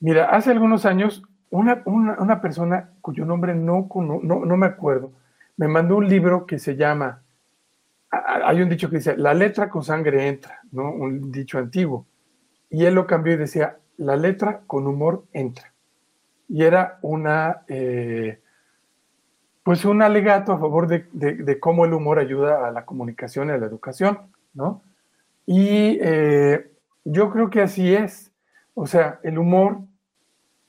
Mira, 0.00 0.30
hace 0.30 0.50
algunos 0.50 0.84
años 0.84 1.22
una, 1.48 2.40
persona 2.42 2.90
cuyo 3.00 3.24
nombre 3.24 3.54
no, 3.54 3.88
no, 3.94 4.56
me 4.56 4.66
acuerdo, 4.66 5.12
me 5.56 5.68
mandó 5.68 5.96
un 5.98 6.08
libro 6.08 6.44
que 6.44 6.58
se 6.58 6.74
llama, 6.74 7.22
hay 8.10 8.60
un 8.60 8.68
dicho 8.68 8.90
que 8.90 8.96
dice, 8.96 9.16
la 9.16 9.32
letra 9.32 9.70
con 9.70 9.84
sangre 9.84 10.26
entra, 10.26 10.58
¿no? 10.72 10.90
Un 10.90 11.30
dicho 11.30 11.58
antiguo. 11.58 12.04
Y 12.68 12.84
él 12.84 12.94
lo 12.94 13.06
cambió 13.06 13.34
y 13.34 13.36
decía, 13.36 13.78
la 13.98 14.16
letra 14.16 14.62
con 14.66 14.88
humor 14.88 15.24
entra. 15.32 15.72
Y 16.48 16.64
era 16.64 16.98
una, 17.02 17.62
eh, 17.68 18.40
pues 19.62 19.84
un 19.84 20.02
alegato 20.02 20.52
a 20.52 20.58
favor 20.58 20.88
de, 20.88 21.60
cómo 21.60 21.84
el 21.84 21.92
humor 21.92 22.18
ayuda 22.18 22.66
a 22.66 22.72
la 22.72 22.84
comunicación 22.84 23.50
y 23.50 23.52
a 23.52 23.58
la 23.58 23.66
educación, 23.66 24.18
¿no? 24.52 24.82
Y 25.46 26.00
eh, 26.02 26.73
yo 27.04 27.30
creo 27.30 27.50
que 27.50 27.62
así 27.62 27.94
es. 27.94 28.32
O 28.74 28.86
sea, 28.86 29.20
el 29.22 29.38
humor 29.38 29.78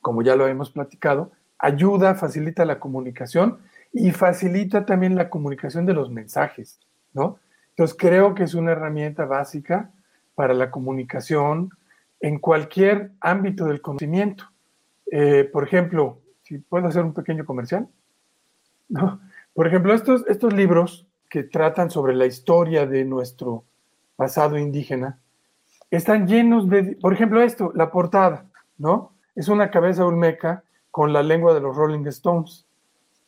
como 0.05 0.21
ya 0.21 0.36
lo 0.36 0.47
hemos 0.47 0.69
platicado, 0.69 1.31
ayuda, 1.57 2.13
facilita 2.13 2.63
la 2.63 2.79
comunicación 2.79 3.57
y 3.91 4.11
facilita 4.11 4.86
también 4.86 5.15
la 5.15 5.31
comunicación 5.31 5.88
de 5.88 5.95
los 5.95 6.11
mensajes, 6.11 6.79
¿no? 7.11 7.39
Entonces 7.71 7.97
creo 7.99 8.36
que 8.36 8.43
es 8.43 8.53
una 8.53 8.73
herramienta 8.73 9.25
básica 9.25 9.89
para 10.36 10.53
la 10.53 10.69
comunicación 10.69 11.71
en 12.19 12.38
cualquier 12.38 13.13
ámbito 13.19 13.65
del 13.65 13.81
conocimiento. 13.81 14.43
Eh, 15.11 15.49
por 15.51 15.63
ejemplo, 15.63 16.21
si 16.43 16.59
puedo 16.59 16.86
hacer 16.86 17.03
un 17.03 17.15
pequeño 17.15 17.43
comercial, 17.43 17.88
¿no? 18.88 19.19
Por 19.55 19.65
ejemplo, 19.65 19.91
estos, 19.91 20.23
estos 20.27 20.53
libros 20.53 21.07
que 21.31 21.41
tratan 21.41 21.89
sobre 21.89 22.13
la 22.13 22.27
historia 22.27 22.86
de 22.86 23.05
nuestro 23.05 23.63
pasado 24.17 24.55
indígena, 24.59 25.17
están 25.91 26.27
llenos 26.27 26.69
de, 26.69 26.97
por 27.01 27.13
ejemplo, 27.13 27.41
esto, 27.41 27.71
la 27.75 27.91
portada, 27.91 28.45
¿no? 28.77 29.15
es 29.36 29.49
una 29.49 29.69
cabeza 29.69 30.05
olmeca 30.05 30.63
con 30.89 31.13
la 31.13 31.21
lengua 31.21 31.53
de 31.53 31.59
los 31.59 31.75
Rolling 31.75 32.05
Stones. 32.07 32.65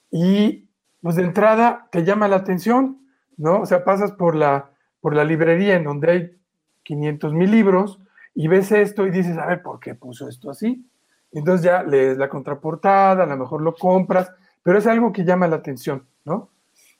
Y 0.09 0.67
pues 1.01 1.17
de 1.17 1.23
entrada 1.23 1.87
te 1.91 2.03
llama 2.03 2.27
la 2.27 2.37
atención, 2.37 2.99
¿no? 3.35 3.61
O 3.61 3.65
sea, 3.65 3.83
pasas 3.83 4.13
por 4.13 4.35
la, 4.35 4.71
por 5.01 5.15
la 5.15 5.25
librería 5.25 5.75
en 5.75 5.83
donde 5.83 6.11
hay 6.11 6.37
500 6.83 7.33
mil 7.33 7.51
libros 7.51 7.99
y 8.33 8.47
ves 8.47 8.71
esto 8.71 9.05
y 9.05 9.11
dices, 9.11 9.37
a 9.37 9.45
ver, 9.45 9.61
¿por 9.61 9.79
qué 9.79 9.95
puso 9.95 10.29
esto 10.29 10.49
así? 10.49 10.85
Entonces 11.33 11.65
ya 11.65 11.83
lees 11.83 12.17
la 12.17 12.29
contraportada, 12.29 13.23
a 13.23 13.27
lo 13.27 13.37
mejor 13.37 13.61
lo 13.61 13.75
compras, 13.75 14.31
pero 14.63 14.77
es 14.77 14.87
algo 14.87 15.11
que 15.11 15.25
llama 15.25 15.47
la 15.47 15.57
atención, 15.57 16.05
¿no? 16.23 16.49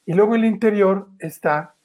Y 0.06 0.14
luego 0.14 0.36
el 0.36 0.46
interior 0.46 1.08
está 1.20 1.76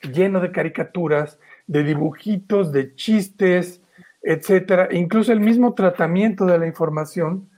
lleno 0.00 0.40
de 0.40 0.52
caricaturas, 0.52 1.38
de 1.68 1.84
dibujitos, 1.84 2.72
de 2.72 2.96
chistes, 2.96 3.80
etcétera. 4.22 4.88
Incluso 4.90 5.32
el 5.32 5.40
mismo 5.40 5.74
tratamiento 5.74 6.44
de 6.46 6.58
la 6.58 6.66
información 6.66 7.48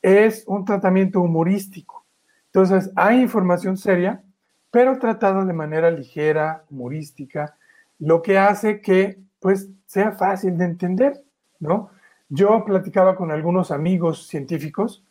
es 0.00 0.44
un 0.46 0.64
tratamiento 0.64 1.20
humorístico. 1.20 2.04
Entonces, 2.46 2.92
hay 2.94 3.20
información 3.20 3.76
seria, 3.76 4.22
pero 4.70 4.98
tratada 4.98 5.44
de 5.44 5.52
manera 5.52 5.90
ligera, 5.90 6.64
humorística, 6.70 7.56
lo 7.98 8.22
que 8.22 8.38
hace 8.38 8.80
que 8.80 9.18
pues 9.40 9.68
sea 9.86 10.12
fácil 10.12 10.56
de 10.56 10.64
entender, 10.64 11.22
¿no? 11.58 11.90
Yo 12.28 12.64
platicaba 12.64 13.16
con 13.16 13.30
algunos 13.30 13.70
amigos 13.70 14.26
científicos 14.26 15.04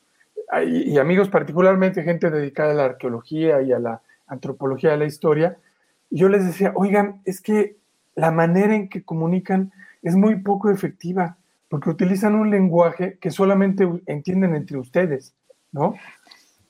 y 0.65 0.97
amigos 0.97 1.29
particularmente 1.29 2.03
gente 2.03 2.29
dedicada 2.29 2.71
a 2.71 2.75
la 2.75 2.85
arqueología 2.85 3.61
y 3.61 3.71
a 3.71 3.79
la 3.79 4.01
antropología 4.27 4.91
de 4.91 4.97
la 4.97 5.05
historia, 5.05 5.57
yo 6.09 6.29
les 6.29 6.45
decía, 6.45 6.73
oigan, 6.75 7.21
es 7.25 7.41
que 7.41 7.77
la 8.15 8.31
manera 8.31 8.75
en 8.75 8.89
que 8.89 9.03
comunican 9.03 9.71
es 10.01 10.15
muy 10.15 10.37
poco 10.37 10.69
efectiva, 10.69 11.37
porque 11.69 11.89
utilizan 11.89 12.35
un 12.35 12.49
lenguaje 12.49 13.17
que 13.19 13.31
solamente 13.31 13.87
entienden 14.05 14.55
entre 14.55 14.77
ustedes, 14.77 15.33
¿no? 15.71 15.95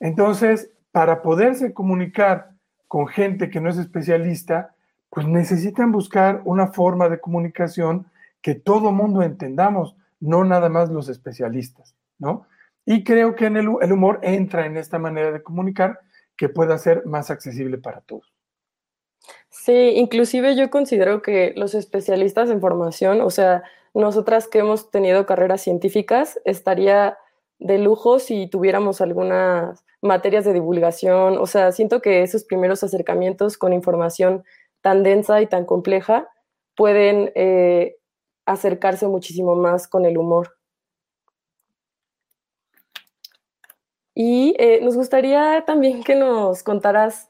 Entonces, 0.00 0.70
para 0.92 1.22
poderse 1.22 1.74
comunicar 1.74 2.50
con 2.88 3.06
gente 3.06 3.50
que 3.50 3.60
no 3.60 3.70
es 3.70 3.78
especialista, 3.78 4.74
pues 5.10 5.26
necesitan 5.26 5.92
buscar 5.92 6.42
una 6.44 6.68
forma 6.68 7.08
de 7.08 7.20
comunicación 7.20 8.06
que 8.40 8.54
todo 8.54 8.92
mundo 8.92 9.22
entendamos, 9.22 9.96
no 10.20 10.44
nada 10.44 10.68
más 10.68 10.90
los 10.90 11.08
especialistas, 11.08 11.94
¿no? 12.18 12.46
Y 12.86 13.04
creo 13.04 13.34
que 13.34 13.46
en 13.46 13.56
el, 13.56 13.68
el 13.80 13.92
humor 13.92 14.20
entra 14.22 14.66
en 14.66 14.76
esta 14.76 14.98
manera 14.98 15.32
de 15.32 15.42
comunicar 15.42 16.00
que 16.36 16.48
pueda 16.48 16.76
ser 16.78 17.06
más 17.06 17.30
accesible 17.30 17.78
para 17.78 18.00
todos. 18.00 18.33
Sí, 19.50 19.92
inclusive 19.96 20.56
yo 20.56 20.70
considero 20.70 21.22
que 21.22 21.52
los 21.56 21.74
especialistas 21.74 22.50
en 22.50 22.60
formación, 22.60 23.20
o 23.20 23.30
sea, 23.30 23.62
nosotras 23.94 24.48
que 24.48 24.58
hemos 24.58 24.90
tenido 24.90 25.26
carreras 25.26 25.62
científicas, 25.62 26.40
estaría 26.44 27.16
de 27.58 27.78
lujo 27.78 28.18
si 28.18 28.46
tuviéramos 28.48 29.00
algunas 29.00 29.84
materias 30.02 30.44
de 30.44 30.52
divulgación, 30.52 31.38
o 31.38 31.46
sea, 31.46 31.72
siento 31.72 32.02
que 32.02 32.22
esos 32.22 32.44
primeros 32.44 32.84
acercamientos 32.84 33.56
con 33.56 33.72
información 33.72 34.44
tan 34.82 35.02
densa 35.02 35.40
y 35.40 35.46
tan 35.46 35.64
compleja 35.64 36.28
pueden 36.76 37.32
eh, 37.34 37.96
acercarse 38.44 39.06
muchísimo 39.06 39.54
más 39.54 39.88
con 39.88 40.04
el 40.04 40.18
humor. 40.18 40.56
Y 44.14 44.54
eh, 44.58 44.80
nos 44.82 44.96
gustaría 44.96 45.64
también 45.66 46.04
que 46.04 46.14
nos 46.14 46.62
contaras 46.62 47.28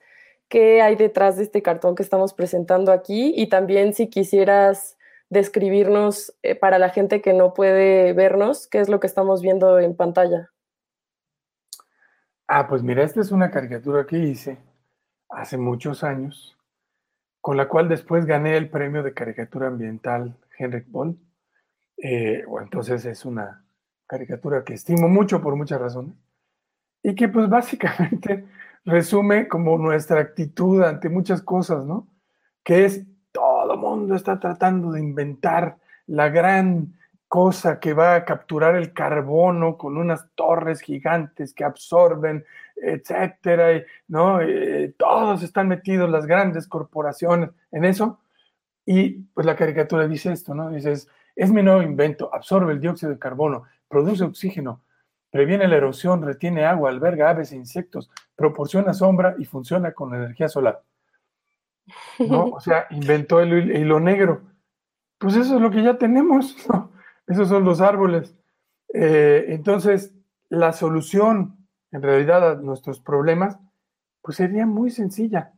qué 0.55 0.80
hay 0.82 0.94
detrás 0.94 1.36
de 1.36 1.42
este 1.42 1.62
cartón 1.62 1.96
que 1.96 2.05
estamos 2.05 2.32
presentando 2.32 2.92
aquí 2.92 3.34
y 3.36 3.48
también 3.48 3.92
si 3.92 4.09
quisieras 4.09 4.96
describirnos 5.28 6.32
eh, 6.44 6.55
para 6.55 6.78
la 6.78 6.90
gente 6.90 7.20
que 7.20 7.32
no 7.32 7.55
puede 7.55 8.12
vernos, 8.12 8.68
qué 8.68 8.78
es 8.78 8.88
lo 8.88 9.00
que 9.00 9.09
estamos 9.09 9.42
viendo 9.42 9.80
en 9.80 9.96
pantalla. 9.96 10.52
Ah, 12.46 12.68
pues 12.68 12.84
mira, 12.84 13.02
esta 13.02 13.20
es 13.20 13.32
una 13.32 13.50
caricatura 13.50 14.07
que 14.07 14.16
hice 14.16 14.59
hace 15.28 15.57
muchos 15.57 16.05
años, 16.05 16.57
con 17.40 17.57
la 17.57 17.66
cual 17.66 17.88
después 17.88 18.24
gané 18.24 18.57
el 18.57 18.70
premio 18.70 19.02
de 19.02 19.12
caricatura 19.12 19.66
ambiental 19.66 20.36
Henrik 20.57 20.86
Boll. 20.86 21.18
Eh, 21.96 22.44
entonces 22.62 23.05
es 23.07 23.24
una 23.24 23.64
caricatura 24.07 24.62
que 24.62 24.74
estimo 24.74 25.09
mucho 25.09 25.42
por 25.42 25.57
muchas 25.57 25.80
razones 25.80 26.14
y 27.02 27.12
que 27.16 27.28
pues 27.28 27.48
básicamente 27.48 28.46
resume 28.85 29.49
como 29.49 29.78
nuestra 29.78 30.20
actitud 30.20 30.82
ante 30.82 31.09
muchas 31.09 31.43
cosas, 31.43 31.85
¿no? 31.85 32.09
Que 32.62 32.85
es 32.85 33.05
todo 33.32 33.76
mundo 33.76 34.14
está 34.14 34.39
tratando 34.39 34.93
de 34.93 35.01
inventar 35.01 35.76
la 36.07 36.28
gran 36.28 36.95
cosa 37.26 37.80
que 37.80 37.95
va 37.95 38.14
a 38.14 38.24
capturar 38.24 38.76
el 38.76 38.93
carbono 38.93 39.76
con 39.76 39.97
unas 39.97 40.28
torres 40.37 40.80
gigantes 40.80 41.53
que 41.53 41.64
absorben, 41.64 42.45
etcétera, 42.76 43.82
¿no? 44.07 44.41
Eh, 44.41 44.95
todos 44.97 45.43
están 45.43 45.66
metidos, 45.66 46.09
las 46.09 46.26
grandes 46.26 46.68
corporaciones, 46.68 47.51
en 47.72 47.85
eso. 47.85 48.20
Y 48.87 49.11
pues 49.35 49.47
la 49.47 49.57
caricatura 49.57 50.07
dice 50.07 50.32
esto, 50.32 50.55
¿no? 50.55 50.70
Dices, 50.70 51.09
es 51.35 51.51
mi 51.51 51.62
nuevo 51.62 51.82
invento, 51.82 52.32
absorbe 52.32 52.72
el 52.72 52.80
dióxido 52.80 53.11
de 53.11 53.18
carbono, 53.18 53.64
produce 53.89 54.22
oxígeno, 54.22 54.82
previene 55.35 55.66
la 55.66 55.78
erosión, 55.78 56.22
retiene 56.22 56.64
agua, 56.64 56.91
alberga 56.91 57.28
aves 57.28 57.51
e 57.51 57.57
insectos, 57.57 58.09
proporciona 58.37 58.95
sombra 58.95 59.35
y 59.37 59.45
funciona 59.45 59.91
con 59.91 60.14
energía 60.14 60.49
solar. 60.49 60.85
¿no? 62.20 62.51
O 62.51 62.61
sea, 62.61 62.87
inventó 62.91 63.41
el 63.41 63.76
hilo 63.76 63.99
negro. 63.99 64.43
Pues 65.18 65.35
eso 65.35 65.57
es 65.57 65.61
lo 65.61 65.72
que 65.72 65.82
ya 65.82 65.99
tenemos, 65.99 66.57
¿no? 66.68 66.93
Esos 67.26 67.49
son 67.49 67.64
los 67.64 67.80
árboles. 67.80 68.37
Eh, 68.95 69.47
entonces, 69.49 70.14
la 70.51 70.72
solución 70.72 71.66
en 71.91 72.03
realidad 72.03 72.53
a 72.53 72.55
nuestros 72.55 73.01
problemas, 73.01 73.59
pues 74.22 74.37
sería 74.37 74.66
muy 74.66 74.93
sencilla, 74.93 75.53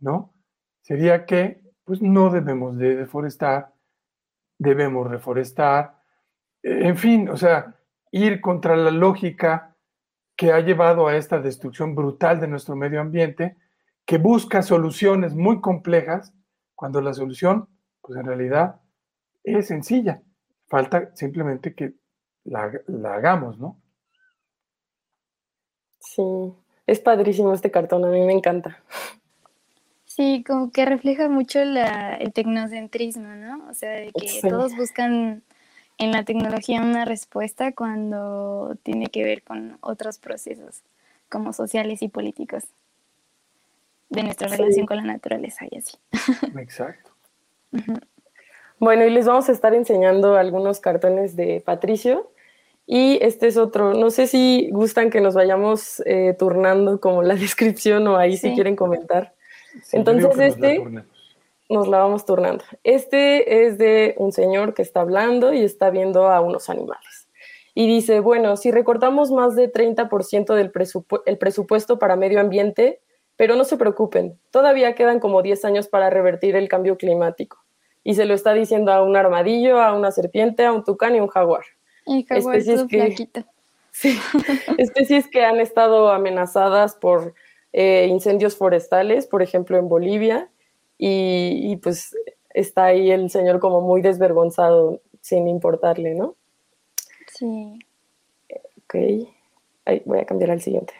¿no? 0.00 0.34
Sería 0.82 1.24
que, 1.24 1.62
pues 1.84 2.02
no 2.02 2.30
debemos 2.30 2.76
de 2.78 2.96
deforestar, 2.96 3.72
debemos 4.58 5.08
reforestar, 5.08 6.00
en 6.64 6.96
fin, 6.96 7.28
o 7.28 7.36
sea, 7.36 7.76
ir 8.10 8.40
contra 8.40 8.76
la 8.76 8.90
lógica 8.90 9.76
que 10.36 10.52
ha 10.52 10.60
llevado 10.60 11.06
a 11.06 11.16
esta 11.16 11.38
destrucción 11.38 11.94
brutal 11.94 12.40
de 12.40 12.48
nuestro 12.48 12.74
medio 12.74 13.00
ambiente, 13.00 13.56
que 14.06 14.18
busca 14.18 14.62
soluciones 14.62 15.34
muy 15.34 15.60
complejas, 15.60 16.32
cuando 16.74 17.02
la 17.02 17.12
solución, 17.12 17.68
pues 18.00 18.18
en 18.18 18.24
realidad 18.24 18.80
es 19.44 19.66
sencilla. 19.66 20.22
Falta 20.66 21.14
simplemente 21.14 21.74
que 21.74 21.92
la, 22.44 22.72
hagamos, 23.04 23.58
¿no? 23.58 23.78
Sí, 25.98 26.22
es 26.86 27.00
padrísimo 27.00 27.52
este 27.52 27.70
cartón, 27.70 28.04
a 28.06 28.08
mí 28.08 28.20
me 28.24 28.32
encanta. 28.32 28.82
Sí, 30.06 30.42
como 30.46 30.72
que 30.72 30.86
refleja 30.86 31.28
mucho 31.28 31.60
el 31.60 32.32
tecnocentrismo, 32.32 33.28
¿no? 33.34 33.68
O 33.68 33.74
sea, 33.74 33.90
de 33.90 34.10
que 34.12 34.40
todos 34.48 34.74
buscan 34.74 35.42
en 36.00 36.12
la 36.12 36.24
tecnología 36.24 36.80
una 36.80 37.04
respuesta 37.04 37.72
cuando 37.72 38.74
tiene 38.82 39.08
que 39.08 39.22
ver 39.22 39.42
con 39.42 39.76
otros 39.82 40.18
procesos, 40.18 40.82
como 41.28 41.52
sociales 41.52 42.00
y 42.02 42.08
políticos, 42.08 42.64
de 44.08 44.22
nuestra 44.22 44.48
relación 44.48 44.86
con 44.86 44.96
la 44.96 45.04
naturaleza 45.04 45.66
y 45.70 45.76
así. 45.76 45.98
Exacto. 46.58 47.10
Bueno, 48.78 49.04
y 49.04 49.10
les 49.10 49.26
vamos 49.26 49.50
a 49.50 49.52
estar 49.52 49.74
enseñando 49.74 50.36
algunos 50.36 50.80
cartones 50.80 51.36
de 51.36 51.62
Patricio. 51.64 52.32
Y 52.86 53.18
este 53.22 53.46
es 53.46 53.58
otro, 53.58 53.92
no 53.94 54.10
sé 54.10 54.26
si 54.26 54.70
gustan 54.72 55.10
que 55.10 55.20
nos 55.20 55.34
vayamos 55.34 56.02
eh, 56.06 56.34
turnando 56.36 56.98
como 56.98 57.22
la 57.22 57.34
descripción 57.36 58.08
o 58.08 58.16
ahí 58.16 58.38
si 58.38 58.54
quieren 58.54 58.74
comentar. 58.74 59.34
Entonces 59.92 60.54
este 60.54 60.82
nos 61.70 61.88
la 61.88 61.98
vamos 61.98 62.24
turnando. 62.24 62.64
Este 62.84 63.66
es 63.66 63.78
de 63.78 64.14
un 64.18 64.32
señor 64.32 64.74
que 64.74 64.82
está 64.82 65.00
hablando 65.00 65.52
y 65.52 65.62
está 65.64 65.90
viendo 65.90 66.28
a 66.28 66.40
unos 66.40 66.68
animales. 66.68 67.28
Y 67.74 67.86
dice, 67.86 68.20
bueno, 68.20 68.56
si 68.56 68.70
recortamos 68.70 69.30
más 69.30 69.54
de 69.54 69.72
30% 69.72 70.54
del 70.54 70.72
el 71.26 71.38
presupuesto 71.38 71.98
para 71.98 72.16
medio 72.16 72.40
ambiente, 72.40 73.00
pero 73.36 73.56
no 73.56 73.64
se 73.64 73.76
preocupen, 73.76 74.38
todavía 74.50 74.94
quedan 74.94 75.20
como 75.20 75.40
10 75.40 75.64
años 75.64 75.88
para 75.88 76.10
revertir 76.10 76.56
el 76.56 76.68
cambio 76.68 76.98
climático 76.98 77.58
y 78.02 78.14
se 78.14 78.24
lo 78.24 78.34
está 78.34 78.52
diciendo 78.52 78.92
a 78.92 79.02
un 79.02 79.16
armadillo, 79.16 79.80
a 79.80 79.94
una 79.94 80.10
serpiente, 80.10 80.64
a 80.64 80.72
un 80.72 80.84
tucán 80.84 81.16
y 81.16 81.20
un 81.20 81.28
jaguar. 81.28 81.64
Y 82.06 82.24
jaguar 82.24 82.56
especies 82.56 82.86
que, 82.88 83.28
sí, 83.92 84.18
especies 84.78 85.28
que 85.28 85.44
han 85.44 85.60
estado 85.60 86.10
amenazadas 86.10 86.96
por 86.96 87.34
eh, 87.72 88.06
incendios 88.08 88.56
forestales, 88.56 89.26
por 89.26 89.42
ejemplo 89.42 89.78
en 89.78 89.88
Bolivia, 89.88 90.50
y, 91.02 91.76
pues 91.76 92.14
está 92.50 92.86
ahí 92.86 93.10
el 93.10 93.30
señor 93.30 93.58
como 93.58 93.80
muy 93.80 94.02
desvergonzado 94.02 95.00
sin 95.22 95.48
importarle, 95.48 96.14
¿no? 96.14 96.34
Sí. 97.26 97.78
Ok, 98.84 98.94
Ahí, 99.86 100.02
voy 100.04 100.18
a 100.18 100.26
cambiar 100.26 100.50
al 100.50 100.60
siguiente. 100.60 100.92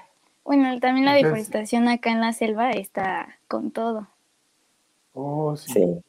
Bueno, 0.44 0.80
también 0.80 1.05
la 1.05 1.14
deforestación 1.14 1.86
acá 1.88 2.11
en 2.12 2.20
la 2.20 2.32
selva 2.32 2.70
está 2.70 3.38
con 3.46 3.70
todo. 3.72 4.09
Oh, 5.12 5.55
sí. 5.57 5.72
sí. 5.72 6.03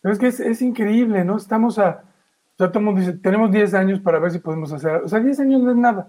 Pero 0.00 0.12
es 0.12 0.18
que 0.18 0.28
es, 0.28 0.62
increíble, 0.62 1.24
¿no? 1.24 1.36
Estamos 1.36 1.78
a, 1.78 2.04
o 2.54 2.56
sea, 2.56 2.70
tenemos 2.70 3.50
10 3.50 3.74
años 3.74 4.00
para 4.00 4.20
ver 4.20 4.30
si 4.30 4.38
podemos 4.38 4.72
hacer, 4.72 5.02
o 5.02 5.08
sea, 5.08 5.20
10 5.20 5.40
años 5.40 5.60
no 5.60 5.70
es 5.72 5.76
nada. 5.76 6.06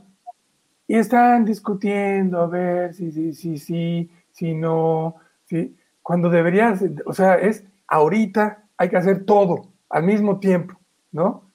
Y 0.87 0.95
están 0.95 1.43
discutiendo 1.43 2.39
a 2.39 2.47
ver 2.47 2.93
si, 2.93 3.11
sí, 3.11 3.33
si, 3.33 3.57
si, 3.57 4.09
si 4.31 4.53
no, 4.53 5.15
si, 5.45 5.75
cuando 6.07 6.29
deberías, 6.29 6.81
o 7.05 7.11
sea, 7.11 7.35
es 7.35 7.65
ahorita 7.85 8.63
hay 8.77 8.87
que 8.87 8.95
hacer 8.95 9.25
todo 9.25 9.67
al 9.89 10.03
mismo 10.03 10.39
tiempo, 10.39 10.79
¿no? 11.11 11.51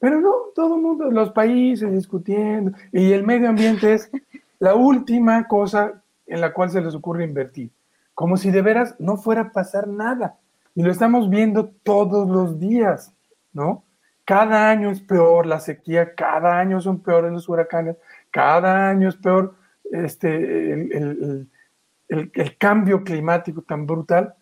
Pero 0.00 0.20
no, 0.20 0.32
todo 0.56 0.74
el 0.74 0.82
mundo, 0.82 1.08
los 1.08 1.30
países 1.30 1.92
discutiendo, 1.92 2.76
y 2.90 3.12
el 3.12 3.24
medio 3.24 3.48
ambiente 3.48 3.94
es 3.94 4.10
la 4.58 4.74
última 4.74 5.46
cosa 5.46 6.02
en 6.26 6.40
la 6.40 6.52
cual 6.52 6.70
se 6.70 6.80
les 6.80 6.96
ocurre 6.96 7.22
invertir, 7.22 7.70
como 8.12 8.36
si 8.36 8.50
de 8.50 8.60
veras 8.60 8.96
no 8.98 9.18
fuera 9.18 9.42
a 9.42 9.52
pasar 9.52 9.86
nada. 9.86 10.36
Y 10.74 10.82
lo 10.82 10.90
estamos 10.90 11.30
viendo 11.30 11.70
todos 11.84 12.28
los 12.28 12.58
días, 12.58 13.14
¿no? 13.52 13.84
Cada 14.24 14.68
año 14.68 14.90
es 14.90 15.00
peor 15.00 15.46
la 15.46 15.60
sequía, 15.60 16.12
cada 16.16 16.58
año 16.58 16.80
son 16.80 16.98
peores 16.98 17.30
los 17.30 17.48
huracanes, 17.48 17.94
cada 18.32 18.88
año 18.88 19.08
es 19.08 19.14
peor 19.14 19.54
este, 19.92 20.72
el, 20.72 21.48
cambio 22.58 23.04
climático 23.04 23.62
tan 23.62 23.86
brutal 23.86 24.34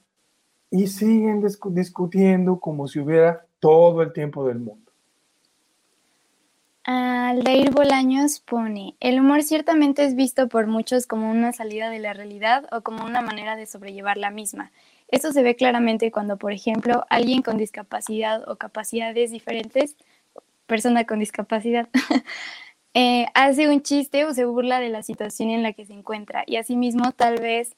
y 0.70 0.86
siguen 0.86 1.44
discutiendo 1.70 2.58
como 2.58 2.88
si 2.88 2.98
hubiera 2.98 3.46
todo 3.60 4.02
el 4.02 4.12
tiempo 4.12 4.46
del 4.46 4.58
mundo. 4.58 4.92
Aldair 6.86 7.70
Bolaños 7.70 8.40
pone, 8.40 8.94
el 9.00 9.18
humor 9.18 9.42
ciertamente 9.42 10.04
es 10.04 10.14
visto 10.14 10.48
por 10.48 10.66
muchos 10.66 11.06
como 11.06 11.30
una 11.30 11.52
salida 11.52 11.88
de 11.88 11.98
la 11.98 12.12
realidad 12.12 12.66
o 12.72 12.82
como 12.82 13.04
una 13.04 13.22
manera 13.22 13.56
de 13.56 13.66
sobrellevar 13.66 14.18
la 14.18 14.30
misma. 14.30 14.70
Esto 15.08 15.32
se 15.32 15.42
ve 15.42 15.56
claramente 15.56 16.10
cuando, 16.10 16.36
por 16.36 16.52
ejemplo, 16.52 17.06
alguien 17.08 17.42
con 17.42 17.56
discapacidad 17.56 18.46
o 18.48 18.56
capacidades 18.56 19.30
diferentes, 19.30 19.96
persona 20.66 21.04
con 21.04 21.20
discapacidad, 21.20 21.88
eh, 22.94 23.26
hace 23.34 23.68
un 23.68 23.82
chiste 23.82 24.24
o 24.24 24.32
se 24.32 24.44
burla 24.44 24.78
de 24.78 24.88
la 24.88 25.02
situación 25.02 25.50
en 25.50 25.62
la 25.62 25.72
que 25.72 25.84
se 25.84 25.92
encuentra. 25.92 26.44
Y 26.46 26.56
asimismo, 26.56 27.10
tal 27.12 27.40
vez, 27.40 27.74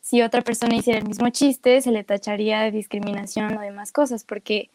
si 0.00 0.22
otra 0.22 0.40
persona 0.42 0.74
hiciera 0.74 0.98
el 0.98 1.06
mismo 1.06 1.28
chiste, 1.28 1.80
se 1.82 1.90
le 1.90 2.04
tacharía 2.04 2.60
de 2.60 2.70
discriminación 2.70 3.56
o 3.56 3.60
demás 3.60 3.92
cosas, 3.92 4.24
porque 4.24 4.70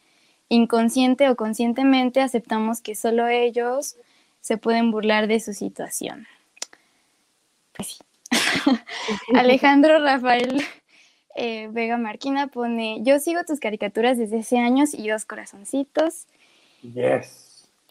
inconsciente 0.50 1.30
o 1.30 1.36
conscientemente 1.36 2.22
aceptamos 2.22 2.82
que 2.82 2.94
solo 2.94 3.28
ellos 3.28 3.96
se 4.40 4.58
pueden 4.58 4.92
burlar 4.92 5.28
de 5.28 5.40
su 5.40 5.54
situación. 5.54 6.28
Pues 7.74 7.88
sí. 7.88 7.98
Alejandro 9.36 10.00
Rafael 10.00 10.62
eh, 11.36 11.70
Vega 11.72 11.98
Marquina 11.98 12.48
pone, 12.48 13.00
yo 13.02 13.20
sigo 13.20 13.44
tus 13.46 13.60
caricaturas 13.60 14.18
desde 14.18 14.40
hace 14.40 14.60
años 14.60 14.94
y 14.94 15.08
dos 15.08 15.26
corazoncitos. 15.26 16.28
Yes. 16.82 17.41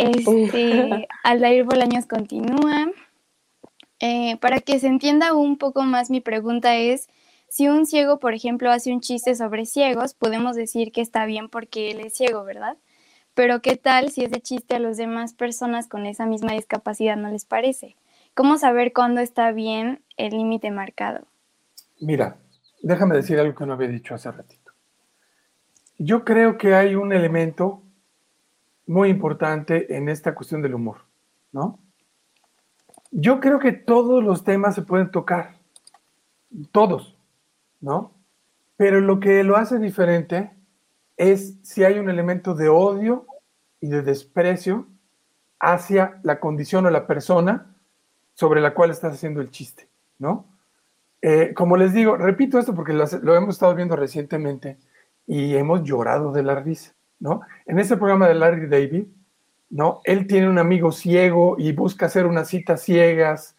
Este, 0.00 1.08
Aldair 1.24 1.64
Bolaños 1.64 2.06
continúa. 2.06 2.90
Eh, 4.00 4.38
para 4.40 4.60
que 4.60 4.78
se 4.78 4.86
entienda 4.86 5.34
un 5.34 5.58
poco 5.58 5.82
más, 5.82 6.10
mi 6.10 6.22
pregunta 6.22 6.74
es, 6.76 7.08
si 7.48 7.68
un 7.68 7.84
ciego, 7.84 8.18
por 8.18 8.32
ejemplo, 8.32 8.70
hace 8.70 8.92
un 8.92 9.00
chiste 9.00 9.34
sobre 9.34 9.66
ciegos, 9.66 10.14
podemos 10.14 10.56
decir 10.56 10.90
que 10.90 11.02
está 11.02 11.26
bien 11.26 11.50
porque 11.50 11.90
él 11.90 12.00
es 12.00 12.14
ciego, 12.14 12.44
¿verdad? 12.44 12.78
Pero 13.34 13.60
¿qué 13.60 13.76
tal 13.76 14.10
si 14.10 14.24
ese 14.24 14.40
chiste 14.40 14.76
a 14.76 14.78
las 14.78 14.96
demás 14.96 15.34
personas 15.34 15.86
con 15.86 16.06
esa 16.06 16.24
misma 16.24 16.52
discapacidad 16.52 17.16
no 17.16 17.28
les 17.28 17.44
parece? 17.44 17.96
¿Cómo 18.34 18.56
saber 18.56 18.92
cuándo 18.94 19.20
está 19.20 19.52
bien 19.52 20.02
el 20.16 20.30
límite 20.30 20.70
marcado? 20.70 21.26
Mira, 22.00 22.38
déjame 22.82 23.16
decir 23.16 23.38
algo 23.38 23.54
que 23.54 23.66
no 23.66 23.74
había 23.74 23.88
dicho 23.88 24.14
hace 24.14 24.30
ratito. 24.30 24.72
Yo 25.98 26.24
creo 26.24 26.56
que 26.56 26.74
hay 26.74 26.94
un 26.94 27.12
elemento 27.12 27.82
muy 28.90 29.08
importante 29.08 29.96
en 29.96 30.08
esta 30.08 30.34
cuestión 30.34 30.62
del 30.62 30.74
humor, 30.74 31.02
¿no? 31.52 31.78
Yo 33.12 33.38
creo 33.38 33.60
que 33.60 33.70
todos 33.70 34.24
los 34.24 34.42
temas 34.42 34.74
se 34.74 34.82
pueden 34.82 35.12
tocar, 35.12 35.58
todos, 36.72 37.16
¿no? 37.80 38.12
Pero 38.76 39.00
lo 39.00 39.20
que 39.20 39.44
lo 39.44 39.56
hace 39.56 39.78
diferente 39.78 40.50
es 41.16 41.54
si 41.62 41.84
hay 41.84 42.00
un 42.00 42.10
elemento 42.10 42.54
de 42.54 42.68
odio 42.68 43.26
y 43.80 43.86
de 43.86 44.02
desprecio 44.02 44.88
hacia 45.60 46.18
la 46.24 46.40
condición 46.40 46.84
o 46.84 46.90
la 46.90 47.06
persona 47.06 47.76
sobre 48.34 48.60
la 48.60 48.74
cual 48.74 48.90
estás 48.90 49.14
haciendo 49.14 49.40
el 49.40 49.52
chiste, 49.52 49.88
¿no? 50.18 50.46
Eh, 51.22 51.54
como 51.54 51.76
les 51.76 51.92
digo, 51.92 52.16
repito 52.16 52.58
esto 52.58 52.74
porque 52.74 52.92
lo, 52.92 53.36
hemos 53.36 53.54
estado 53.54 53.72
viendo 53.76 53.94
recientemente 53.94 54.78
y 55.28 55.54
hemos 55.54 55.84
llorado 55.84 56.32
de 56.32 56.42
la 56.42 56.56
risa, 56.56 56.92
¿no? 57.20 57.42
En 57.66 57.78
ese 57.78 57.96
programa 57.96 58.26
de 58.26 58.34
Larry 58.34 58.66
David, 58.66 59.04
¿no? 59.68 60.00
Él 60.04 60.26
tiene 60.26 60.48
un 60.48 60.58
amigo 60.58 60.90
ciego 60.90 61.56
y 61.58 61.72
busca 61.72 62.06
hacer 62.06 62.26
unas 62.26 62.48
citas 62.48 62.82
ciegas 62.82 63.56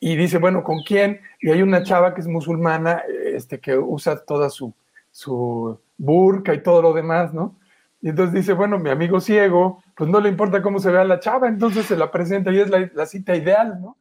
y 0.00 0.16
dice, 0.16 0.38
bueno, 0.38 0.64
¿con 0.64 0.82
quién? 0.82 1.20
Y 1.40 1.50
hay 1.50 1.62
una 1.62 1.82
chava 1.82 2.14
que 2.14 2.22
es 2.22 2.26
musulmana, 2.26 3.02
este, 3.24 3.60
que 3.60 3.76
usa 3.76 4.24
toda 4.24 4.48
su, 4.48 4.72
su 5.10 5.78
burka 5.98 6.54
y 6.54 6.62
todo 6.62 6.80
lo 6.80 6.92
demás, 6.92 7.34
¿no? 7.34 7.56
Y 8.00 8.08
entonces 8.08 8.34
dice, 8.34 8.52
bueno, 8.52 8.78
mi 8.78 8.90
amigo 8.90 9.20
ciego 9.20 9.82
pues 9.94 10.10
no 10.10 10.18
le 10.20 10.28
importa 10.28 10.62
cómo 10.62 10.78
se 10.80 10.90
vea 10.90 11.04
la 11.04 11.20
chava, 11.20 11.48
entonces 11.48 11.86
se 11.86 11.96
la 11.96 12.10
presenta 12.10 12.50
y 12.50 12.58
es 12.58 12.70
la, 12.70 12.90
la 12.94 13.06
cita 13.06 13.36
ideal, 13.36 13.80
¿no? 13.80 13.96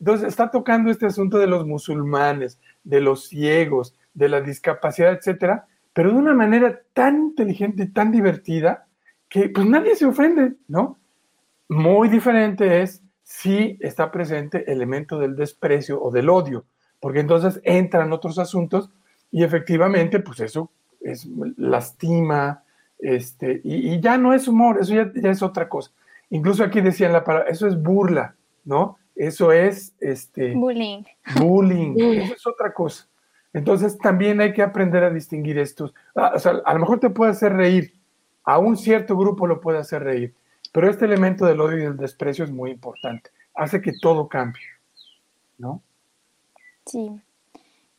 Entonces 0.00 0.28
está 0.28 0.50
tocando 0.50 0.90
este 0.90 1.06
asunto 1.06 1.38
de 1.38 1.46
los 1.46 1.66
musulmanes, 1.66 2.58
de 2.82 3.00
los 3.00 3.28
ciegos, 3.28 3.94
de 4.12 4.28
la 4.28 4.40
discapacidad, 4.40 5.12
etcétera, 5.12 5.66
pero 5.94 6.10
de 6.10 6.18
una 6.18 6.34
manera 6.34 6.80
tan 6.92 7.16
inteligente 7.16 7.84
y 7.84 7.92
tan 7.92 8.12
divertida 8.12 8.86
que 9.28 9.48
pues 9.48 9.66
nadie 9.66 9.96
se 9.96 10.04
ofende, 10.04 10.54
¿no? 10.68 10.98
Muy 11.68 12.08
diferente 12.08 12.82
es 12.82 13.02
si 13.22 13.78
está 13.80 14.10
presente 14.10 14.64
el 14.66 14.74
elemento 14.74 15.18
del 15.18 15.34
desprecio 15.34 16.02
o 16.02 16.10
del 16.10 16.28
odio, 16.28 16.66
porque 17.00 17.20
entonces 17.20 17.60
entran 17.64 18.12
otros 18.12 18.38
asuntos 18.38 18.90
y 19.30 19.42
efectivamente, 19.42 20.20
pues 20.20 20.40
eso 20.40 20.70
es 21.00 21.26
lastima, 21.56 22.62
este, 22.98 23.60
y, 23.64 24.00
ya 24.00 24.18
no 24.18 24.34
es 24.34 24.48
humor, 24.48 24.78
eso 24.80 24.94
ya, 24.94 25.10
es 25.30 25.42
otra 25.42 25.68
cosa. 25.68 25.90
Incluso 26.30 26.64
aquí 26.64 26.80
decían 26.80 27.12
la 27.12 27.24
palabra, 27.24 27.48
eso 27.50 27.66
es 27.66 27.80
burla, 27.80 28.34
¿no? 28.64 28.98
Eso 29.14 29.52
es 29.52 29.94
este 30.00 30.54
bullying. 30.54 31.04
Bullying, 31.38 31.94
eso 31.98 32.34
es 32.34 32.46
otra 32.46 32.72
cosa. 32.72 33.06
Entonces 33.54 33.96
también 33.98 34.40
hay 34.40 34.52
que 34.52 34.62
aprender 34.62 35.04
a 35.04 35.10
distinguir 35.10 35.58
estos. 35.58 35.94
Ah, 36.14 36.32
o 36.34 36.38
sea, 36.38 36.60
a 36.64 36.74
lo 36.74 36.80
mejor 36.80 37.00
te 37.00 37.08
puede 37.08 37.30
hacer 37.30 37.54
reír, 37.54 37.94
a 38.42 38.58
un 38.58 38.76
cierto 38.76 39.16
grupo 39.16 39.46
lo 39.46 39.60
puede 39.60 39.78
hacer 39.78 40.02
reír, 40.02 40.34
pero 40.72 40.90
este 40.90 41.06
elemento 41.06 41.46
del 41.46 41.60
odio 41.60 41.78
y 41.78 41.82
del 41.82 41.96
desprecio 41.96 42.44
es 42.44 42.50
muy 42.50 42.72
importante. 42.72 43.30
Hace 43.54 43.80
que 43.80 43.92
todo 44.02 44.28
cambie, 44.28 44.66
¿no? 45.56 45.80
Sí. 46.84 47.10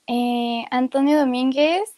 Eh, 0.08 0.66
Antonio 0.70 1.18
Domínguez 1.18 1.96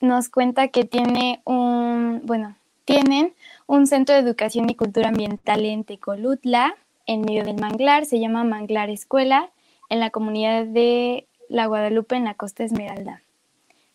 nos 0.00 0.30
cuenta 0.30 0.68
que 0.68 0.84
tiene 0.84 1.42
un, 1.44 2.22
bueno, 2.24 2.56
tienen 2.86 3.34
un 3.66 3.86
centro 3.86 4.14
de 4.14 4.22
educación 4.22 4.70
y 4.70 4.74
cultura 4.74 5.08
ambiental 5.08 5.64
en 5.66 5.84
Tecolutla, 5.84 6.74
en 7.04 7.20
medio 7.20 7.44
del 7.44 7.60
manglar, 7.60 8.06
se 8.06 8.18
llama 8.18 8.42
Manglar 8.42 8.88
Escuela, 8.88 9.50
en 9.90 10.00
la 10.00 10.10
comunidad 10.10 10.64
de 10.64 11.28
La 11.48 11.66
Guadalupe, 11.66 12.16
en 12.16 12.24
la 12.24 12.34
costa 12.34 12.64
Esmeralda, 12.64 13.22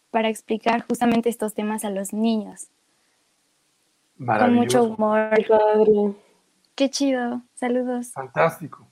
para 0.09 0.29
explicar 0.29 0.85
justamente 0.87 1.29
estos 1.29 1.53
temas 1.53 1.85
a 1.85 1.89
los 1.89 2.13
niños. 2.13 2.67
Con 4.17 4.53
mucho 4.53 4.83
humor. 4.83 5.31
Qué 6.75 6.89
chido. 6.89 7.41
Saludos. 7.55 8.11
Fantástico. 8.11 8.87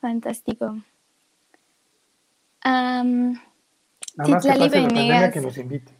Fantástico. 0.00 0.76
Nada 2.64 3.02
más 4.16 4.42
Citlali 4.42 4.70
que 4.70 4.80
Venegas. 4.80 5.32
que 5.32 5.40
nos 5.40 5.58
invite. 5.58 5.92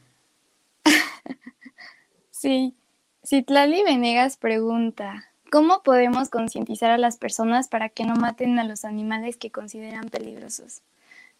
sí. 2.30 2.76
Citlali 3.24 3.82
Venegas 3.82 4.36
pregunta, 4.36 5.24
¿cómo 5.51 5.82
podemos 5.82 6.28
concientizar 6.28 6.90
a 6.90 6.99
las 6.99 7.16
personas 7.16 7.68
para 7.68 7.88
que 7.88 8.05
no 8.05 8.14
maten 8.14 8.59
a 8.59 8.64
los 8.64 8.84
animales 8.84 9.36
que 9.36 9.51
consideran 9.51 10.09
peligrosos? 10.09 10.82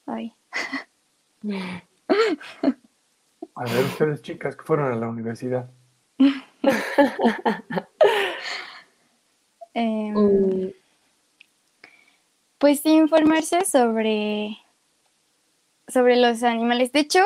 Ay. 0.07 0.35
A 3.55 3.65
ver, 3.65 3.85
ustedes 3.85 4.23
chicas 4.23 4.57
que 4.57 4.65
fueron 4.65 4.93
a 4.93 4.97
la 4.97 5.09
universidad. 5.09 5.71
eh, 9.75 10.75
pues 12.59 12.85
informarse 12.87 13.65
sobre 13.65 14.59
sobre 15.89 16.17
los 16.17 16.43
animales. 16.43 16.93
De 16.93 17.01
hecho, 17.01 17.21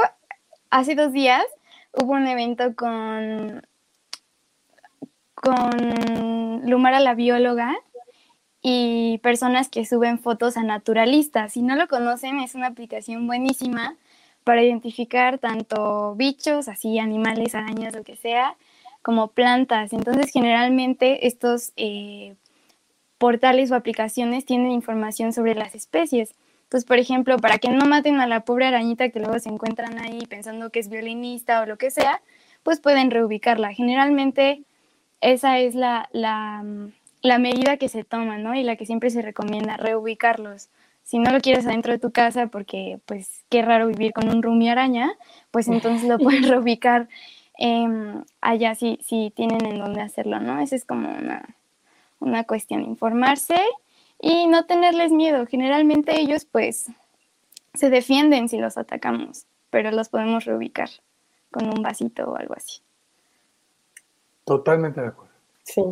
hace 0.71 0.95
dos 0.95 1.13
días 1.13 1.45
hubo 1.93 2.13
un 2.13 2.27
evento 2.27 2.75
con, 2.75 3.67
con 5.35 5.71
Lumara 6.63 7.01
la 7.01 7.15
bióloga 7.15 7.77
y 8.63 9.19
personas 9.19 9.69
que 9.69 9.85
suben 9.85 10.19
fotos 10.19 10.57
a 10.57 10.63
naturalistas. 10.63 11.53
Si 11.53 11.63
no 11.63 11.77
lo 11.77 11.89
conocen, 11.89 12.41
es 12.41 12.55
una 12.55 12.69
aplicación 12.69 13.27
buenísima 13.27 13.97
para 14.45 14.63
identificar 14.63 15.39
tanto 15.39 16.15
bichos, 16.17 16.69
así 16.69 16.99
animales, 16.99 17.55
arañas, 17.55 17.95
lo 17.95 18.05
que 18.05 18.17
sea, 18.17 18.57
como 19.03 19.29
plantas. 19.29 19.93
Entonces, 19.93 20.31
generalmente 20.31 21.27
estos 21.27 21.73
eh, 21.77 22.37
portales 23.19 23.71
o 23.71 23.75
aplicaciones 23.75 24.45
tienen 24.45 24.71
información 24.71 25.33
sobre 25.33 25.55
las 25.55 25.75
especies 25.75 26.35
pues 26.73 26.87
por 26.87 26.99
ejemplo, 26.99 27.37
para 27.37 27.59
que 27.59 27.69
no 27.69 27.85
maten 27.85 28.19
a 28.19 28.27
la 28.27 28.47
pobre 28.47 28.65
arañita 28.65 29.11
que 29.11 29.21
luego 29.21 29.39
se 29.39 29.51
encuentran 29.51 29.99
ahí 29.99 30.25
pensando 30.25 30.71
que 30.71 30.81
es 30.81 30.89
violinista 30.89 31.61
o 31.61 31.67
lo 31.67 31.77
que 31.77 31.91
sea, 31.91 32.23
pues 32.63 32.81
pueden 32.81 33.11
reubicarla. 33.11 33.75
Generalmente 33.75 34.63
esa 35.23 35.61
es 35.61 35.75
la, 35.75 36.09
la, 36.13 36.65
la 37.23 37.39
medida 37.39 37.79
que 37.79 37.89
se 37.89 38.05
toma, 38.05 38.39
¿no? 38.39 38.55
Y 38.55 38.65
la 38.65 38.77
que 38.77 38.85
siempre 38.85 39.09
se 39.09 39.23
recomienda, 39.23 39.77
reubicarlos. 39.77 40.69
Si 41.05 41.19
no 41.19 41.31
lo 41.31 41.41
quieres 41.41 41.67
adentro 41.67 41.93
de 41.93 41.99
tu 41.99 42.11
casa 42.11 42.49
porque, 42.49 42.99
pues, 43.07 43.45
qué 43.49 43.63
raro 43.63 43.87
vivir 43.87 44.13
con 44.13 44.29
un 44.29 44.43
rumi 44.43 44.69
araña, 44.69 45.13
pues 45.51 45.69
entonces 45.69 46.09
lo 46.09 46.19
pueden 46.19 46.43
reubicar 46.49 47.09
em, 47.57 48.25
allá 48.41 48.75
si, 48.75 48.99
si 49.03 49.33
tienen 49.35 49.65
en 49.65 49.79
dónde 49.79 50.01
hacerlo, 50.01 50.41
¿no? 50.41 50.61
Esa 50.61 50.77
es 50.77 50.85
como 50.85 51.09
una, 51.09 51.55
una 52.19 52.45
cuestión, 52.45 52.83
informarse 52.83 53.57
y 54.21 54.47
no 54.49 54.65
tenerles 54.67 55.13
miedo. 55.13 55.47
Generalmente 55.47 56.21
ellos 56.21 56.45
pues 56.45 56.87
se 57.75 57.91
defienden 57.91 58.49
si 58.49 58.59
los 58.59 58.77
atacamos, 58.77 59.47
pero 59.71 59.93
los 59.93 60.09
podemos 60.09 60.45
reubicar 60.45 60.91
con 61.53 61.69
un 61.69 61.83
vasito 61.83 62.25
o 62.25 62.37
algo 62.37 62.55
así. 62.55 62.83
Totalmente 64.45 65.01
de 65.01 65.09
acuerdo. 65.09 65.33
Sí. 65.63 65.83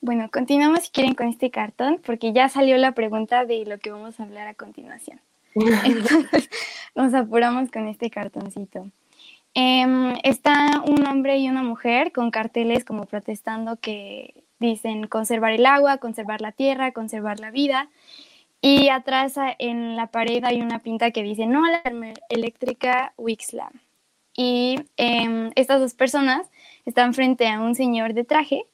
Bueno, 0.00 0.30
continuamos 0.32 0.84
si 0.84 0.90
quieren 0.90 1.14
con 1.14 1.28
este 1.28 1.50
cartón, 1.50 2.00
porque 2.04 2.32
ya 2.32 2.48
salió 2.48 2.76
la 2.76 2.92
pregunta 2.92 3.44
de 3.44 3.64
lo 3.64 3.78
que 3.78 3.90
vamos 3.90 4.20
a 4.20 4.24
hablar 4.24 4.46
a 4.46 4.54
continuación. 4.54 5.20
Entonces, 5.54 6.48
nos 6.94 7.14
apuramos 7.14 7.70
con 7.70 7.88
este 7.88 8.10
cartoncito. 8.10 8.90
Em, 9.54 10.14
está 10.22 10.82
un 10.86 11.06
hombre 11.06 11.38
y 11.38 11.48
una 11.48 11.62
mujer 11.62 12.12
con 12.12 12.30
carteles 12.30 12.84
como 12.84 13.06
protestando 13.06 13.76
que 13.76 14.44
dicen 14.58 15.06
conservar 15.06 15.52
el 15.52 15.64
agua, 15.64 15.96
conservar 15.96 16.42
la 16.42 16.52
tierra, 16.52 16.92
conservar 16.92 17.40
la 17.40 17.50
vida. 17.50 17.88
Y 18.60 18.90
atrás 18.90 19.34
en 19.58 19.96
la 19.96 20.08
pared 20.08 20.44
hay 20.44 20.60
una 20.60 20.80
pinta 20.80 21.10
que 21.10 21.22
dice 21.22 21.46
no 21.46 21.64
a 21.64 21.70
la 21.70 21.82
eléctrica 22.28 23.14
Wixla. 23.16 23.70
Y 24.34 24.80
em, 24.98 25.50
estas 25.54 25.80
dos 25.80 25.94
personas 25.94 26.46
están 26.86 27.12
frente 27.12 27.48
a 27.48 27.60
un 27.60 27.74
señor 27.74 28.14
de 28.14 28.24
traje 28.24 28.64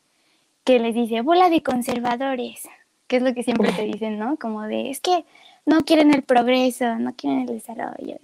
que 0.65 0.79
les 0.79 0.95
dice 0.95 1.23
bola 1.23 1.51
de 1.51 1.63
conservadores, 1.63 2.69
que 3.09 3.17
es 3.17 3.23
lo 3.23 3.35
que 3.35 3.43
siempre 3.43 3.73
te 3.73 3.83
dicen, 3.83 4.19
¿no? 4.19 4.37
Como 4.37 4.63
de 4.63 4.91
es 4.91 5.01
que 5.01 5.25
no 5.67 5.85
quieren 5.85 6.13
el 6.15 6.23
progreso, 6.23 6.97
no 6.97 7.15
quieren 7.15 7.41
el 7.41 7.47
desarrollo. 7.47 8.19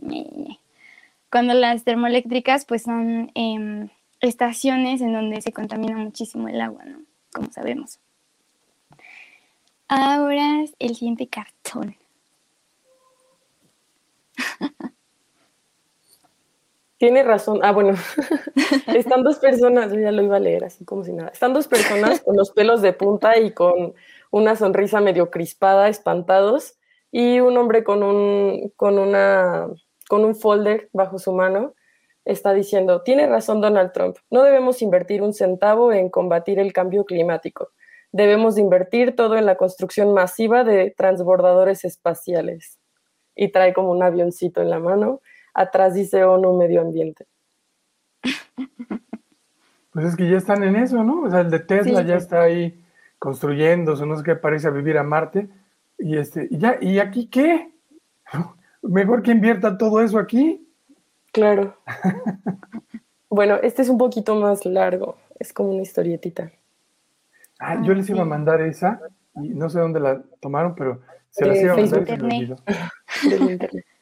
Cuando 1.30 1.54
las 1.54 1.84
termoeléctricas 1.84 2.64
pues 2.64 2.82
son 2.82 3.30
em, 3.34 3.88
estaciones 4.20 5.00
en 5.00 5.12
donde 5.12 5.40
se 5.40 5.52
contamina 5.52 5.96
muchísimo 5.96 6.48
el 6.48 6.60
agua, 6.60 6.84
¿no? 6.84 7.00
como 7.32 7.52
sabemos. 7.52 7.98
Ahora 9.88 10.64
el 10.78 10.96
siguiente 10.96 11.28
cartón. 11.28 11.96
Tiene 16.98 17.22
razón. 17.22 17.60
Ah, 17.62 17.72
bueno. 17.72 17.94
Están 18.94 19.22
dos 19.22 19.38
personas, 19.38 19.92
ya 19.92 20.12
lo 20.12 20.22
iba 20.22 20.36
a 20.36 20.40
leer 20.40 20.64
así 20.64 20.84
como 20.84 21.04
si 21.04 21.12
nada. 21.12 21.30
Están 21.30 21.54
dos 21.54 21.68
personas 21.68 22.20
con 22.20 22.36
los 22.36 22.50
pelos 22.50 22.82
de 22.82 22.92
punta 22.92 23.38
y 23.38 23.52
con 23.52 23.94
una 24.30 24.56
sonrisa 24.56 25.00
medio 25.00 25.30
crispada, 25.30 25.88
espantados, 25.88 26.78
y 27.10 27.40
un 27.40 27.56
hombre 27.56 27.84
con 27.84 28.02
un, 28.02 28.72
con 28.76 28.98
una, 28.98 29.68
con 30.08 30.24
un 30.24 30.34
folder 30.34 30.90
bajo 30.92 31.18
su 31.18 31.32
mano 31.32 31.74
está 32.28 32.52
diciendo, 32.52 33.02
tiene 33.02 33.26
razón 33.26 33.62
Donald 33.62 33.92
Trump, 33.92 34.18
no 34.30 34.42
debemos 34.42 34.82
invertir 34.82 35.22
un 35.22 35.32
centavo 35.32 35.92
en 35.92 36.10
combatir 36.10 36.58
el 36.58 36.74
cambio 36.74 37.04
climático. 37.06 37.70
Debemos 38.12 38.58
invertir 38.58 39.16
todo 39.16 39.36
en 39.36 39.46
la 39.46 39.56
construcción 39.56 40.12
masiva 40.12 40.62
de 40.62 40.94
transbordadores 40.96 41.84
espaciales. 41.84 42.78
Y 43.34 43.48
trae 43.48 43.72
como 43.72 43.92
un 43.92 44.02
avioncito 44.02 44.60
en 44.60 44.70
la 44.70 44.78
mano. 44.78 45.20
Atrás 45.54 45.94
dice 45.94 46.24
ONU 46.24 46.56
Medio 46.56 46.80
Ambiente. 46.80 47.26
Pues 49.90 50.10
es 50.10 50.16
que 50.16 50.30
ya 50.30 50.36
están 50.36 50.62
en 50.62 50.76
eso, 50.76 51.02
¿no? 51.02 51.22
O 51.22 51.30
sea, 51.30 51.40
el 51.40 51.50
de 51.50 51.58
Tesla 51.58 52.02
ya 52.02 52.14
está 52.14 52.42
ahí 52.42 52.84
construyéndose, 53.18 54.06
no 54.06 54.16
sé 54.16 54.22
qué 54.22 54.36
parece 54.36 54.68
a 54.68 54.70
vivir 54.70 54.96
a 54.96 55.02
Marte. 55.02 55.48
Y 55.98 56.16
este, 56.16 56.46
y 56.52 56.58
ya, 56.58 56.78
¿y 56.80 57.00
aquí 57.00 57.26
qué? 57.26 57.72
Mejor 58.82 59.22
que 59.22 59.32
invierta 59.32 59.76
todo 59.76 60.00
eso 60.00 60.20
aquí. 60.20 60.68
Claro. 61.32 61.76
bueno, 63.28 63.56
este 63.60 63.82
es 63.82 63.88
un 63.88 63.98
poquito 63.98 64.36
más 64.36 64.64
largo, 64.64 65.16
es 65.38 65.52
como 65.52 65.70
una 65.70 65.82
historietita. 65.82 66.52
Ah, 67.58 67.82
yo 67.82 67.92
les 67.92 68.08
iba 68.08 68.22
a 68.22 68.26
mandar 68.26 68.60
esa 68.60 69.00
y 69.42 69.48
no 69.48 69.68
sé 69.68 69.80
dónde 69.80 69.98
la 69.98 70.22
tomaron, 70.40 70.76
pero 70.76 71.00
se 71.30 71.44
las 71.44 71.58
iba 71.58 71.72
a 71.72 71.76
mandar 71.76 72.02
y 72.02 72.06
se 72.06 72.16
me 72.18 72.36
olvidó. 72.36 72.56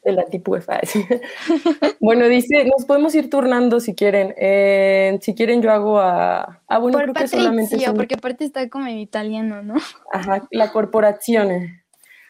De 0.07 0.13
la 0.13 0.23
tipo 0.25 0.55
bueno, 1.99 2.27
dice, 2.29 2.63
nos 2.65 2.85
podemos 2.85 3.13
ir 3.13 3.29
turnando 3.29 3.81
si 3.81 3.93
quieren. 3.93 4.33
Eh, 4.37 5.19
si 5.21 5.35
quieren, 5.35 5.61
yo 5.61 5.71
hago 5.71 5.99
a. 5.99 6.61
Ah, 6.67 6.79
bueno, 6.79 6.97
Por 6.97 7.11
creo 7.11 7.15
que 7.15 7.27
solamente. 7.27 7.77
porque 7.93 8.15
aparte 8.15 8.45
está 8.45 8.69
como 8.69 8.87
en 8.87 8.99
italiano, 8.99 9.61
¿no? 9.61 9.75
Ajá, 10.13 10.47
la 10.51 10.71
corporación. 10.71 11.81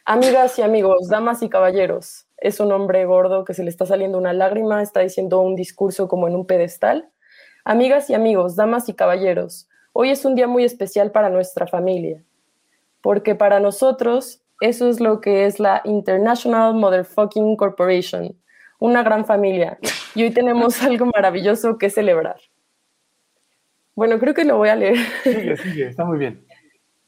Amigas 0.05 0.57
y 0.57 0.63
amigos, 0.63 1.07
damas 1.07 1.43
y 1.43 1.49
caballeros. 1.49 2.25
Es 2.37 2.59
un 2.59 2.71
hombre 2.71 3.05
gordo 3.05 3.45
que 3.45 3.53
se 3.53 3.63
le 3.63 3.69
está 3.69 3.85
saliendo 3.85 4.17
una 4.17 4.33
lágrima, 4.33 4.81
está 4.81 5.01
diciendo 5.01 5.41
un 5.41 5.55
discurso 5.55 6.07
como 6.07 6.27
en 6.27 6.35
un 6.35 6.47
pedestal. 6.47 7.09
Amigas 7.63 8.09
y 8.09 8.15
amigos, 8.15 8.55
damas 8.55 8.89
y 8.89 8.93
caballeros, 8.93 9.67
hoy 9.93 10.09
es 10.09 10.23
un 10.25 10.35
día 10.35 10.47
muy 10.47 10.63
especial 10.63 11.11
para 11.11 11.29
nuestra 11.29 11.67
familia, 11.67 12.23
porque 13.01 13.35
para 13.35 13.59
nosotros 13.59 14.41
eso 14.59 14.89
es 14.89 14.99
lo 14.99 15.21
que 15.21 15.45
es 15.45 15.59
la 15.59 15.81
International 15.85 16.73
Motherfucking 16.73 17.55
Corporation, 17.55 18.35
una 18.79 19.03
gran 19.03 19.25
familia. 19.25 19.77
Y 20.15 20.23
hoy 20.23 20.31
tenemos 20.31 20.81
algo 20.83 21.05
maravilloso 21.05 21.77
que 21.77 21.89
celebrar. 21.89 22.37
Bueno, 23.95 24.19
creo 24.19 24.33
que 24.33 24.45
lo 24.45 24.57
voy 24.57 24.69
a 24.69 24.75
leer. 24.75 24.97
Sigue, 25.23 25.57
sigue, 25.57 25.87
está 25.87 26.05
muy 26.05 26.19
bien. 26.19 26.45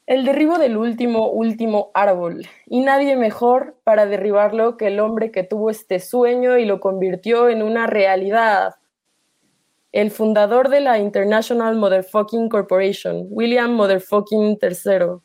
El 0.06 0.24
derribo 0.24 0.58
del 0.58 0.76
último, 0.76 1.30
último 1.30 1.92
árbol. 1.94 2.44
Y 2.66 2.80
nadie 2.80 3.16
mejor 3.16 3.76
para 3.84 4.06
derribarlo 4.06 4.76
que 4.76 4.88
el 4.88 4.98
hombre 4.98 5.30
que 5.30 5.44
tuvo 5.44 5.70
este 5.70 6.00
sueño 6.00 6.58
y 6.58 6.64
lo 6.64 6.80
convirtió 6.80 7.48
en 7.48 7.62
una 7.62 7.86
realidad. 7.86 8.74
El 9.92 10.10
fundador 10.10 10.68
de 10.68 10.80
la 10.80 10.98
International 10.98 11.76
Motherfucking 11.76 12.48
Corporation, 12.48 13.26
William 13.30 13.72
Motherfucking 13.72 14.58
III 14.60 15.20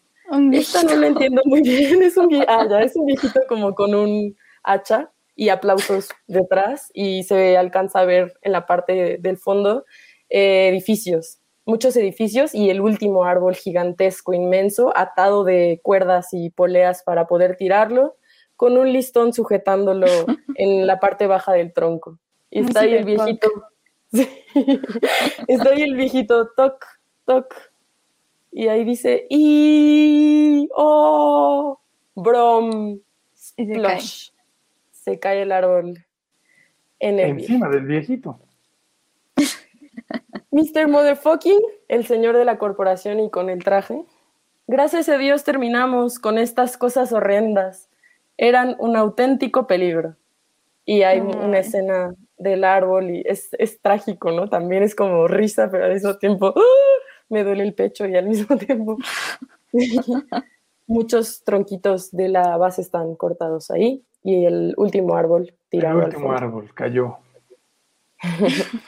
esta 0.54 0.84
no 0.84 0.96
la 0.96 1.08
entiendo 1.08 1.42
muy 1.46 1.62
bien. 1.62 2.02
Es 2.04 2.18
un, 2.18 2.44
ah, 2.48 2.68
es 2.82 2.96
un 2.96 3.06
viejito 3.06 3.42
como 3.48 3.74
con 3.76 3.94
un 3.96 4.36
hacha 4.64 5.12
y 5.36 5.50
aplausos 5.50 6.10
detrás 6.28 6.90
y 6.94 7.24
se 7.24 7.58
alcanza 7.58 8.00
a 8.00 8.06
ver 8.06 8.34
en 8.42 8.52
la 8.52 8.66
parte 8.66 9.18
del 9.20 9.38
fondo 9.38 9.86
eh, 10.30 10.70
edificios, 10.70 11.40
muchos 11.66 11.96
edificios 11.98 12.56
y 12.56 12.70
el 12.70 12.82
último 12.82 13.26
árbol 13.26 13.56
gigantesco, 13.56 14.34
inmenso, 14.34 14.94
atado 14.96 15.44
de 15.44 15.82
cuerdas 15.84 16.30
y 16.32 16.50
poleas 16.50 17.04
para 17.04 17.28
poder 17.28 17.58
tirarlo, 17.58 18.18
con 18.56 18.78
un 18.78 18.92
listón 18.94 19.34
sujetándolo 19.34 20.08
en 20.56 20.88
la 20.88 21.00
parte 21.00 21.28
baja 21.28 21.52
del 21.54 21.74
tronco. 21.74 22.20
Y 22.50 22.62
está 22.62 22.82
ahí 22.82 22.94
el 22.94 23.06
viejito. 23.06 23.50
está 25.48 25.70
ahí 25.70 25.82
el 25.82 25.96
viejito, 25.96 26.50
toc, 26.56 26.86
toc, 27.26 27.54
y 28.58 28.70
ahí 28.70 28.86
dice, 28.86 29.28
y, 29.30 30.70
oh, 30.74 31.78
brom, 32.16 33.02
splash. 33.36 34.30
Se 34.92 35.20
cae. 35.20 35.42
el 35.42 35.52
árbol 35.52 36.06
en 37.02 37.20
el 37.20 37.32
Encima 37.32 37.68
del 37.68 37.86
viejito. 37.86 38.40
Mr. 40.52 40.88
Motherfucking, 40.88 41.60
el 41.90 42.06
señor 42.06 42.38
de 42.38 42.46
la 42.46 42.58
corporación 42.58 43.20
y 43.20 43.30
con 43.30 43.50
el 43.50 43.62
traje. 43.62 44.06
Gracias 44.68 45.10
a 45.10 45.18
Dios 45.18 45.44
terminamos 45.44 46.18
con 46.18 46.38
estas 46.38 46.78
cosas 46.78 47.12
horrendas. 47.12 47.90
Eran 48.38 48.78
un 48.80 48.96
auténtico 48.96 49.68
peligro. 49.68 50.16
Y 50.86 51.02
hay 51.02 51.20
una 51.20 51.60
escena 51.60 52.16
del 52.38 52.64
árbol 52.64 53.10
y 53.10 53.22
es, 53.26 53.50
es, 53.60 53.82
trágico, 53.82 54.32
¿no? 54.32 54.48
También 54.48 54.82
es 54.82 54.96
como 54.96 55.28
risa, 55.28 55.70
pero 55.70 55.84
al 55.84 55.94
mismo 55.94 56.18
tiempo 56.18 56.54
¡ah! 56.56 56.96
Me 57.30 57.44
duele 57.44 57.64
el 57.64 57.74
pecho 57.74 58.06
y 58.06 58.16
al 58.16 58.28
mismo 58.28 58.58
tiempo 58.58 58.98
muchos 60.88 61.44
tronquitos 61.44 62.12
de 62.12 62.30
la 62.30 62.58
base 62.58 62.82
están 62.82 63.16
cortados 63.16 63.72
ahí 63.72 64.04
y 64.24 64.46
el 64.46 64.74
último 64.78 65.16
árbol 65.16 65.54
tirado. 65.70 66.00
El 66.00 66.06
último 66.06 66.32
árbol 66.32 66.74
cayó. 66.74 67.18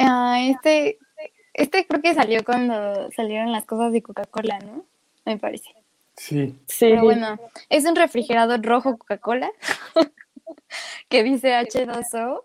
Ah, 0.00 0.38
este, 0.42 0.96
este 1.54 1.84
creo 1.84 2.00
que 2.00 2.14
salió 2.14 2.44
cuando 2.44 3.10
salieron 3.10 3.50
las 3.50 3.64
cosas 3.64 3.92
de 3.92 4.00
Coca-Cola, 4.00 4.60
¿no? 4.60 4.84
Me 5.24 5.38
parece. 5.38 5.74
Sí. 6.14 6.56
Sí. 6.66 6.86
Pero 6.90 7.02
bueno, 7.02 7.36
es 7.68 7.84
un 7.84 7.96
refrigerador 7.96 8.64
rojo 8.64 8.96
Coca-Cola 8.96 9.50
que 11.08 11.24
dice 11.24 11.52
H2O 11.52 12.44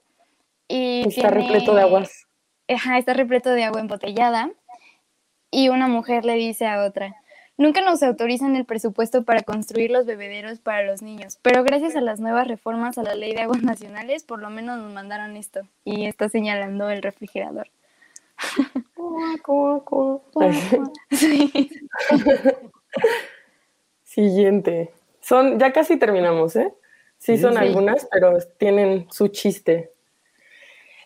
y 0.68 1.08
está 1.08 1.30
repleto 1.30 1.76
de 1.76 1.84
aguas 1.84 2.26
está 2.98 3.14
repleto 3.14 3.52
de 3.52 3.64
agua 3.64 3.82
embotellada. 3.82 4.52
Y 5.52 5.70
una 5.70 5.88
mujer 5.88 6.26
le 6.26 6.34
dice 6.34 6.66
a 6.66 6.84
otra, 6.84 7.16
nunca 7.58 7.82
nos 7.82 8.02
autorizan 8.02 8.56
el 8.56 8.66
presupuesto 8.66 9.24
para 9.24 9.44
construir 9.44 9.92
los 9.92 10.06
bebederos 10.06 10.60
para 10.60 10.84
los 10.84 11.04
niños, 11.04 11.38
pero 11.42 11.64
gracias 11.64 11.96
a 11.96 12.02
las 12.02 12.20
nuevas 12.20 12.48
reformas 12.48 12.98
a 12.98 13.04
la 13.04 13.14
ley 13.14 13.34
de 13.34 13.42
aguas 13.42 13.62
nacionales, 13.62 14.24
por 14.24 14.42
lo 14.42 14.50
menos 14.50 14.80
nos 14.80 14.92
mandaron 14.92 15.38
esto. 15.38 15.62
Y 15.84 16.08
está 16.08 16.30
señalando 16.30 16.90
el 16.90 17.04
refrigerador. 17.04 17.68
Siguiente. 24.04 24.92
Son, 25.22 25.60
ya 25.60 25.72
casi 25.72 25.98
terminamos, 25.98 26.56
¿eh? 26.56 26.74
Sí, 27.18 27.38
son 27.38 27.58
algunas, 27.58 28.08
pero 28.12 28.38
tienen 28.58 29.08
su 29.10 29.30
chiste. 29.30 29.92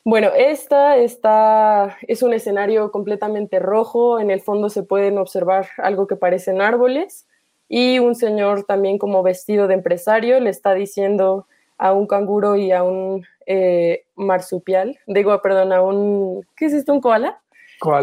Bueno, 0.10 0.30
esta 0.34 0.96
está, 0.96 1.98
es 2.08 2.24
un 2.24 2.34
escenario 2.34 2.94
completamente 2.94 3.60
rojo. 3.60 4.22
En 4.22 4.32
el 4.32 4.40
fondo 4.40 4.70
se 4.70 4.84
pueden 4.84 5.18
observar 5.18 5.68
algo 5.80 6.08
que 6.08 6.16
parecen 6.16 6.62
árboles 6.62 7.28
y 7.68 8.00
un 8.00 8.16
señor 8.16 8.64
también 8.64 9.00
como 9.00 9.22
vestido 9.22 9.68
de 9.68 9.74
empresario 9.74 10.40
le 10.40 10.50
está 10.50 10.74
diciendo 10.74 11.46
a 11.78 11.92
un 11.92 12.08
canguro 12.08 12.56
y 12.56 12.72
a 12.72 12.84
un 12.84 13.26
eh, 13.48 14.06
marsupial, 14.16 14.98
digo, 15.08 15.42
perdón, 15.42 15.74
a 15.74 15.82
un, 15.82 16.48
¿qué 16.56 16.68
es 16.68 16.74
esto? 16.74 16.94
¿Un 16.94 17.02
koala? 17.02 17.42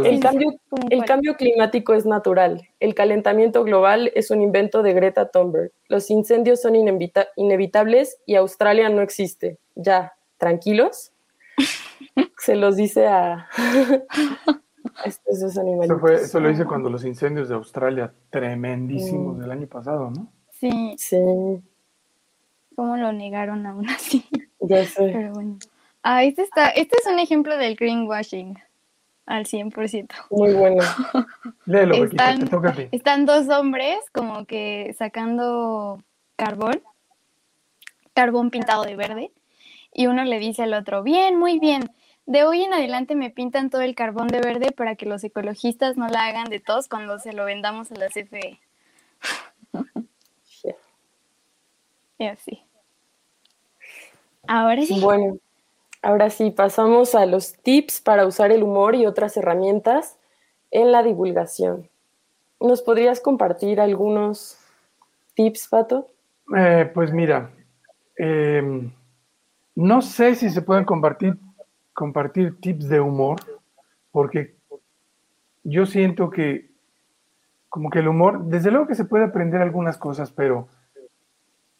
El, 0.05 0.21
cambio, 0.21 0.51
el 0.91 1.07
cambio 1.07 1.37
climático 1.37 1.95
es 1.95 2.05
natural. 2.05 2.69
El 2.81 2.95
calentamiento 2.95 3.65
global 3.65 4.13
es 4.15 4.31
un 4.31 4.43
invento 4.43 4.83
de 4.83 4.93
Greta 4.93 5.31
Thunberg. 5.31 5.73
Los 5.89 6.11
incendios 6.11 6.61
son 6.61 6.77
inevitables 6.77 8.19
y 8.27 8.35
Australia 8.35 8.91
no 8.91 9.01
existe. 9.01 9.57
Ya, 9.75 10.13
tranquilos 10.37 11.15
se 12.39 12.57
los 12.57 12.77
dice 12.77 13.07
a 13.07 13.49
estos 15.05 15.59
animales. 15.59 15.91
Eso, 16.23 16.41
lo 16.41 16.51
hice 16.51 16.65
cuando 16.65 16.91
los 16.91 17.05
incendios 17.05 17.49
de 17.49 17.55
Australia, 17.55 18.12
tremendísimos 18.31 19.39
del 19.39 19.51
año 19.51 19.67
pasado, 19.67 20.11
¿no? 20.11 20.33
Sí. 20.51 20.95
Sí. 20.99 21.19
¿Cómo 22.77 22.97
lo 22.97 23.12
negaron 23.12 23.67
aún 23.67 23.89
así? 23.89 24.25
Ya 24.67 24.83
sé. 24.87 25.11
Pero 25.12 25.33
bueno. 25.35 25.59
Ah, 26.03 26.25
este, 26.25 26.41
está, 26.41 26.69
este 26.69 26.97
es 26.99 27.07
un 27.07 27.19
ejemplo 27.19 27.59
del 27.59 27.77
greenwashing 27.77 28.59
al 29.27 29.45
100%. 29.45 30.11
Muy 30.31 30.55
bueno. 30.55 30.83
Léelo, 31.67 31.95
están, 32.05 32.41
te 32.41 32.47
toca 32.47 32.71
a 32.71 32.73
ti. 32.73 32.89
Están 32.91 33.27
dos 33.27 33.49
hombres 33.51 33.99
como 34.12 34.47
que 34.47 34.95
sacando 34.97 36.03
carbón, 36.37 36.83
carbón 38.15 38.51
pintado 38.51 38.85
de 38.85 38.97
verde, 38.97 39.33
y 39.93 40.07
uno 40.07 40.25
le 40.25 40.39
dice 40.39 40.62
al 40.62 40.73
otro, 40.73 41.03
bien, 41.03 41.39
muy 41.39 41.59
bien, 41.59 41.91
de 42.27 42.45
hoy 42.45 42.62
en 42.62 42.72
adelante 42.72 43.14
me 43.14 43.31
pintan 43.31 43.70
todo 43.70 43.83
el 43.83 43.95
carbón 43.95 44.29
de 44.29 44.41
verde 44.41 44.72
para 44.72 44.97
que 44.97 45.07
los 45.07 45.22
ecologistas 45.25 45.97
no 45.97 46.09
la 46.09 46.25
hagan 46.27 46.49
de 46.49 46.61
tos 46.61 46.89
cuando 46.89 47.18
se 47.18 47.33
lo 47.33 47.45
vendamos 47.45 47.93
a 47.93 47.97
la 47.97 48.09
CFE. 48.09 48.61
y 52.18 52.27
así. 52.27 52.62
Ahora 54.47 54.83
sí. 54.83 55.01
Bueno, 55.01 55.39
ahora 56.03 56.31
sí, 56.31 56.51
pasamos 56.51 57.14
a 57.14 57.27
los 57.27 57.55
tips 57.55 58.01
para 58.01 58.27
usar 58.27 58.53
el 58.53 58.62
humor 58.62 58.95
y 58.95 59.07
otras 59.07 59.37
herramientas 59.37 60.18
en 60.70 60.93
la 60.93 61.03
divulgación. 61.03 61.89
¿Nos 62.61 62.83
podrías 62.83 63.20
compartir 63.20 63.81
algunos 63.81 64.59
tips, 65.35 65.68
Pato? 65.68 66.09
Eh, 66.57 66.91
pues 66.93 67.12
mira, 67.12 67.51
em, 68.16 68.91
no 69.75 70.03
sé 70.03 70.35
si 70.35 70.51
se 70.51 70.62
pueden 70.62 70.85
compartir, 70.85 71.37
compartir 71.95 72.61
tips 72.61 72.88
de 72.88 73.01
humor, 73.01 73.40
porque 74.11 74.57
yo 75.62 75.86
siento 75.86 76.28
que 76.28 76.70
como 77.68 77.90
que 77.90 78.01
el 78.01 78.09
humor, 78.09 78.45
desde 78.45 78.70
luego 78.70 78.86
que 78.86 78.95
se 78.95 79.05
puede 79.05 79.24
aprender 79.24 79.61
algunas 79.61 79.99
cosas, 79.99 80.30
pero 80.30 80.68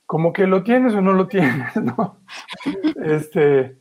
como 0.07 0.33
que 0.33 0.47
lo 0.47 0.65
tienes 0.65 0.95
o 0.95 1.01
no 1.01 1.13
lo 1.13 1.29
tienes, 1.29 1.77
¿no? 1.77 2.19
Este, 3.05 3.77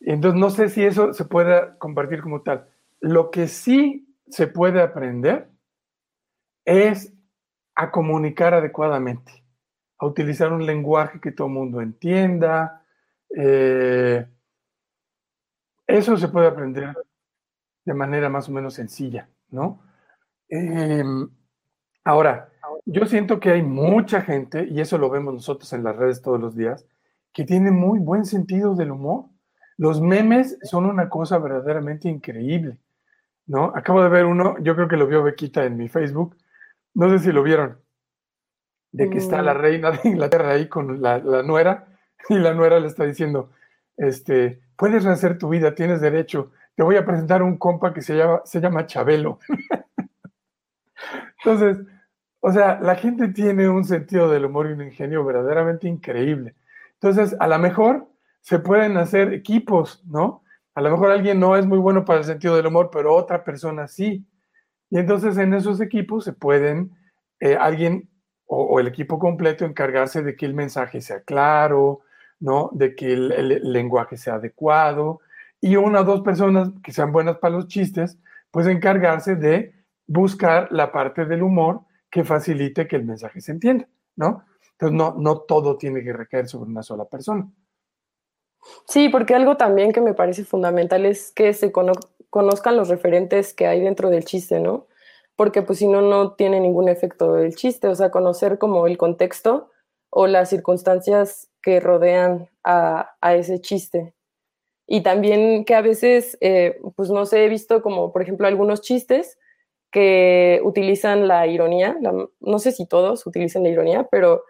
entonces 0.00 0.40
no 0.40 0.50
sé 0.50 0.68
si 0.68 0.84
eso 0.84 1.12
se 1.12 1.24
puede 1.24 1.76
compartir 1.78 2.22
como 2.22 2.42
tal. 2.42 2.68
Lo 3.00 3.30
que 3.30 3.48
sí 3.48 4.08
se 4.28 4.46
puede 4.46 4.80
aprender 4.80 5.48
es 6.64 7.12
a 7.74 7.90
comunicar 7.90 8.54
adecuadamente, 8.54 9.44
a 9.98 10.06
utilizar 10.06 10.52
un 10.52 10.66
lenguaje 10.66 11.20
que 11.20 11.32
todo 11.32 11.48
el 11.48 11.54
mundo 11.54 11.80
entienda, 11.80 12.84
eh, 13.36 14.26
eso 15.88 16.16
se 16.16 16.28
puede 16.28 16.46
aprender 16.46 16.94
de 17.84 17.94
manera 17.94 18.28
más 18.28 18.48
o 18.48 18.52
menos 18.52 18.74
sencilla, 18.74 19.28
¿no? 19.50 19.82
Em, 20.48 21.28
ahora, 22.04 22.50
yo 22.84 23.06
siento 23.06 23.40
que 23.40 23.50
hay 23.50 23.62
mucha 23.62 24.20
gente, 24.20 24.66
y 24.70 24.80
eso 24.80 24.98
lo 24.98 25.10
vemos 25.10 25.34
nosotros 25.34 25.72
en 25.72 25.82
las 25.82 25.96
redes 25.96 26.22
todos 26.22 26.38
los 26.38 26.54
días, 26.54 26.86
que 27.32 27.44
tiene 27.44 27.70
muy 27.70 27.98
buen 27.98 28.26
sentido 28.26 28.74
del 28.74 28.90
humor. 28.90 29.26
Los 29.78 30.00
memes 30.00 30.58
son 30.62 30.84
una 30.86 31.08
cosa 31.08 31.38
verdaderamente 31.38 32.08
increíble, 32.08 32.78
¿no? 33.46 33.72
Acabo 33.74 34.02
de 34.02 34.08
ver 34.10 34.26
uno, 34.26 34.56
yo 34.60 34.74
creo 34.74 34.88
que 34.88 34.96
lo 34.96 35.06
vio 35.06 35.22
Bequita 35.22 35.64
en 35.64 35.76
mi 35.76 35.88
Facebook, 35.88 36.36
no 36.94 37.08
sé 37.10 37.18
si 37.20 37.32
lo 37.32 37.42
vieron, 37.42 37.78
de 38.92 39.08
que 39.08 39.18
está 39.18 39.40
la 39.40 39.54
Mm. 39.54 39.58
reina 39.58 39.90
de 39.92 40.08
Inglaterra 40.08 40.50
ahí 40.50 40.68
con 40.68 41.00
la, 41.00 41.18
la 41.18 41.42
nuera, 41.42 41.88
y 42.28 42.34
la 42.34 42.52
nuera 42.52 42.80
le 42.80 42.88
está 42.88 43.04
diciendo, 43.04 43.50
este, 43.96 44.60
puedes 44.78 45.04
rehacer 45.04 45.36
tu 45.36 45.48
vida, 45.48 45.74
tienes 45.74 46.00
derecho, 46.00 46.52
te 46.76 46.84
voy 46.84 46.96
a 46.96 47.04
presentar 47.04 47.42
un 47.42 47.58
compa 47.58 47.92
que 47.92 48.00
se 48.00 48.16
llama, 48.16 48.42
se 48.44 48.60
llama 48.60 48.86
Chabelo. 48.86 49.40
Entonces, 51.38 51.84
o 52.40 52.52
sea, 52.52 52.78
la 52.80 52.94
gente 52.94 53.28
tiene 53.28 53.68
un 53.68 53.84
sentido 53.84 54.30
del 54.30 54.44
humor 54.44 54.68
y 54.68 54.74
un 54.74 54.82
ingenio 54.82 55.24
verdaderamente 55.24 55.88
increíble. 55.88 56.54
Entonces, 56.94 57.36
a 57.40 57.48
lo 57.48 57.58
mejor 57.58 58.08
se 58.40 58.60
pueden 58.60 58.96
hacer 58.96 59.32
equipos, 59.34 60.04
¿no? 60.06 60.44
A 60.76 60.80
lo 60.80 60.92
mejor 60.92 61.10
alguien 61.10 61.40
no 61.40 61.56
es 61.56 61.66
muy 61.66 61.78
bueno 61.78 62.04
para 62.04 62.20
el 62.20 62.24
sentido 62.24 62.54
del 62.54 62.68
humor, 62.68 62.90
pero 62.92 63.16
otra 63.16 63.42
persona 63.42 63.88
sí. 63.88 64.24
Y 64.90 64.98
entonces 64.98 65.36
en 65.38 65.54
esos 65.54 65.80
equipos 65.80 66.24
se 66.24 66.32
pueden, 66.32 66.96
eh, 67.40 67.56
alguien 67.56 68.08
o, 68.46 68.62
o, 68.62 68.80
el 68.80 68.86
equipo 68.86 69.18
completo 69.18 69.64
encargarse 69.64 70.22
de 70.22 70.36
que 70.36 70.46
el 70.46 70.54
mensaje 70.54 71.00
sea 71.00 71.20
claro, 71.22 72.02
¿no? 72.40 72.70
De 72.72 72.94
que 72.94 73.12
el, 73.12 73.32
el, 73.32 73.72
lenguaje 73.72 74.16
sea 74.16 74.34
adecuado. 74.34 75.20
Y 75.60 75.76
una 75.76 76.00
o 76.00 76.04
dos 76.04 76.20
personas 76.22 76.70
que 76.82 76.92
sean 76.92 77.12
buenas 77.12 77.38
para 77.38 77.56
los 77.56 77.68
chistes, 77.68 78.18
pues 78.50 78.66
encargarse 78.66 79.36
de 79.36 79.74
buscar 80.06 80.68
la 80.70 80.92
parte 80.92 81.24
del 81.24 81.42
humor 81.42 81.80
que 82.10 82.24
facilite 82.24 82.86
que 82.86 82.96
el 82.96 83.04
mensaje 83.04 83.40
se 83.40 83.52
entienda, 83.52 83.86
¿no? 84.16 84.44
Entonces, 84.72 84.96
no, 84.96 85.14
no 85.18 85.40
todo 85.40 85.76
tiene 85.76 86.02
que 86.02 86.12
recaer 86.12 86.48
sobre 86.48 86.70
una 86.70 86.82
sola 86.82 87.04
persona. 87.04 87.50
Sí, 88.86 89.08
porque 89.08 89.34
algo 89.34 89.56
también 89.56 89.92
que 89.92 90.00
me 90.00 90.14
parece 90.14 90.44
fundamental 90.44 91.04
es 91.04 91.32
que 91.32 91.52
se 91.52 91.72
cono 91.72 91.92
conozcan 92.30 92.76
los 92.76 92.88
referentes 92.88 93.54
que 93.54 93.66
hay 93.66 93.80
dentro 93.80 94.10
del 94.10 94.24
chiste, 94.24 94.60
¿no? 94.60 94.86
Porque 95.36 95.62
pues 95.62 95.78
si 95.78 95.86
no, 95.86 96.02
no 96.02 96.32
tiene 96.32 96.60
ningún 96.60 96.88
efecto 96.88 97.38
el 97.38 97.54
chiste, 97.54 97.88
o 97.88 97.94
sea, 97.94 98.10
conocer 98.10 98.58
como 98.58 98.86
el 98.86 98.98
contexto 98.98 99.70
o 100.10 100.26
las 100.26 100.50
circunstancias 100.50 101.48
que 101.68 101.80
rodean 101.80 102.48
a, 102.64 103.14
a 103.20 103.34
ese 103.34 103.60
chiste. 103.60 104.14
Y 104.86 105.02
también 105.02 105.66
que 105.66 105.74
a 105.74 105.82
veces, 105.82 106.38
eh, 106.40 106.80
pues 106.96 107.10
no 107.10 107.26
sé, 107.26 107.44
he 107.44 107.48
visto 107.50 107.82
como, 107.82 108.10
por 108.10 108.22
ejemplo, 108.22 108.46
algunos 108.46 108.80
chistes 108.80 109.38
que 109.90 110.62
utilizan 110.64 111.28
la 111.28 111.46
ironía, 111.46 111.94
la, 112.00 112.26
no 112.40 112.58
sé 112.58 112.72
si 112.72 112.86
todos 112.86 113.26
utilizan 113.26 113.64
la 113.64 113.68
ironía, 113.68 114.08
pero 114.10 114.44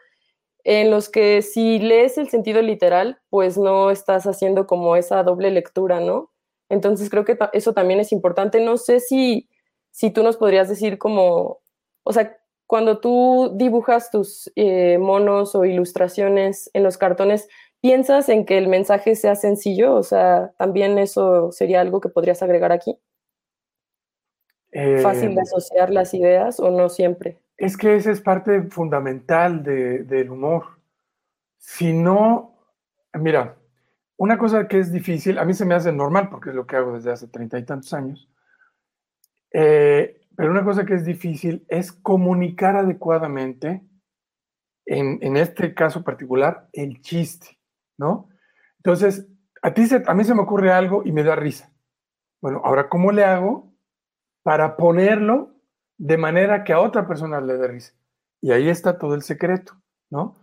en 0.62 0.92
los 0.92 1.08
que 1.08 1.42
si 1.42 1.80
lees 1.80 2.18
el 2.18 2.28
sentido 2.28 2.62
literal, 2.62 3.18
pues 3.30 3.58
no 3.58 3.90
estás 3.90 4.28
haciendo 4.28 4.68
como 4.68 4.94
esa 4.94 5.24
doble 5.24 5.50
lectura, 5.50 5.98
¿no? 5.98 6.30
Entonces 6.68 7.10
creo 7.10 7.24
que 7.24 7.36
eso 7.52 7.72
también 7.72 7.98
es 7.98 8.12
importante. 8.12 8.60
No 8.60 8.76
sé 8.76 9.00
si, 9.00 9.48
si 9.90 10.12
tú 10.12 10.22
nos 10.22 10.36
podrías 10.36 10.68
decir 10.68 10.98
como, 10.98 11.58
o 12.04 12.12
sea, 12.12 12.38
cuando 12.68 13.00
tú 13.00 13.54
dibujas 13.54 14.10
tus 14.10 14.52
eh, 14.54 14.98
monos 14.98 15.54
o 15.54 15.64
ilustraciones 15.64 16.70
en 16.74 16.82
los 16.82 16.98
cartones, 16.98 17.48
¿piensas 17.80 18.28
en 18.28 18.44
que 18.44 18.58
el 18.58 18.68
mensaje 18.68 19.16
sea 19.16 19.36
sencillo? 19.36 19.94
O 19.94 20.02
sea, 20.02 20.52
también 20.58 20.98
eso 20.98 21.50
sería 21.50 21.80
algo 21.80 22.02
que 22.02 22.10
podrías 22.10 22.42
agregar 22.42 22.70
aquí. 22.70 22.98
Eh, 24.70 24.98
¿Fácil 24.98 25.34
de 25.34 25.40
asociar 25.40 25.88
las 25.88 26.12
ideas 26.12 26.60
o 26.60 26.70
no 26.70 26.90
siempre? 26.90 27.38
Es 27.56 27.78
que 27.78 27.96
esa 27.96 28.10
es 28.10 28.20
parte 28.20 28.60
fundamental 28.64 29.62
de, 29.62 30.04
del 30.04 30.28
humor. 30.30 30.64
Si 31.56 31.94
no, 31.94 32.54
mira, 33.14 33.56
una 34.18 34.36
cosa 34.36 34.68
que 34.68 34.78
es 34.78 34.92
difícil, 34.92 35.38
a 35.38 35.46
mí 35.46 35.54
se 35.54 35.64
me 35.64 35.74
hace 35.74 35.90
normal 35.90 36.28
porque 36.28 36.50
es 36.50 36.54
lo 36.54 36.66
que 36.66 36.76
hago 36.76 36.92
desde 36.92 37.12
hace 37.12 37.28
treinta 37.28 37.58
y 37.58 37.64
tantos 37.64 37.94
años, 37.94 38.28
eh, 39.54 40.17
pero 40.38 40.52
una 40.52 40.62
cosa 40.62 40.86
que 40.86 40.94
es 40.94 41.04
difícil 41.04 41.66
es 41.66 41.90
comunicar 41.90 42.76
adecuadamente, 42.76 43.82
en, 44.86 45.18
en, 45.20 45.36
este 45.36 45.74
caso 45.74 46.04
particular, 46.04 46.68
el 46.72 47.02
chiste, 47.02 47.58
¿no? 47.98 48.28
Entonces, 48.76 49.26
a, 49.62 49.74
ti 49.74 49.86
se, 49.86 50.00
a 50.06 50.14
mí 50.14 50.22
se 50.22 50.36
me 50.36 50.42
ocurre 50.42 50.70
algo 50.70 51.02
y 51.04 51.10
me 51.10 51.24
da 51.24 51.34
risa. 51.34 51.72
Bueno, 52.40 52.62
ahora, 52.64 52.88
¿cómo 52.88 53.10
le 53.10 53.24
hago 53.24 53.74
para 54.44 54.76
ponerlo 54.76 55.56
de 55.96 56.18
manera 56.18 56.62
que 56.62 56.72
a 56.72 56.82
otra 56.82 57.08
persona 57.08 57.40
le 57.40 57.54
dé 57.54 57.66
risa? 57.66 57.94
Y 58.40 58.52
ahí 58.52 58.68
está 58.68 58.96
todo 58.96 59.16
el 59.16 59.22
secreto, 59.22 59.72
¿no? 60.08 60.36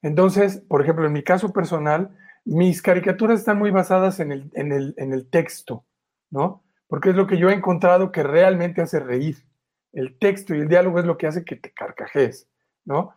Entonces, 0.00 0.58
por 0.58 0.80
ejemplo, 0.80 1.06
en 1.06 1.12
mi 1.12 1.24
caso 1.24 1.52
personal, 1.52 2.16
mis 2.44 2.82
caricaturas 2.82 3.40
están 3.40 3.58
muy 3.58 3.72
basadas 3.72 4.20
en 4.20 4.30
el, 4.30 4.50
en 4.54 4.70
el, 4.70 4.94
en 4.96 5.12
el 5.12 5.28
texto, 5.28 5.84
¿no? 6.30 6.62
Porque 6.90 7.10
es 7.10 7.16
lo 7.16 7.28
que 7.28 7.38
yo 7.38 7.48
he 7.48 7.54
encontrado 7.54 8.10
que 8.10 8.24
realmente 8.24 8.82
hace 8.82 8.98
reír. 8.98 9.46
El 9.92 10.18
texto 10.18 10.54
y 10.56 10.58
el 10.58 10.68
diálogo 10.68 10.98
es 10.98 11.04
lo 11.04 11.16
que 11.16 11.28
hace 11.28 11.44
que 11.44 11.54
te 11.54 11.72
carcajees, 11.72 12.48
¿no? 12.84 13.14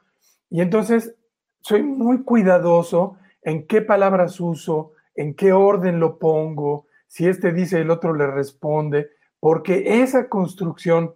Y 0.52 0.62
entonces 0.62 1.16
soy 1.62 1.82
muy 1.82 2.24
cuidadoso 2.24 3.18
en 3.42 3.66
qué 3.66 3.82
palabras 3.82 4.40
uso, 4.40 4.92
en 5.16 5.34
qué 5.34 5.54
orden 5.54 6.00
lo 6.00 6.20
pongo, 6.20 6.86
si 7.08 7.28
este 7.28 7.52
dice 7.52 7.82
el 7.82 7.90
otro 7.90 8.14
le 8.14 8.28
responde, 8.28 9.10
porque 9.40 10.02
esa 10.02 10.30
construcción 10.30 11.16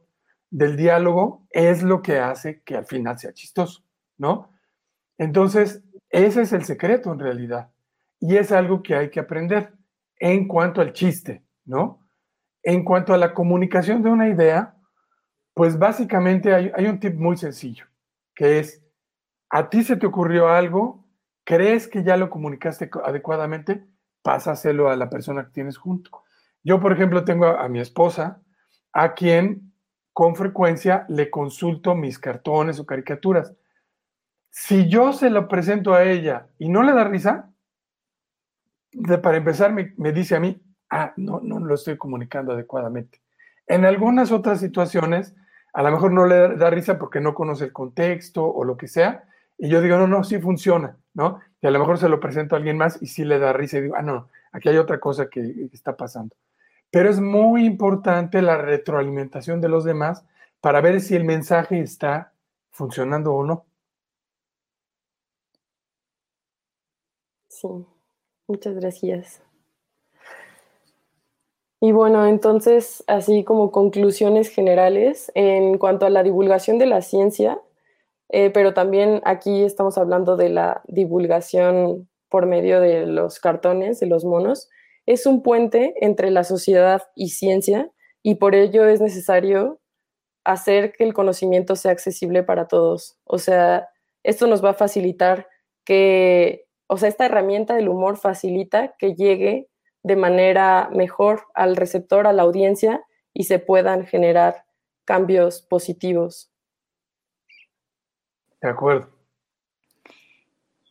del 0.49 0.77
diálogo 0.77 1.45
es 1.51 1.83
lo 1.83 2.01
que 2.01 2.17
hace 2.17 2.63
que 2.63 2.75
al 2.75 2.85
final 2.85 3.19
sea 3.19 3.33
chistoso, 3.33 3.83
¿no? 4.17 4.49
Entonces, 5.19 5.83
ese 6.09 6.41
es 6.41 6.53
el 6.53 6.65
secreto 6.65 7.13
en 7.13 7.19
realidad. 7.19 7.69
Y 8.19 8.37
es 8.37 8.51
algo 8.51 8.81
que 8.81 8.95
hay 8.95 9.11
que 9.11 9.19
aprender 9.19 9.73
en 10.17 10.47
cuanto 10.47 10.81
al 10.81 10.93
chiste, 10.93 11.43
¿no? 11.65 12.06
En 12.67 12.83
cuanto 12.83 13.13
a 13.13 13.17
la 13.17 13.33
comunicación 13.33 14.03
de 14.03 14.09
una 14.09 14.27
idea, 14.27 14.75
pues 15.53 15.79
básicamente 15.79 16.53
hay, 16.53 16.85
un 16.85 16.99
tip 16.99 17.15
muy 17.15 17.37
sencillo, 17.37 17.85
que 18.35 18.59
es, 18.59 18.83
a 19.49 19.69
ti 19.69 19.85
se 19.85 19.95
te 19.95 20.05
ocurrió 20.05 20.49
algo, 20.49 21.05
crees 21.45 21.87
que 21.87 22.03
ya 22.03 22.17
lo 22.17 22.29
comunicaste 22.29 22.89
adecuadamente, 23.05 23.87
pásaselo 24.21 24.89
a 24.89 24.97
la 24.97 25.09
persona 25.09 25.45
que 25.45 25.51
tienes 25.51 25.77
junto. 25.77 26.25
Yo, 26.61 26.81
por 26.81 26.91
ejemplo, 26.91 27.23
tengo 27.23 27.45
a, 27.45 27.69
mi 27.69 27.79
esposa, 27.79 28.41
a 28.91 29.13
quien 29.13 29.71
con 30.11 30.35
frecuencia 30.35 31.05
le 31.07 31.29
consulto 31.29 31.95
mis 31.95 32.19
cartones 32.19 32.81
o 32.81 32.85
caricaturas. 32.85 33.55
Si 34.49 34.89
yo 34.89 35.13
se 35.13 35.29
lo 35.29 35.47
presento 35.47 35.93
a 35.93 36.03
ella 36.03 36.49
y 36.59 36.67
no 36.67 36.83
le 36.83 36.91
da 36.91 37.05
risa, 37.05 37.49
de, 38.91 39.19
para 39.19 39.37
empezar 39.37 39.71
me, 39.71 40.11
dice 40.11 40.35
a 40.35 40.41
mí, 40.41 40.61
ah, 40.89 41.13
no, 41.17 41.39
no 41.41 41.59
lo 41.59 41.75
estoy 41.75 41.97
comunicando 41.97 42.53
adecuadamente. 42.53 43.21
En 43.67 43.85
algunas 43.85 44.31
otras 44.31 44.59
situaciones, 44.59 45.35
a 45.73 45.83
lo 45.83 45.91
mejor 45.91 46.11
no 46.11 46.25
le 46.25 46.55
da 46.55 46.69
risa 46.69 46.97
porque 46.97 47.19
no 47.19 47.33
conoce 47.33 47.65
el 47.65 47.73
contexto 47.73 48.45
o 48.45 48.63
lo 48.63 48.77
que 48.77 48.87
sea, 48.87 49.25
y 49.57 49.69
yo 49.69 49.81
digo, 49.81 49.97
no, 49.97 50.07
no, 50.07 50.23
sí 50.23 50.39
funciona, 50.39 50.97
¿no? 51.13 51.39
Y 51.61 51.67
a 51.67 51.71
lo 51.71 51.79
mejor 51.79 51.97
se 51.97 52.09
lo 52.09 52.19
presento 52.19 52.55
a 52.55 52.59
alguien 52.59 52.77
más 52.77 53.01
y 53.01 53.07
sí 53.07 53.25
le 53.25 53.39
da 53.39 53.53
risa 53.53 53.77
y 53.77 53.81
digo, 53.81 53.95
ah, 53.95 54.03
no, 54.03 54.29
aquí 54.51 54.69
hay 54.69 54.77
otra 54.77 54.99
cosa 54.99 55.29
que, 55.29 55.69
está 55.73 55.97
pasando. 55.97 56.35
Pero 56.91 57.09
es 57.09 57.19
muy 57.19 57.65
importante 57.65 58.41
la 58.41 58.57
retroalimentación 58.57 59.59
de 59.59 59.69
los 59.69 59.83
demás 59.83 60.23
para 60.61 60.81
ver 60.81 61.01
si 61.01 61.15
el 61.15 61.23
mensaje 61.23 61.79
está 61.79 62.33
funcionando 62.71 63.33
o 63.33 63.43
no. 63.45 63.65
Sí, 67.49 67.67
muchas 68.47 68.75
gracias. 68.75 69.46
Y 71.79 71.91
bueno, 71.91 72.25
entonces, 72.25 73.03
así 73.07 73.43
como 73.43 73.71
conclusiones 73.71 74.49
generales, 74.49 75.31
en 75.35 75.77
cuanto 75.77 76.05
a 76.07 76.09
la 76.09 76.23
divulgación 76.23 76.79
de 76.79 76.87
la 76.87 77.01
ciencia, 77.01 77.59
eh, 78.29 78.49
pero 78.49 78.73
también 78.73 79.21
aquí 79.25 79.63
estamos 79.63 79.97
hablando 79.97 80.37
de 80.37 80.49
la 80.49 80.81
divulgación 80.87 82.09
por 82.29 82.45
medio 82.45 82.81
de 82.81 83.05
los 83.05 83.39
cartones, 83.39 83.99
de 83.99 84.07
los 84.07 84.25
monos, 84.25 84.69
es 85.05 85.25
un 85.25 85.41
puente 85.43 85.93
entre 86.01 86.31
la 86.31 86.43
sociedad 86.43 87.03
y 87.15 87.29
ciencia 87.29 87.91
y 88.23 88.35
por 88.35 88.55
ello 88.55 88.85
es 88.87 88.99
necesario 88.99 89.79
hacer 90.43 90.93
que 90.93 91.03
el 91.03 91.13
conocimiento 91.13 91.75
sea 91.75 91.91
accesible 91.91 92.43
para 92.43 92.67
todos. 92.67 93.17
O 93.23 93.37
sea, 93.37 93.89
esto 94.23 94.47
nos 94.47 94.63
va 94.63 94.71
a 94.71 94.73
facilitar 94.73 95.47
que, 95.85 96.65
o 96.87 96.97
sea, 96.97 97.09
esta 97.09 97.25
herramienta 97.25 97.75
del 97.75 97.89
humor 97.89 98.17
facilita 98.17 98.95
que 98.97 99.15
llegue 99.15 99.69
de 100.07 100.15
manera 100.15 100.89
mejor 100.93 101.47
al 101.53 101.75
receptor, 101.75 102.27
a 102.27 102.33
la 102.33 102.43
audiencia 102.43 103.03
y 103.33 103.43
se 103.43 103.59
puedan 103.59 104.05
generar 104.07 104.65
cambios 105.05 105.61
positivos. 105.61 106.49
De 108.61 108.69
acuerdo. 108.69 109.09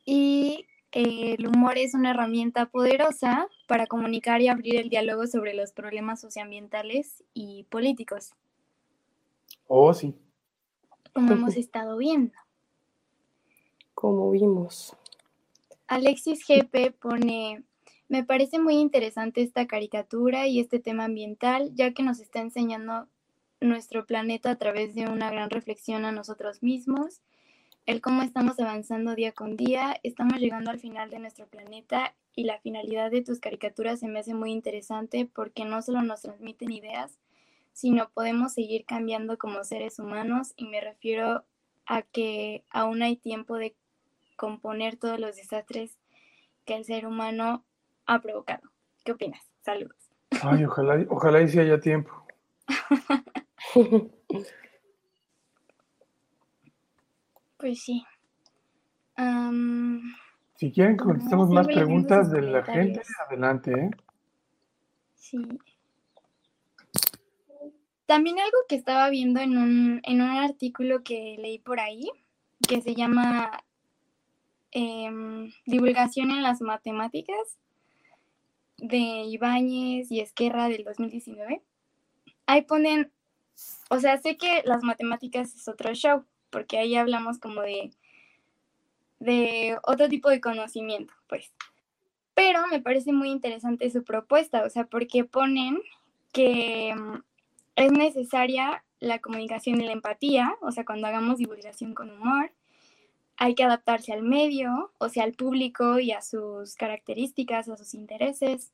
Y 0.04 0.66
eh, 0.92 1.34
el 1.38 1.48
humor 1.48 1.78
es 1.78 1.94
una 1.94 2.10
herramienta 2.10 2.66
poderosa 2.66 3.48
para 3.66 3.86
comunicar 3.86 4.40
y 4.42 4.48
abrir 4.48 4.76
el 4.76 4.90
diálogo 4.90 5.26
sobre 5.26 5.54
los 5.54 5.72
problemas 5.72 6.20
socioambientales 6.20 7.24
y 7.34 7.64
políticos. 7.64 8.32
Oh, 9.66 9.92
sí. 9.92 10.14
como 11.12 11.32
hemos 11.32 11.56
estado 11.56 11.96
viendo. 11.96 12.34
Como 13.94 14.30
vimos. 14.30 14.94
Alexis 15.88 16.44
GP 16.46 16.92
pone, 17.00 17.62
me 18.08 18.24
parece 18.24 18.58
muy 18.58 18.76
interesante 18.76 19.42
esta 19.42 19.66
caricatura 19.66 20.46
y 20.46 20.60
este 20.60 20.78
tema 20.78 21.04
ambiental, 21.04 21.70
ya 21.74 21.92
que 21.92 22.02
nos 22.02 22.20
está 22.20 22.40
enseñando 22.40 23.08
nuestro 23.60 24.06
planeta 24.06 24.50
a 24.50 24.56
través 24.56 24.94
de 24.94 25.08
una 25.08 25.30
gran 25.30 25.50
reflexión 25.50 26.04
a 26.04 26.12
nosotros 26.12 26.62
mismos, 26.62 27.22
el 27.86 28.00
cómo 28.00 28.22
estamos 28.22 28.58
avanzando 28.58 29.14
día 29.14 29.32
con 29.32 29.56
día, 29.56 29.98
estamos 30.02 30.38
llegando 30.38 30.70
al 30.70 30.78
final 30.78 31.08
de 31.10 31.20
nuestro 31.20 31.46
planeta 31.46 32.14
y 32.34 32.44
la 32.44 32.58
finalidad 32.58 33.10
de 33.10 33.22
tus 33.22 33.40
caricaturas 33.40 34.00
se 34.00 34.08
me 34.08 34.18
hace 34.18 34.34
muy 34.34 34.52
interesante 34.52 35.28
porque 35.32 35.64
no 35.64 35.80
solo 35.82 36.02
nos 36.02 36.22
transmiten 36.22 36.72
ideas, 36.72 37.18
sino 37.72 38.10
podemos 38.10 38.52
seguir 38.52 38.84
cambiando 38.84 39.38
como 39.38 39.62
seres 39.64 39.98
humanos 39.98 40.52
y 40.56 40.66
me 40.66 40.80
refiero 40.80 41.44
a 41.86 42.02
que 42.02 42.64
aún 42.70 43.02
hay 43.02 43.16
tiempo 43.16 43.56
de 43.56 43.74
componer 44.36 44.96
todos 44.96 45.20
los 45.20 45.36
desastres 45.36 45.96
que 46.64 46.74
el 46.74 46.84
ser 46.84 47.06
humano 47.06 47.64
ha 48.06 48.20
provocado. 48.20 48.62
¿Qué 49.04 49.12
opinas? 49.12 49.42
Saludos. 49.62 50.10
Ay, 50.42 50.64
ojalá, 50.64 51.04
ojalá 51.08 51.42
y 51.42 51.48
si 51.48 51.58
haya 51.58 51.80
tiempo. 51.80 52.26
pues 57.58 57.82
sí. 57.82 58.04
si 60.56 60.72
quieren 60.72 60.96
que 60.96 61.04
contestemos 61.04 61.50
más 61.50 61.66
preguntas 61.66 62.30
de 62.30 62.42
la 62.42 62.64
gente, 62.64 63.02
adelante, 63.26 63.72
¿eh? 63.72 63.90
Sí. 65.14 65.46
También 68.06 68.38
algo 68.38 68.58
que 68.68 68.76
estaba 68.76 69.10
viendo 69.10 69.40
en 69.40 69.58
un, 69.58 70.00
en 70.04 70.22
un 70.22 70.30
artículo 70.30 71.02
que 71.02 71.36
leí 71.38 71.58
por 71.58 71.80
ahí, 71.80 72.08
que 72.68 72.80
se 72.80 72.94
llama 72.94 73.50
em, 74.70 75.50
Divulgación 75.66 76.30
en 76.30 76.44
las 76.44 76.60
Matemáticas, 76.60 77.58
de 78.78 78.96
Ibáñez 78.98 80.10
y 80.10 80.20
Esquerra 80.20 80.68
del 80.68 80.84
2019. 80.84 81.62
Ahí 82.46 82.62
ponen, 82.62 83.10
o 83.90 83.98
sea, 83.98 84.18
sé 84.18 84.36
que 84.36 84.62
las 84.64 84.82
matemáticas 84.82 85.54
es 85.54 85.68
otro 85.68 85.94
show, 85.94 86.24
porque 86.50 86.78
ahí 86.78 86.96
hablamos 86.96 87.38
como 87.38 87.62
de, 87.62 87.90
de 89.18 89.78
otro 89.82 90.08
tipo 90.08 90.28
de 90.30 90.40
conocimiento, 90.40 91.14
pues. 91.28 91.52
Pero 92.34 92.66
me 92.68 92.80
parece 92.80 93.12
muy 93.12 93.30
interesante 93.30 93.90
su 93.90 94.04
propuesta, 94.04 94.64
o 94.64 94.70
sea, 94.70 94.84
porque 94.84 95.24
ponen 95.24 95.80
que 96.32 96.94
mm, 96.94 97.22
es 97.76 97.92
necesaria 97.92 98.84
la 99.00 99.18
comunicación 99.20 99.80
y 99.80 99.86
la 99.86 99.92
empatía, 99.92 100.54
o 100.60 100.70
sea, 100.70 100.84
cuando 100.84 101.06
hagamos 101.06 101.38
divulgación 101.38 101.94
con 101.94 102.10
humor, 102.10 102.52
hay 103.36 103.54
que 103.54 103.64
adaptarse 103.64 104.12
al 104.12 104.22
medio, 104.22 104.92
o 104.98 105.08
sea, 105.08 105.24
al 105.24 105.32
público 105.32 105.98
y 105.98 106.12
a 106.12 106.22
sus 106.22 106.74
características, 106.74 107.68
a 107.68 107.76
sus 107.76 107.94
intereses, 107.94 108.72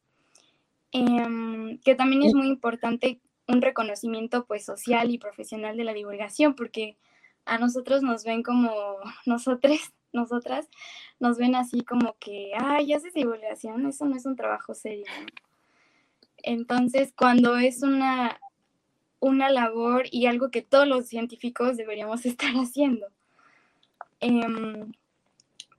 em, 0.93 1.79
que 1.79 1.95
también 1.95 2.23
es 2.23 2.35
muy 2.35 2.49
importante 2.49 3.21
un 3.49 3.63
reconocimiento 3.63 4.45
pues 4.47 4.65
social 4.65 5.11
y 5.11 5.19
profesional 5.19 5.77
de 5.77 5.85
la 5.85 5.95
divulgación, 5.95 6.55
porque 6.55 6.97
a 7.45 7.59
nosotros 7.59 8.03
nos 8.03 8.25
ven 8.25 8.43
como, 8.43 8.97
nosotros, 9.27 9.93
nosotras, 10.13 10.69
nos 11.21 11.39
ven 11.39 11.55
así 11.57 11.83
como 11.83 12.17
que, 12.21 12.53
ay, 12.59 12.93
haces 12.93 13.15
divulgación, 13.15 13.87
eso 13.87 14.05
no 14.07 14.17
es 14.17 14.27
un 14.27 14.37
trabajo 14.37 14.75
serio. 14.75 15.07
Entonces, 16.45 17.13
cuando 17.17 17.57
es 17.57 17.83
una 17.83 18.39
una 19.23 19.51
labor 19.51 20.07
y 20.11 20.27
algo 20.27 20.51
que 20.51 20.63
todos 20.63 20.87
los 20.87 21.07
científicos 21.07 21.77
deberíamos 21.77 22.27
estar 22.27 22.53
haciendo. 22.55 23.07
Em, 24.23 24.93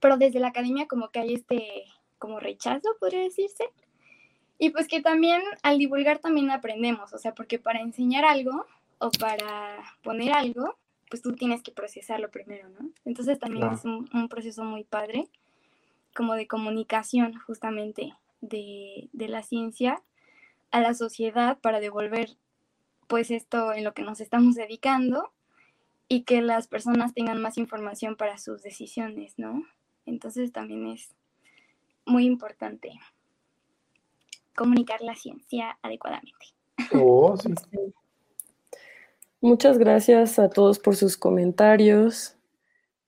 pero 0.00 0.18
desde 0.18 0.38
la 0.38 0.48
academia 0.48 0.86
como 0.86 1.08
que 1.10 1.18
hay 1.18 1.34
este 1.34 1.84
como 2.18 2.38
rechazo, 2.38 2.88
podría 3.00 3.20
decirse. 3.20 3.64
Y 4.58 4.70
pues 4.70 4.86
que 4.86 5.00
también 5.00 5.42
al 5.62 5.78
divulgar 5.78 6.20
también 6.20 6.50
aprendemos, 6.50 7.12
o 7.12 7.18
sea, 7.18 7.34
porque 7.34 7.58
para 7.58 7.80
enseñar 7.80 8.24
algo 8.24 8.66
o 8.98 9.10
para 9.10 9.82
poner 10.02 10.32
algo, 10.32 10.76
pues 11.10 11.22
tú 11.22 11.32
tienes 11.32 11.62
que 11.62 11.72
procesarlo 11.72 12.30
primero, 12.30 12.68
¿no? 12.68 12.90
Entonces 13.04 13.38
también 13.38 13.72
es 13.72 13.84
un, 13.84 14.08
un, 14.14 14.28
proceso 14.28 14.62
muy 14.62 14.84
padre, 14.84 15.28
como 16.14 16.34
de 16.34 16.46
comunicación 16.46 17.34
justamente 17.40 18.14
de, 18.40 19.08
de 19.12 19.28
la 19.28 19.42
ciencia 19.42 20.02
a 20.70 20.80
la 20.80 20.94
sociedad 20.94 21.58
para 21.58 21.80
devolver 21.80 22.30
pues 23.06 23.30
esto 23.30 23.72
en 23.72 23.84
lo 23.84 23.92
que 23.92 24.02
nos 24.02 24.20
estamos 24.20 24.54
dedicando 24.54 25.33
y 26.14 26.22
que 26.22 26.42
las 26.42 26.68
personas 26.68 27.12
tengan 27.12 27.42
más 27.42 27.58
información 27.58 28.14
para 28.14 28.38
sus 28.38 28.62
decisiones, 28.62 29.34
¿no? 29.36 29.64
Entonces 30.06 30.52
también 30.52 30.86
es 30.86 31.12
muy 32.06 32.24
importante 32.24 32.92
comunicar 34.54 35.00
la 35.00 35.16
ciencia 35.16 35.76
adecuadamente. 35.82 36.54
Oh, 36.92 37.36
sí. 37.36 37.52
Muchas 39.40 39.76
gracias 39.76 40.38
a 40.38 40.50
todos 40.50 40.78
por 40.78 40.94
sus 40.94 41.16
comentarios. 41.16 42.36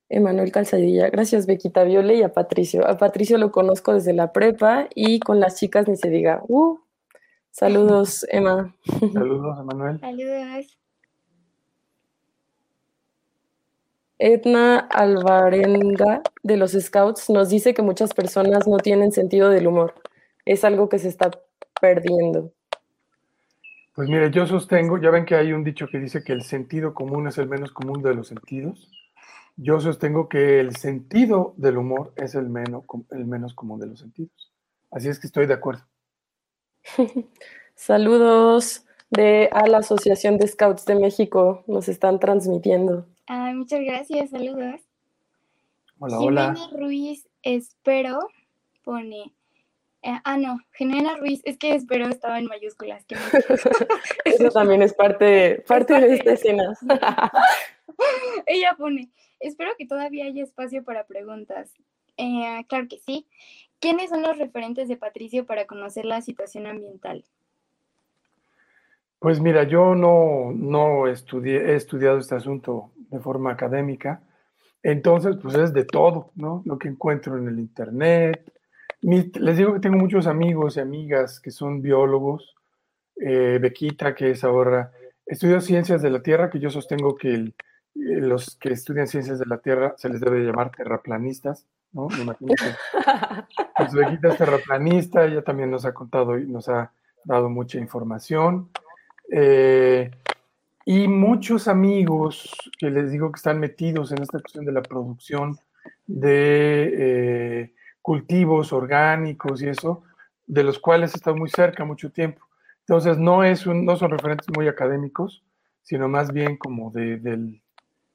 Emanuel 0.09 0.51
Calzadilla, 0.51 1.09
gracias 1.09 1.45
Bequita 1.45 1.85
Viole 1.85 2.15
y 2.15 2.23
a 2.23 2.33
Patricio. 2.33 2.85
A 2.85 2.97
Patricio 2.97 3.37
lo 3.37 3.53
conozco 3.53 3.93
desde 3.93 4.11
la 4.11 4.33
prepa 4.33 4.89
y 4.93 5.21
con 5.21 5.39
las 5.39 5.55
chicas 5.55 5.87
ni 5.87 5.95
se 5.95 6.09
diga. 6.09 6.43
Uh, 6.49 6.77
Saludos, 7.51 8.25
Emma. 8.29 8.75
Saludos, 9.13 9.59
Emanuel. 9.61 9.99
Saludos. 10.01 10.77
Edna 14.19 14.79
Alvarenga 14.79 16.21
de 16.41 16.57
los 16.57 16.71
Scouts 16.71 17.29
nos 17.29 17.49
dice 17.49 17.73
que 17.73 17.81
muchas 17.81 18.13
personas 18.13 18.67
no 18.67 18.77
tienen 18.77 19.11
sentido 19.11 19.49
del 19.49 19.67
humor. 19.67 19.93
Es 20.45 20.63
algo 20.63 20.89
que 20.89 20.97
se 20.97 21.09
está 21.09 21.29
perdiendo. 21.79 22.51
Pues 23.93 24.09
mire, 24.09 24.31
yo 24.31 24.45
sostengo, 24.47 24.99
ya 24.99 25.09
ven 25.11 25.25
que 25.25 25.35
hay 25.35 25.53
un 25.53 25.63
dicho 25.63 25.87
que 25.87 25.99
dice 25.99 26.23
que 26.23 26.33
el 26.33 26.43
sentido 26.43 26.93
común 26.93 27.27
es 27.27 27.37
el 27.37 27.47
menos 27.47 27.71
común 27.71 28.01
de 28.01 28.15
los 28.15 28.27
sentidos. 28.27 28.91
Yo 29.55 29.79
sostengo 29.79 30.29
que 30.29 30.59
el 30.59 30.75
sentido 30.75 31.53
del 31.57 31.77
humor 31.77 32.13
es 32.15 32.35
el 32.35 32.49
menos, 32.49 32.83
el 33.11 33.25
menos 33.25 33.53
común 33.53 33.79
de 33.79 33.87
los 33.87 33.99
sentidos. 33.99 34.51
Así 34.91 35.09
es 35.09 35.19
que 35.19 35.27
estoy 35.27 35.47
de 35.47 35.55
acuerdo. 35.55 35.83
Saludos 37.75 38.86
de 39.09 39.49
a 39.51 39.67
la 39.67 39.79
Asociación 39.79 40.37
de 40.37 40.47
Scouts 40.47 40.85
de 40.85 40.95
México. 40.95 41.63
Nos 41.67 41.89
están 41.89 42.19
transmitiendo. 42.19 43.05
muchas 43.27 43.81
gracias, 43.81 44.29
saludos. 44.29 44.81
Hola, 45.99 46.53
Jimena 46.53 46.77
Ruiz, 46.77 47.27
espero, 47.41 48.19
pone. 48.83 49.33
Eh, 50.03 50.19
ah, 50.23 50.37
no, 50.37 50.59
Jimena 50.73 51.17
Ruiz, 51.17 51.41
es 51.43 51.57
que 51.57 51.73
espero 51.73 52.07
estaba 52.07 52.37
en 52.37 52.45
mayúsculas. 52.45 53.03
Eso 54.25 54.49
también 54.51 54.83
es 54.83 54.93
parte, 54.93 55.63
parte 55.67 55.99
de 55.99 56.13
esta 56.13 56.33
escena. 56.33 56.77
Ella 58.45 58.75
pone, 58.77 59.09
espero 59.39 59.71
que 59.77 59.87
todavía 59.87 60.25
haya 60.25 60.43
espacio 60.43 60.83
para 60.83 61.05
preguntas. 61.05 61.73
Eh, 62.17 62.63
claro 62.67 62.87
que 62.87 62.99
sí. 62.99 63.27
¿Quiénes 63.79 64.09
son 64.09 64.21
los 64.21 64.37
referentes 64.37 64.87
de 64.87 64.97
Patricio 64.97 65.45
para 65.45 65.67
conocer 65.67 66.05
la 66.05 66.21
situación 66.21 66.65
ambiental? 66.65 67.25
Pues 69.19 69.39
mira, 69.41 69.63
yo 69.63 69.95
no, 69.95 70.51
no 70.53 71.07
estudié, 71.07 71.71
he 71.71 71.75
estudiado 71.75 72.19
este 72.19 72.35
asunto 72.35 72.91
de 73.09 73.19
forma 73.19 73.51
académica, 73.51 74.21
entonces 74.83 75.37
pues 75.41 75.55
es 75.55 75.73
de 75.73 75.85
todo, 75.85 76.31
¿no? 76.35 76.61
Lo 76.65 76.77
que 76.77 76.87
encuentro 76.87 77.37
en 77.37 77.47
el 77.47 77.59
Internet. 77.59 78.51
les 79.01 79.57
digo 79.57 79.73
que 79.73 79.79
tengo 79.79 79.97
muchos 79.97 80.27
amigos 80.27 80.77
y 80.77 80.81
amigas 80.81 81.39
que 81.39 81.49
son 81.51 81.81
biólogos, 81.81 82.55
eh, 83.15 83.57
Bequita, 83.59 84.13
que 84.13 84.31
es 84.31 84.43
ahora, 84.43 84.91
estudió 85.25 85.61
ciencias 85.61 86.01
de 86.03 86.11
la 86.11 86.21
Tierra, 86.21 86.49
que 86.51 86.59
yo 86.59 86.69
sostengo 86.69 87.15
que 87.15 87.33
eh, 87.33 87.53
los 87.95 88.55
que 88.57 88.69
estudian 88.71 89.07
ciencias 89.07 89.39
de 89.39 89.47
la 89.47 89.57
Tierra 89.57 89.95
se 89.97 90.09
les 90.09 90.21
debe 90.21 90.41
llamar 90.41 90.71
terraplanistas, 90.71 91.65
¿no? 91.91 92.07
Me 92.09 92.21
imagino 92.21 92.53
que 92.55 92.65
pues 93.77 93.93
Bequita 93.93 94.29
es 94.29 94.37
terraplanista, 94.37 95.25
ella 95.25 95.41
también 95.41 95.71
nos 95.71 95.85
ha 95.85 95.93
contado 95.93 96.37
y 96.37 96.45
nos 96.45 96.69
ha 96.69 96.91
dado 97.23 97.49
mucha 97.49 97.79
información. 97.79 98.69
Eh, 99.31 100.11
y 100.85 101.07
muchos 101.07 101.67
amigos 101.67 102.55
que 102.79 102.89
les 102.89 103.11
digo 103.11 103.31
que 103.31 103.37
están 103.37 103.59
metidos 103.59 104.11
en 104.11 104.21
esta 104.21 104.39
cuestión 104.39 104.65
de 104.65 104.71
la 104.71 104.81
producción 104.81 105.59
de 106.05 106.93
eh, 106.97 107.73
cultivos 108.01 108.71
orgánicos 108.71 109.61
y 109.61 109.67
eso, 109.67 110.03
de 110.45 110.63
los 110.63 110.79
cuales 110.79 111.13
he 111.13 111.17
estado 111.17 111.35
muy 111.35 111.49
cerca 111.49 111.83
mucho 111.83 112.11
tiempo. 112.11 112.45
Entonces, 112.79 113.17
no, 113.17 113.43
es 113.43 113.67
un, 113.67 113.83
no 113.85 113.97
son 113.97 114.11
referentes 114.11 114.47
muy 114.55 114.69
académicos, 114.69 115.43
sino 115.83 116.07
más 116.07 116.31
bien 116.31 116.55
como 116.55 116.89
de, 116.91 117.17
del, 117.17 117.61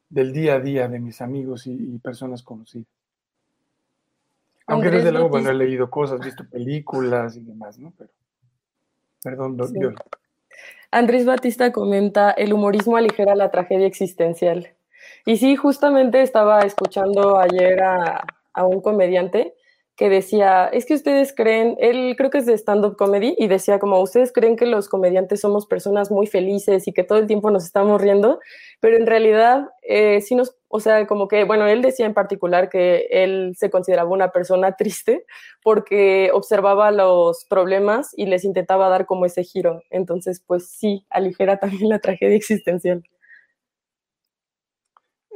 del, 0.08 0.32
día 0.32 0.54
a 0.54 0.60
día 0.60 0.88
de 0.88 0.98
mis 0.98 1.20
amigos 1.20 1.66
y, 1.66 1.72
y 1.72 1.98
personas 1.98 2.42
conocidas. 2.42 2.88
Aunque 4.66 4.90
desde 4.90 5.12
luego, 5.12 5.28
bueno, 5.28 5.50
he 5.50 5.54
leído 5.54 5.90
cosas, 5.90 6.20
visto 6.20 6.48
películas 6.48 7.36
y 7.36 7.40
demás, 7.40 7.78
¿no? 7.78 7.92
Pero, 7.98 8.10
perdón, 9.22 9.56
Andrés 10.92 11.24
Batista 11.24 11.72
comenta, 11.72 12.30
el 12.32 12.52
humorismo 12.52 12.98
aligera 12.98 13.34
la 13.34 13.50
tragedia 13.50 13.86
existencial. 13.86 14.76
Y 15.24 15.38
sí, 15.38 15.56
justamente 15.56 16.20
estaba 16.20 16.60
escuchando 16.60 17.38
ayer 17.38 17.82
a, 17.82 18.26
a 18.52 18.66
un 18.66 18.82
comediante 18.82 19.54
que 20.02 20.08
decía, 20.08 20.66
es 20.66 20.84
que 20.84 20.94
ustedes 20.94 21.32
creen, 21.32 21.76
él 21.78 22.16
creo 22.18 22.28
que 22.28 22.38
es 22.38 22.46
de 22.46 22.54
stand-up 22.54 22.96
comedy, 22.96 23.36
y 23.38 23.46
decía 23.46 23.78
como, 23.78 24.00
ustedes 24.00 24.32
creen 24.32 24.56
que 24.56 24.66
los 24.66 24.88
comediantes 24.88 25.40
somos 25.40 25.64
personas 25.64 26.10
muy 26.10 26.26
felices 26.26 26.88
y 26.88 26.92
que 26.92 27.04
todo 27.04 27.18
el 27.18 27.28
tiempo 27.28 27.52
nos 27.52 27.64
estamos 27.64 28.00
riendo, 28.02 28.40
pero 28.80 28.96
en 28.96 29.06
realidad 29.06 29.68
eh, 29.82 30.20
sí 30.20 30.34
nos, 30.34 30.56
o 30.66 30.80
sea, 30.80 31.06
como 31.06 31.28
que, 31.28 31.44
bueno, 31.44 31.68
él 31.68 31.82
decía 31.82 32.04
en 32.04 32.14
particular 32.14 32.68
que 32.68 33.06
él 33.12 33.54
se 33.56 33.70
consideraba 33.70 34.10
una 34.10 34.32
persona 34.32 34.72
triste 34.76 35.24
porque 35.62 36.30
observaba 36.34 36.90
los 36.90 37.44
problemas 37.44 38.10
y 38.16 38.26
les 38.26 38.42
intentaba 38.42 38.88
dar 38.88 39.06
como 39.06 39.24
ese 39.24 39.44
giro. 39.44 39.84
Entonces, 39.88 40.42
pues 40.44 40.68
sí, 40.68 41.06
aligera 41.10 41.58
también 41.60 41.88
la 41.88 42.00
tragedia 42.00 42.34
existencial. 42.34 43.04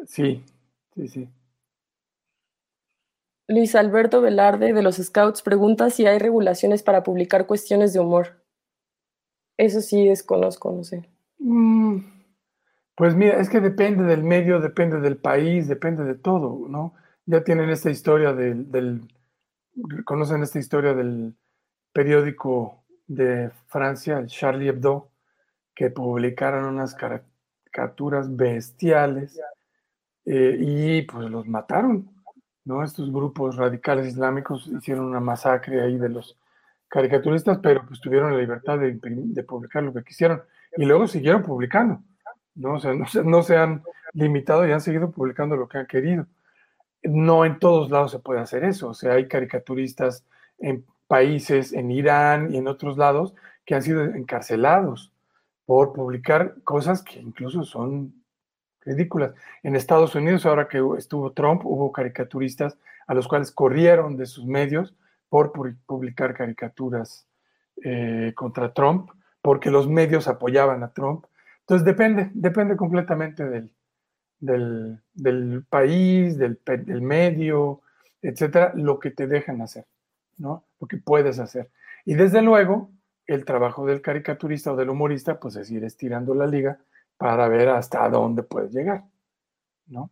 Sí, 0.07 0.43
sí, 0.97 1.07
sí. 1.07 1.29
Luis 3.49 3.77
Alberto 3.77 4.21
Velarde 4.21 4.73
de 4.73 4.83
los 4.83 4.97
Scouts 4.97 5.43
pregunta 5.43 5.91
si 5.91 6.07
hay 6.07 6.19
regulaciones 6.19 6.83
para 6.83 7.03
publicar 7.03 7.47
cuestiones 7.47 7.93
de 7.93 8.01
humor. 8.01 8.43
Eso 9.57 9.81
sí 9.81 10.09
desconozco, 10.09 10.73
no 10.73 10.83
sé. 10.83 11.09
Mm, 11.39 11.99
pues 12.97 13.15
mira, 13.15 13.41
es 13.41 13.49
que 13.49 13.61
depende 13.61 14.05
del 14.05 14.25
medio, 14.25 14.61
depende 14.61 15.01
del 15.01 15.17
país, 15.17 15.69
depende 15.69 16.03
de 16.05 16.17
todo, 16.17 16.67
¿no? 16.69 16.95
Ya 17.25 17.45
tienen 17.45 17.71
esta 17.71 17.91
historia 17.91 18.33
del, 18.33 19.09
conocen 20.05 20.43
esta 20.43 20.59
historia 20.59 20.95
del 20.95 21.35
periódico 21.93 22.85
de 23.07 23.51
Francia, 23.69 24.27
Charlie 24.27 24.69
Hebdo, 24.69 25.11
que 25.75 25.91
publicaron 25.91 26.65
unas 26.65 26.95
caricaturas 26.95 28.35
bestiales 28.35 29.41
eh, 30.25 30.57
y 30.59 31.03
pues 31.03 31.31
los 31.31 31.47
mataron 31.47 32.16
¿no? 32.67 32.83
Estos 32.83 33.11
grupos 33.11 33.57
radicales 33.57 34.09
islámicos 34.09 34.67
hicieron 34.67 35.07
una 35.07 35.21
masacre 35.21 35.81
ahí 35.81 35.97
de 35.97 36.11
los 36.11 36.37
caricaturistas, 36.89 37.59
pero 37.63 37.87
pues 37.87 38.01
tuvieron 38.01 38.33
la 38.33 38.39
libertad 38.39 38.79
de, 38.79 38.93
publicar 39.45 39.83
lo 39.83 39.95
que 39.95 40.05
quisieron 40.05 40.43
y 40.77 40.85
luego 40.85 41.07
siguieron 41.07 41.43
publicando, 41.43 42.03
¿no? 42.57 42.75
O 42.75 42.81
sea, 42.81 42.93
no 42.93 43.07
se, 43.07 43.25
no 43.25 43.43
se 43.43 43.57
han 43.57 43.83
limitado 44.13 44.67
y 44.67 44.73
han 44.73 44.81
seguido 44.81 45.11
publicando 45.11 45.57
lo 45.57 45.69
que 45.69 45.79
han 45.79 45.87
querido. 45.87 46.27
No 47.03 47.45
en 47.45 47.59
todos 47.59 47.91
lados 47.91 48.11
se 48.11 48.19
puede 48.19 48.41
hacer 48.41 48.65
eso, 48.65 48.89
o 48.89 48.95
sea, 48.95 49.15
hay 49.15 49.29
caricaturistas 49.29 50.25
en 50.59 50.85
países, 51.07 51.73
en 51.73 51.91
Irán 51.93 52.53
y 52.53 52.59
en 52.59 52.67
otros 52.67 52.99
lados, 52.99 53.35
que 53.65 53.77
han 53.77 53.83
sido 53.83 54.03
encarcelados 54.03 55.13
por 55.67 55.93
publicar 55.93 56.57
cosas 56.65 57.03
que 57.03 57.21
incluso 57.21 57.65
son 57.65 58.15
ridículas. 58.87 59.35
En 59.63 59.77
Estados 59.77 60.15
Unidos, 60.15 60.47
ahora 60.47 60.69
que 60.69 60.83
estuvo 60.97 61.33
Trump, 61.33 61.63
hubo 61.65 61.93
caricaturistas 61.93 62.79
a 63.07 63.15
los 63.15 63.29
cuales 63.29 63.51
corrieron 63.51 64.17
de 64.17 64.27
sus 64.27 64.47
medios 64.47 64.95
por 65.29 65.53
publicar 65.87 66.35
caricaturas 66.35 67.27
eh, 67.85 68.33
contra 68.35 68.73
Trump, 68.73 69.11
porque 69.43 69.71
los 69.71 69.89
medios 69.89 70.29
apoyaban 70.29 70.83
a 70.83 70.93
Trump. 70.93 71.27
Entonces 71.61 71.85
depende, 71.85 72.31
depende 72.33 72.77
completamente 72.77 73.45
del, 73.45 73.71
del, 74.39 75.65
país, 75.69 76.39
del, 76.39 76.61
del, 76.65 77.03
medio, 77.03 77.83
etcétera, 78.23 78.73
lo 78.75 78.99
que 79.01 79.11
te 79.11 79.27
dejan 79.27 79.61
hacer, 79.61 79.87
¿no? 80.39 80.65
Lo 80.81 80.87
que 80.87 80.97
puedes 80.97 81.39
hacer. 81.39 81.71
Y 82.05 82.15
desde 82.15 82.41
luego, 82.41 82.91
el 83.27 83.45
trabajo 83.45 83.85
del 83.85 84.01
caricaturista 84.01 84.73
o 84.73 84.77
del 84.77 84.91
humorista, 84.91 85.41
pues 85.41 85.57
es 85.57 85.71
ir 85.71 85.83
estirando 85.85 86.35
la 86.35 86.47
liga 86.47 86.79
para 87.17 87.49
ver 87.49 87.69
hasta 87.69 88.09
dónde 88.09 88.43
puedes 88.43 88.73
llegar, 88.73 89.05
¿no? 89.87 90.11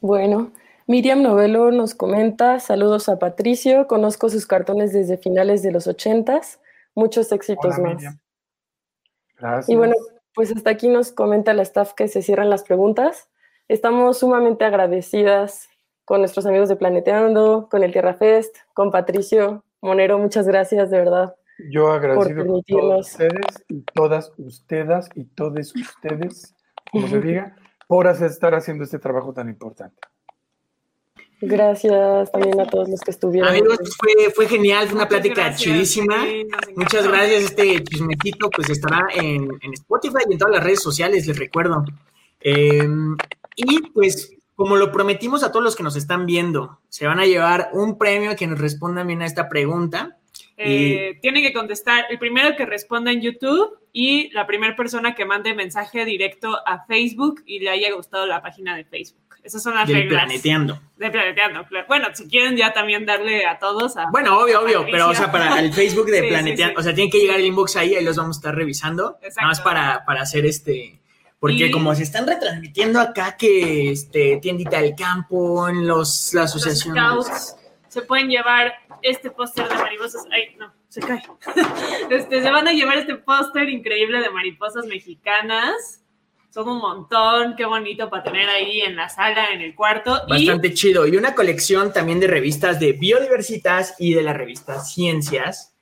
Bueno, 0.00 0.52
Miriam 0.86 1.22
Novelo 1.22 1.70
nos 1.70 1.94
comenta, 1.94 2.60
saludos 2.60 3.08
a 3.08 3.18
Patricio, 3.18 3.86
conozco 3.86 4.28
sus 4.28 4.46
cartones 4.46 4.92
desde 4.92 5.16
finales 5.16 5.62
de 5.62 5.72
los 5.72 5.86
ochentas, 5.86 6.60
muchos 6.94 7.32
éxitos 7.32 7.78
más. 7.78 8.02
Gracias. 9.38 9.68
Y 9.68 9.76
bueno, 9.76 9.94
pues 10.34 10.54
hasta 10.54 10.70
aquí 10.70 10.88
nos 10.88 11.10
comenta 11.10 11.54
la 11.54 11.62
staff 11.62 11.94
que 11.94 12.08
se 12.08 12.20
cierran 12.20 12.50
las 12.50 12.64
preguntas. 12.64 13.30
Estamos 13.66 14.18
sumamente 14.18 14.64
agradecidas 14.64 15.70
con 16.04 16.20
nuestros 16.20 16.44
amigos 16.44 16.68
de 16.68 16.76
Planeteando, 16.76 17.68
con 17.70 17.82
el 17.82 17.92
Tierra 17.92 18.14
Fest, 18.14 18.56
con 18.74 18.90
Patricio 18.90 19.64
Monero, 19.80 20.18
muchas 20.18 20.46
gracias, 20.46 20.90
de 20.90 20.98
verdad. 20.98 21.36
Yo 21.58 21.92
agradecido 21.92 22.46
con 22.46 22.62
todos 22.62 23.06
ustedes 23.08 23.64
y 23.68 23.82
todas 23.82 24.32
ustedes 24.38 25.08
y 25.14 25.24
todos 25.24 25.74
ustedes, 25.74 26.54
como 26.90 27.08
se 27.08 27.20
diga, 27.20 27.56
por 27.86 28.06
estar 28.06 28.54
haciendo 28.54 28.84
este 28.84 28.98
trabajo 28.98 29.32
tan 29.32 29.48
importante. 29.48 29.96
Gracias 31.40 32.32
también 32.32 32.60
a 32.60 32.66
todos 32.66 32.88
los 32.88 33.00
que 33.00 33.10
estuvieron. 33.10 33.50
Amigos, 33.50 33.78
fue, 33.98 34.30
fue 34.30 34.46
genial, 34.46 34.86
fue 34.86 34.96
una 34.96 35.08
plática 35.08 35.54
chidísima. 35.54 36.24
Muchas 36.76 37.06
gracias. 37.06 37.44
Este 37.44 37.82
chismecito 37.84 38.50
pues 38.50 38.70
estará 38.70 39.06
en, 39.14 39.48
Spotify 39.72 40.24
y 40.28 40.32
en 40.32 40.38
todas 40.38 40.54
las 40.54 40.64
redes 40.64 40.82
sociales, 40.82 41.26
les 41.26 41.38
recuerdo. 41.38 41.84
Em, 42.40 43.16
y 43.56 43.80
pues, 43.90 44.32
como 44.54 44.76
lo 44.76 44.90
prometimos 44.90 45.42
a 45.42 45.50
todos 45.50 45.64
los 45.64 45.76
que 45.76 45.82
nos 45.82 45.96
están 45.96 46.24
viendo, 46.24 46.80
se 46.88 47.06
van 47.06 47.18
a 47.18 47.26
llevar 47.26 47.70
un 47.72 47.98
premio 47.98 48.30
a 48.30 48.36
quienes 48.36 48.58
respondan 48.58 49.06
bien 49.06 49.22
a 49.22 49.26
esta 49.26 49.48
pregunta. 49.48 50.18
Eh, 50.56 51.18
tienen 51.20 51.42
que 51.42 51.52
contestar 51.52 52.06
el 52.10 52.18
primero 52.18 52.54
que 52.56 52.64
responda 52.64 53.10
en 53.10 53.20
YouTube 53.20 53.78
y 53.92 54.30
la 54.32 54.46
primera 54.46 54.76
persona 54.76 55.14
que 55.14 55.24
mande 55.24 55.54
mensaje 55.54 56.04
directo 56.04 56.56
a 56.66 56.84
Facebook 56.86 57.42
y 57.46 57.60
le 57.60 57.70
haya 57.70 57.92
gustado 57.92 58.26
la 58.26 58.40
página 58.40 58.76
de 58.76 58.84
Facebook. 58.84 59.24
Esas 59.44 59.62
son 59.62 59.74
las 59.74 59.86
de 59.86 59.94
reglas. 59.94 60.24
Planeteando. 60.24 60.80
De 60.96 61.10
Planeteando, 61.10 61.66
claro. 61.66 61.86
Bueno, 61.86 62.08
si 62.14 62.26
quieren 62.28 62.56
ya 62.56 62.72
también 62.72 63.04
darle 63.04 63.44
a 63.46 63.58
todos 63.58 63.96
a... 63.98 64.06
Bueno, 64.10 64.38
obvio, 64.38 64.62
obvio, 64.62 64.86
pero 64.90 65.10
o 65.10 65.14
sea, 65.14 65.30
para 65.30 65.60
el 65.60 65.72
Facebook 65.74 66.06
de 66.06 66.22
Planeteando, 66.22 66.80
o 66.80 66.82
sea, 66.82 66.94
tienen 66.94 67.10
que 67.10 67.18
llegar 67.18 67.38
el 67.38 67.46
inbox 67.46 67.76
ahí, 67.76 67.94
ahí 67.94 68.02
los 68.02 68.16
vamos 68.16 68.36
a 68.36 68.40
estar 68.40 68.54
revisando. 68.54 69.18
Nada 69.22 69.48
más 69.48 69.60
para, 69.60 70.04
para 70.04 70.22
hacer 70.22 70.46
este... 70.46 71.00
Porque 71.38 71.70
como 71.70 71.94
se 71.94 72.04
están 72.04 72.26
retransmitiendo 72.26 72.98
acá 72.98 73.36
que 73.36 73.90
este 73.90 74.38
tiendita 74.38 74.80
del 74.80 74.94
campo, 74.96 75.68
en 75.68 75.86
los, 75.86 76.32
la 76.32 76.44
asociación... 76.44 76.96
se 77.86 78.00
pueden 78.00 78.28
llevar 78.28 78.72
este 79.04 79.30
póster 79.30 79.68
de 79.68 79.74
mariposas. 79.76 80.24
Ay, 80.32 80.56
no, 80.58 80.72
se 80.88 81.00
cae. 81.00 81.22
Este, 82.10 82.42
se 82.42 82.50
van 82.50 82.66
a 82.66 82.72
llevar 82.72 82.98
este 82.98 83.16
póster 83.16 83.68
increíble 83.68 84.20
de 84.20 84.30
mariposas 84.30 84.86
mexicanas. 84.86 86.02
Son 86.50 86.68
un 86.68 86.78
montón, 86.78 87.54
qué 87.56 87.64
bonito 87.64 88.08
para 88.08 88.22
tener 88.22 88.48
ahí 88.48 88.80
en 88.80 88.96
la 88.96 89.08
sala, 89.08 89.48
en 89.52 89.60
el 89.60 89.74
cuarto. 89.74 90.22
Bastante 90.28 90.72
chido. 90.72 91.06
Y 91.06 91.16
una 91.16 91.34
colección 91.34 91.92
también 91.92 92.20
de 92.20 92.28
revistas 92.28 92.78
de 92.80 92.92
biodiversitas 92.92 93.96
y 93.98 94.14
de 94.14 94.22
la 94.22 94.32
revista 94.32 94.80
Ciencias. 94.80 95.74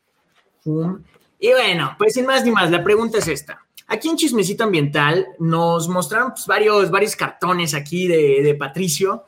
Y 0.65 1.51
bueno, 1.51 1.95
pues 1.99 2.15
sin 2.15 2.27
más 2.27 2.45
ni 2.45 2.51
más, 2.51 2.71
la 2.71 2.83
pregunta 2.83 3.19
es 3.19 3.29
esta. 3.29 3.65
Aquí 3.93 4.09
en 4.09 4.17
Chismecito 4.17 4.65
Ambiental 4.65 5.27
nos 5.39 5.87
mostraron 5.87 6.31
pues, 6.31 6.47
varios, 6.47 6.91
varios 6.91 7.15
cartones 7.15 7.75
aquí 7.75 8.07
de, 8.07 8.41
de, 8.43 8.55
Patricio 8.55 9.27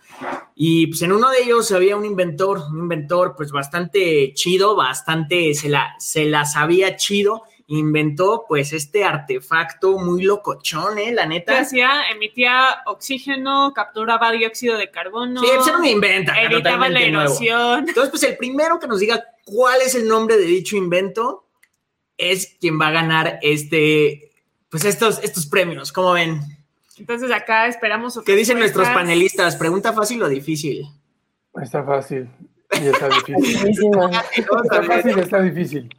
y 0.55 0.86
pues 0.86 1.03
en 1.03 1.12
uno 1.12 1.28
de 1.28 1.43
ellos 1.43 1.70
había 1.70 1.99
un 1.99 2.07
inventor, 2.07 2.62
un 2.73 2.78
inventor 2.78 3.35
pues 3.36 3.53
bastante 3.53 4.32
chido, 4.32 4.74
bastante, 4.74 5.53
se 5.53 5.69
la, 5.69 5.95
se 5.99 6.24
la 6.24 6.47
sabía 6.47 6.97
chido, 6.97 7.43
inventó 7.66 8.47
pues 8.49 8.73
este 8.73 9.05
artefacto 9.05 9.99
muy 9.99 10.23
locochón, 10.23 10.97
¿eh? 10.97 11.12
La 11.12 11.27
neta. 11.27 11.62
Emitía 12.11 12.85
oxígeno, 12.86 13.70
capturaba 13.74 14.32
dióxido 14.32 14.78
de 14.78 14.91
carbono. 14.91 15.43
Sí, 15.43 15.47
era 15.47 15.77
un 15.77 15.85
inventa. 15.85 16.41
Evitaba 16.41 16.89
la 16.89 17.03
erosión. 17.03 17.86
Entonces 17.86 18.09
pues 18.09 18.23
el 18.23 18.39
primero 18.39 18.78
que 18.78 18.86
nos 18.86 18.99
diga 18.99 19.23
cuál 19.45 19.82
es 19.82 19.95
el 19.95 20.09
nombre 20.09 20.39
de 20.39 20.47
dicho 20.47 20.74
invento 20.74 21.51
es 22.16 22.57
quien 22.59 22.81
va 22.81 22.86
a 22.86 22.93
ganar 22.93 23.39
este 23.43 24.31
pues 24.74 24.86
estos, 24.86 25.22
estos 25.22 25.46
premios, 25.46 25.92
¿cómo 25.92 26.14
ven? 26.14 26.40
Entonces 26.98 27.30
acá 27.30 27.68
esperamos. 27.68 28.20
¿Qué 28.26 28.34
dicen 28.34 28.59
nuestros 28.59 28.88
panelistas? 28.88 29.55
¿Pregunta 29.55 29.92
fácil 29.92 30.20
o 30.20 30.28
difícil? 30.28 30.88
Está 31.62 31.84
fácil 31.84 32.28
y 32.82 32.86
está 32.88 33.09
difícil. 33.09 33.36
está 34.64 34.82
fácil 34.82 35.16
y 35.16 35.20
está 35.20 35.40
difícil. 35.42 35.96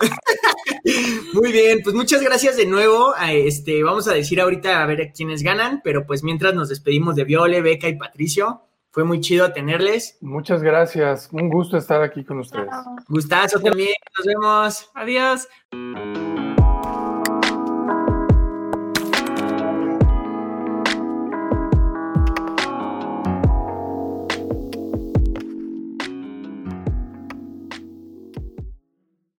Muy 1.34 1.52
bien, 1.52 1.82
pues 1.84 1.94
muchas 1.94 2.20
gracias 2.20 2.56
de 2.56 2.66
nuevo. 2.66 3.14
Este, 3.28 3.84
vamos 3.84 4.08
a 4.08 4.14
decir 4.14 4.40
ahorita 4.40 4.82
a 4.82 4.86
ver 4.86 5.12
quiénes 5.14 5.44
ganan, 5.44 5.80
pero 5.84 6.04
pues 6.04 6.24
mientras 6.24 6.52
nos 6.52 6.68
despedimos 6.68 7.14
de 7.14 7.22
Viole, 7.22 7.62
Beca 7.62 7.86
y 7.86 7.96
Patricio. 7.96 8.62
Fue 8.90 9.04
muy 9.04 9.20
chido 9.20 9.52
tenerles. 9.52 10.18
Muchas 10.20 10.64
gracias. 10.64 11.28
Un 11.30 11.48
gusto 11.48 11.76
estar 11.76 12.02
aquí 12.02 12.24
con 12.24 12.40
ustedes. 12.40 12.70
Gustazo 13.06 13.60
también. 13.60 13.94
Nos 14.18 14.26
vemos. 14.26 14.90
Adiós. 14.94 15.46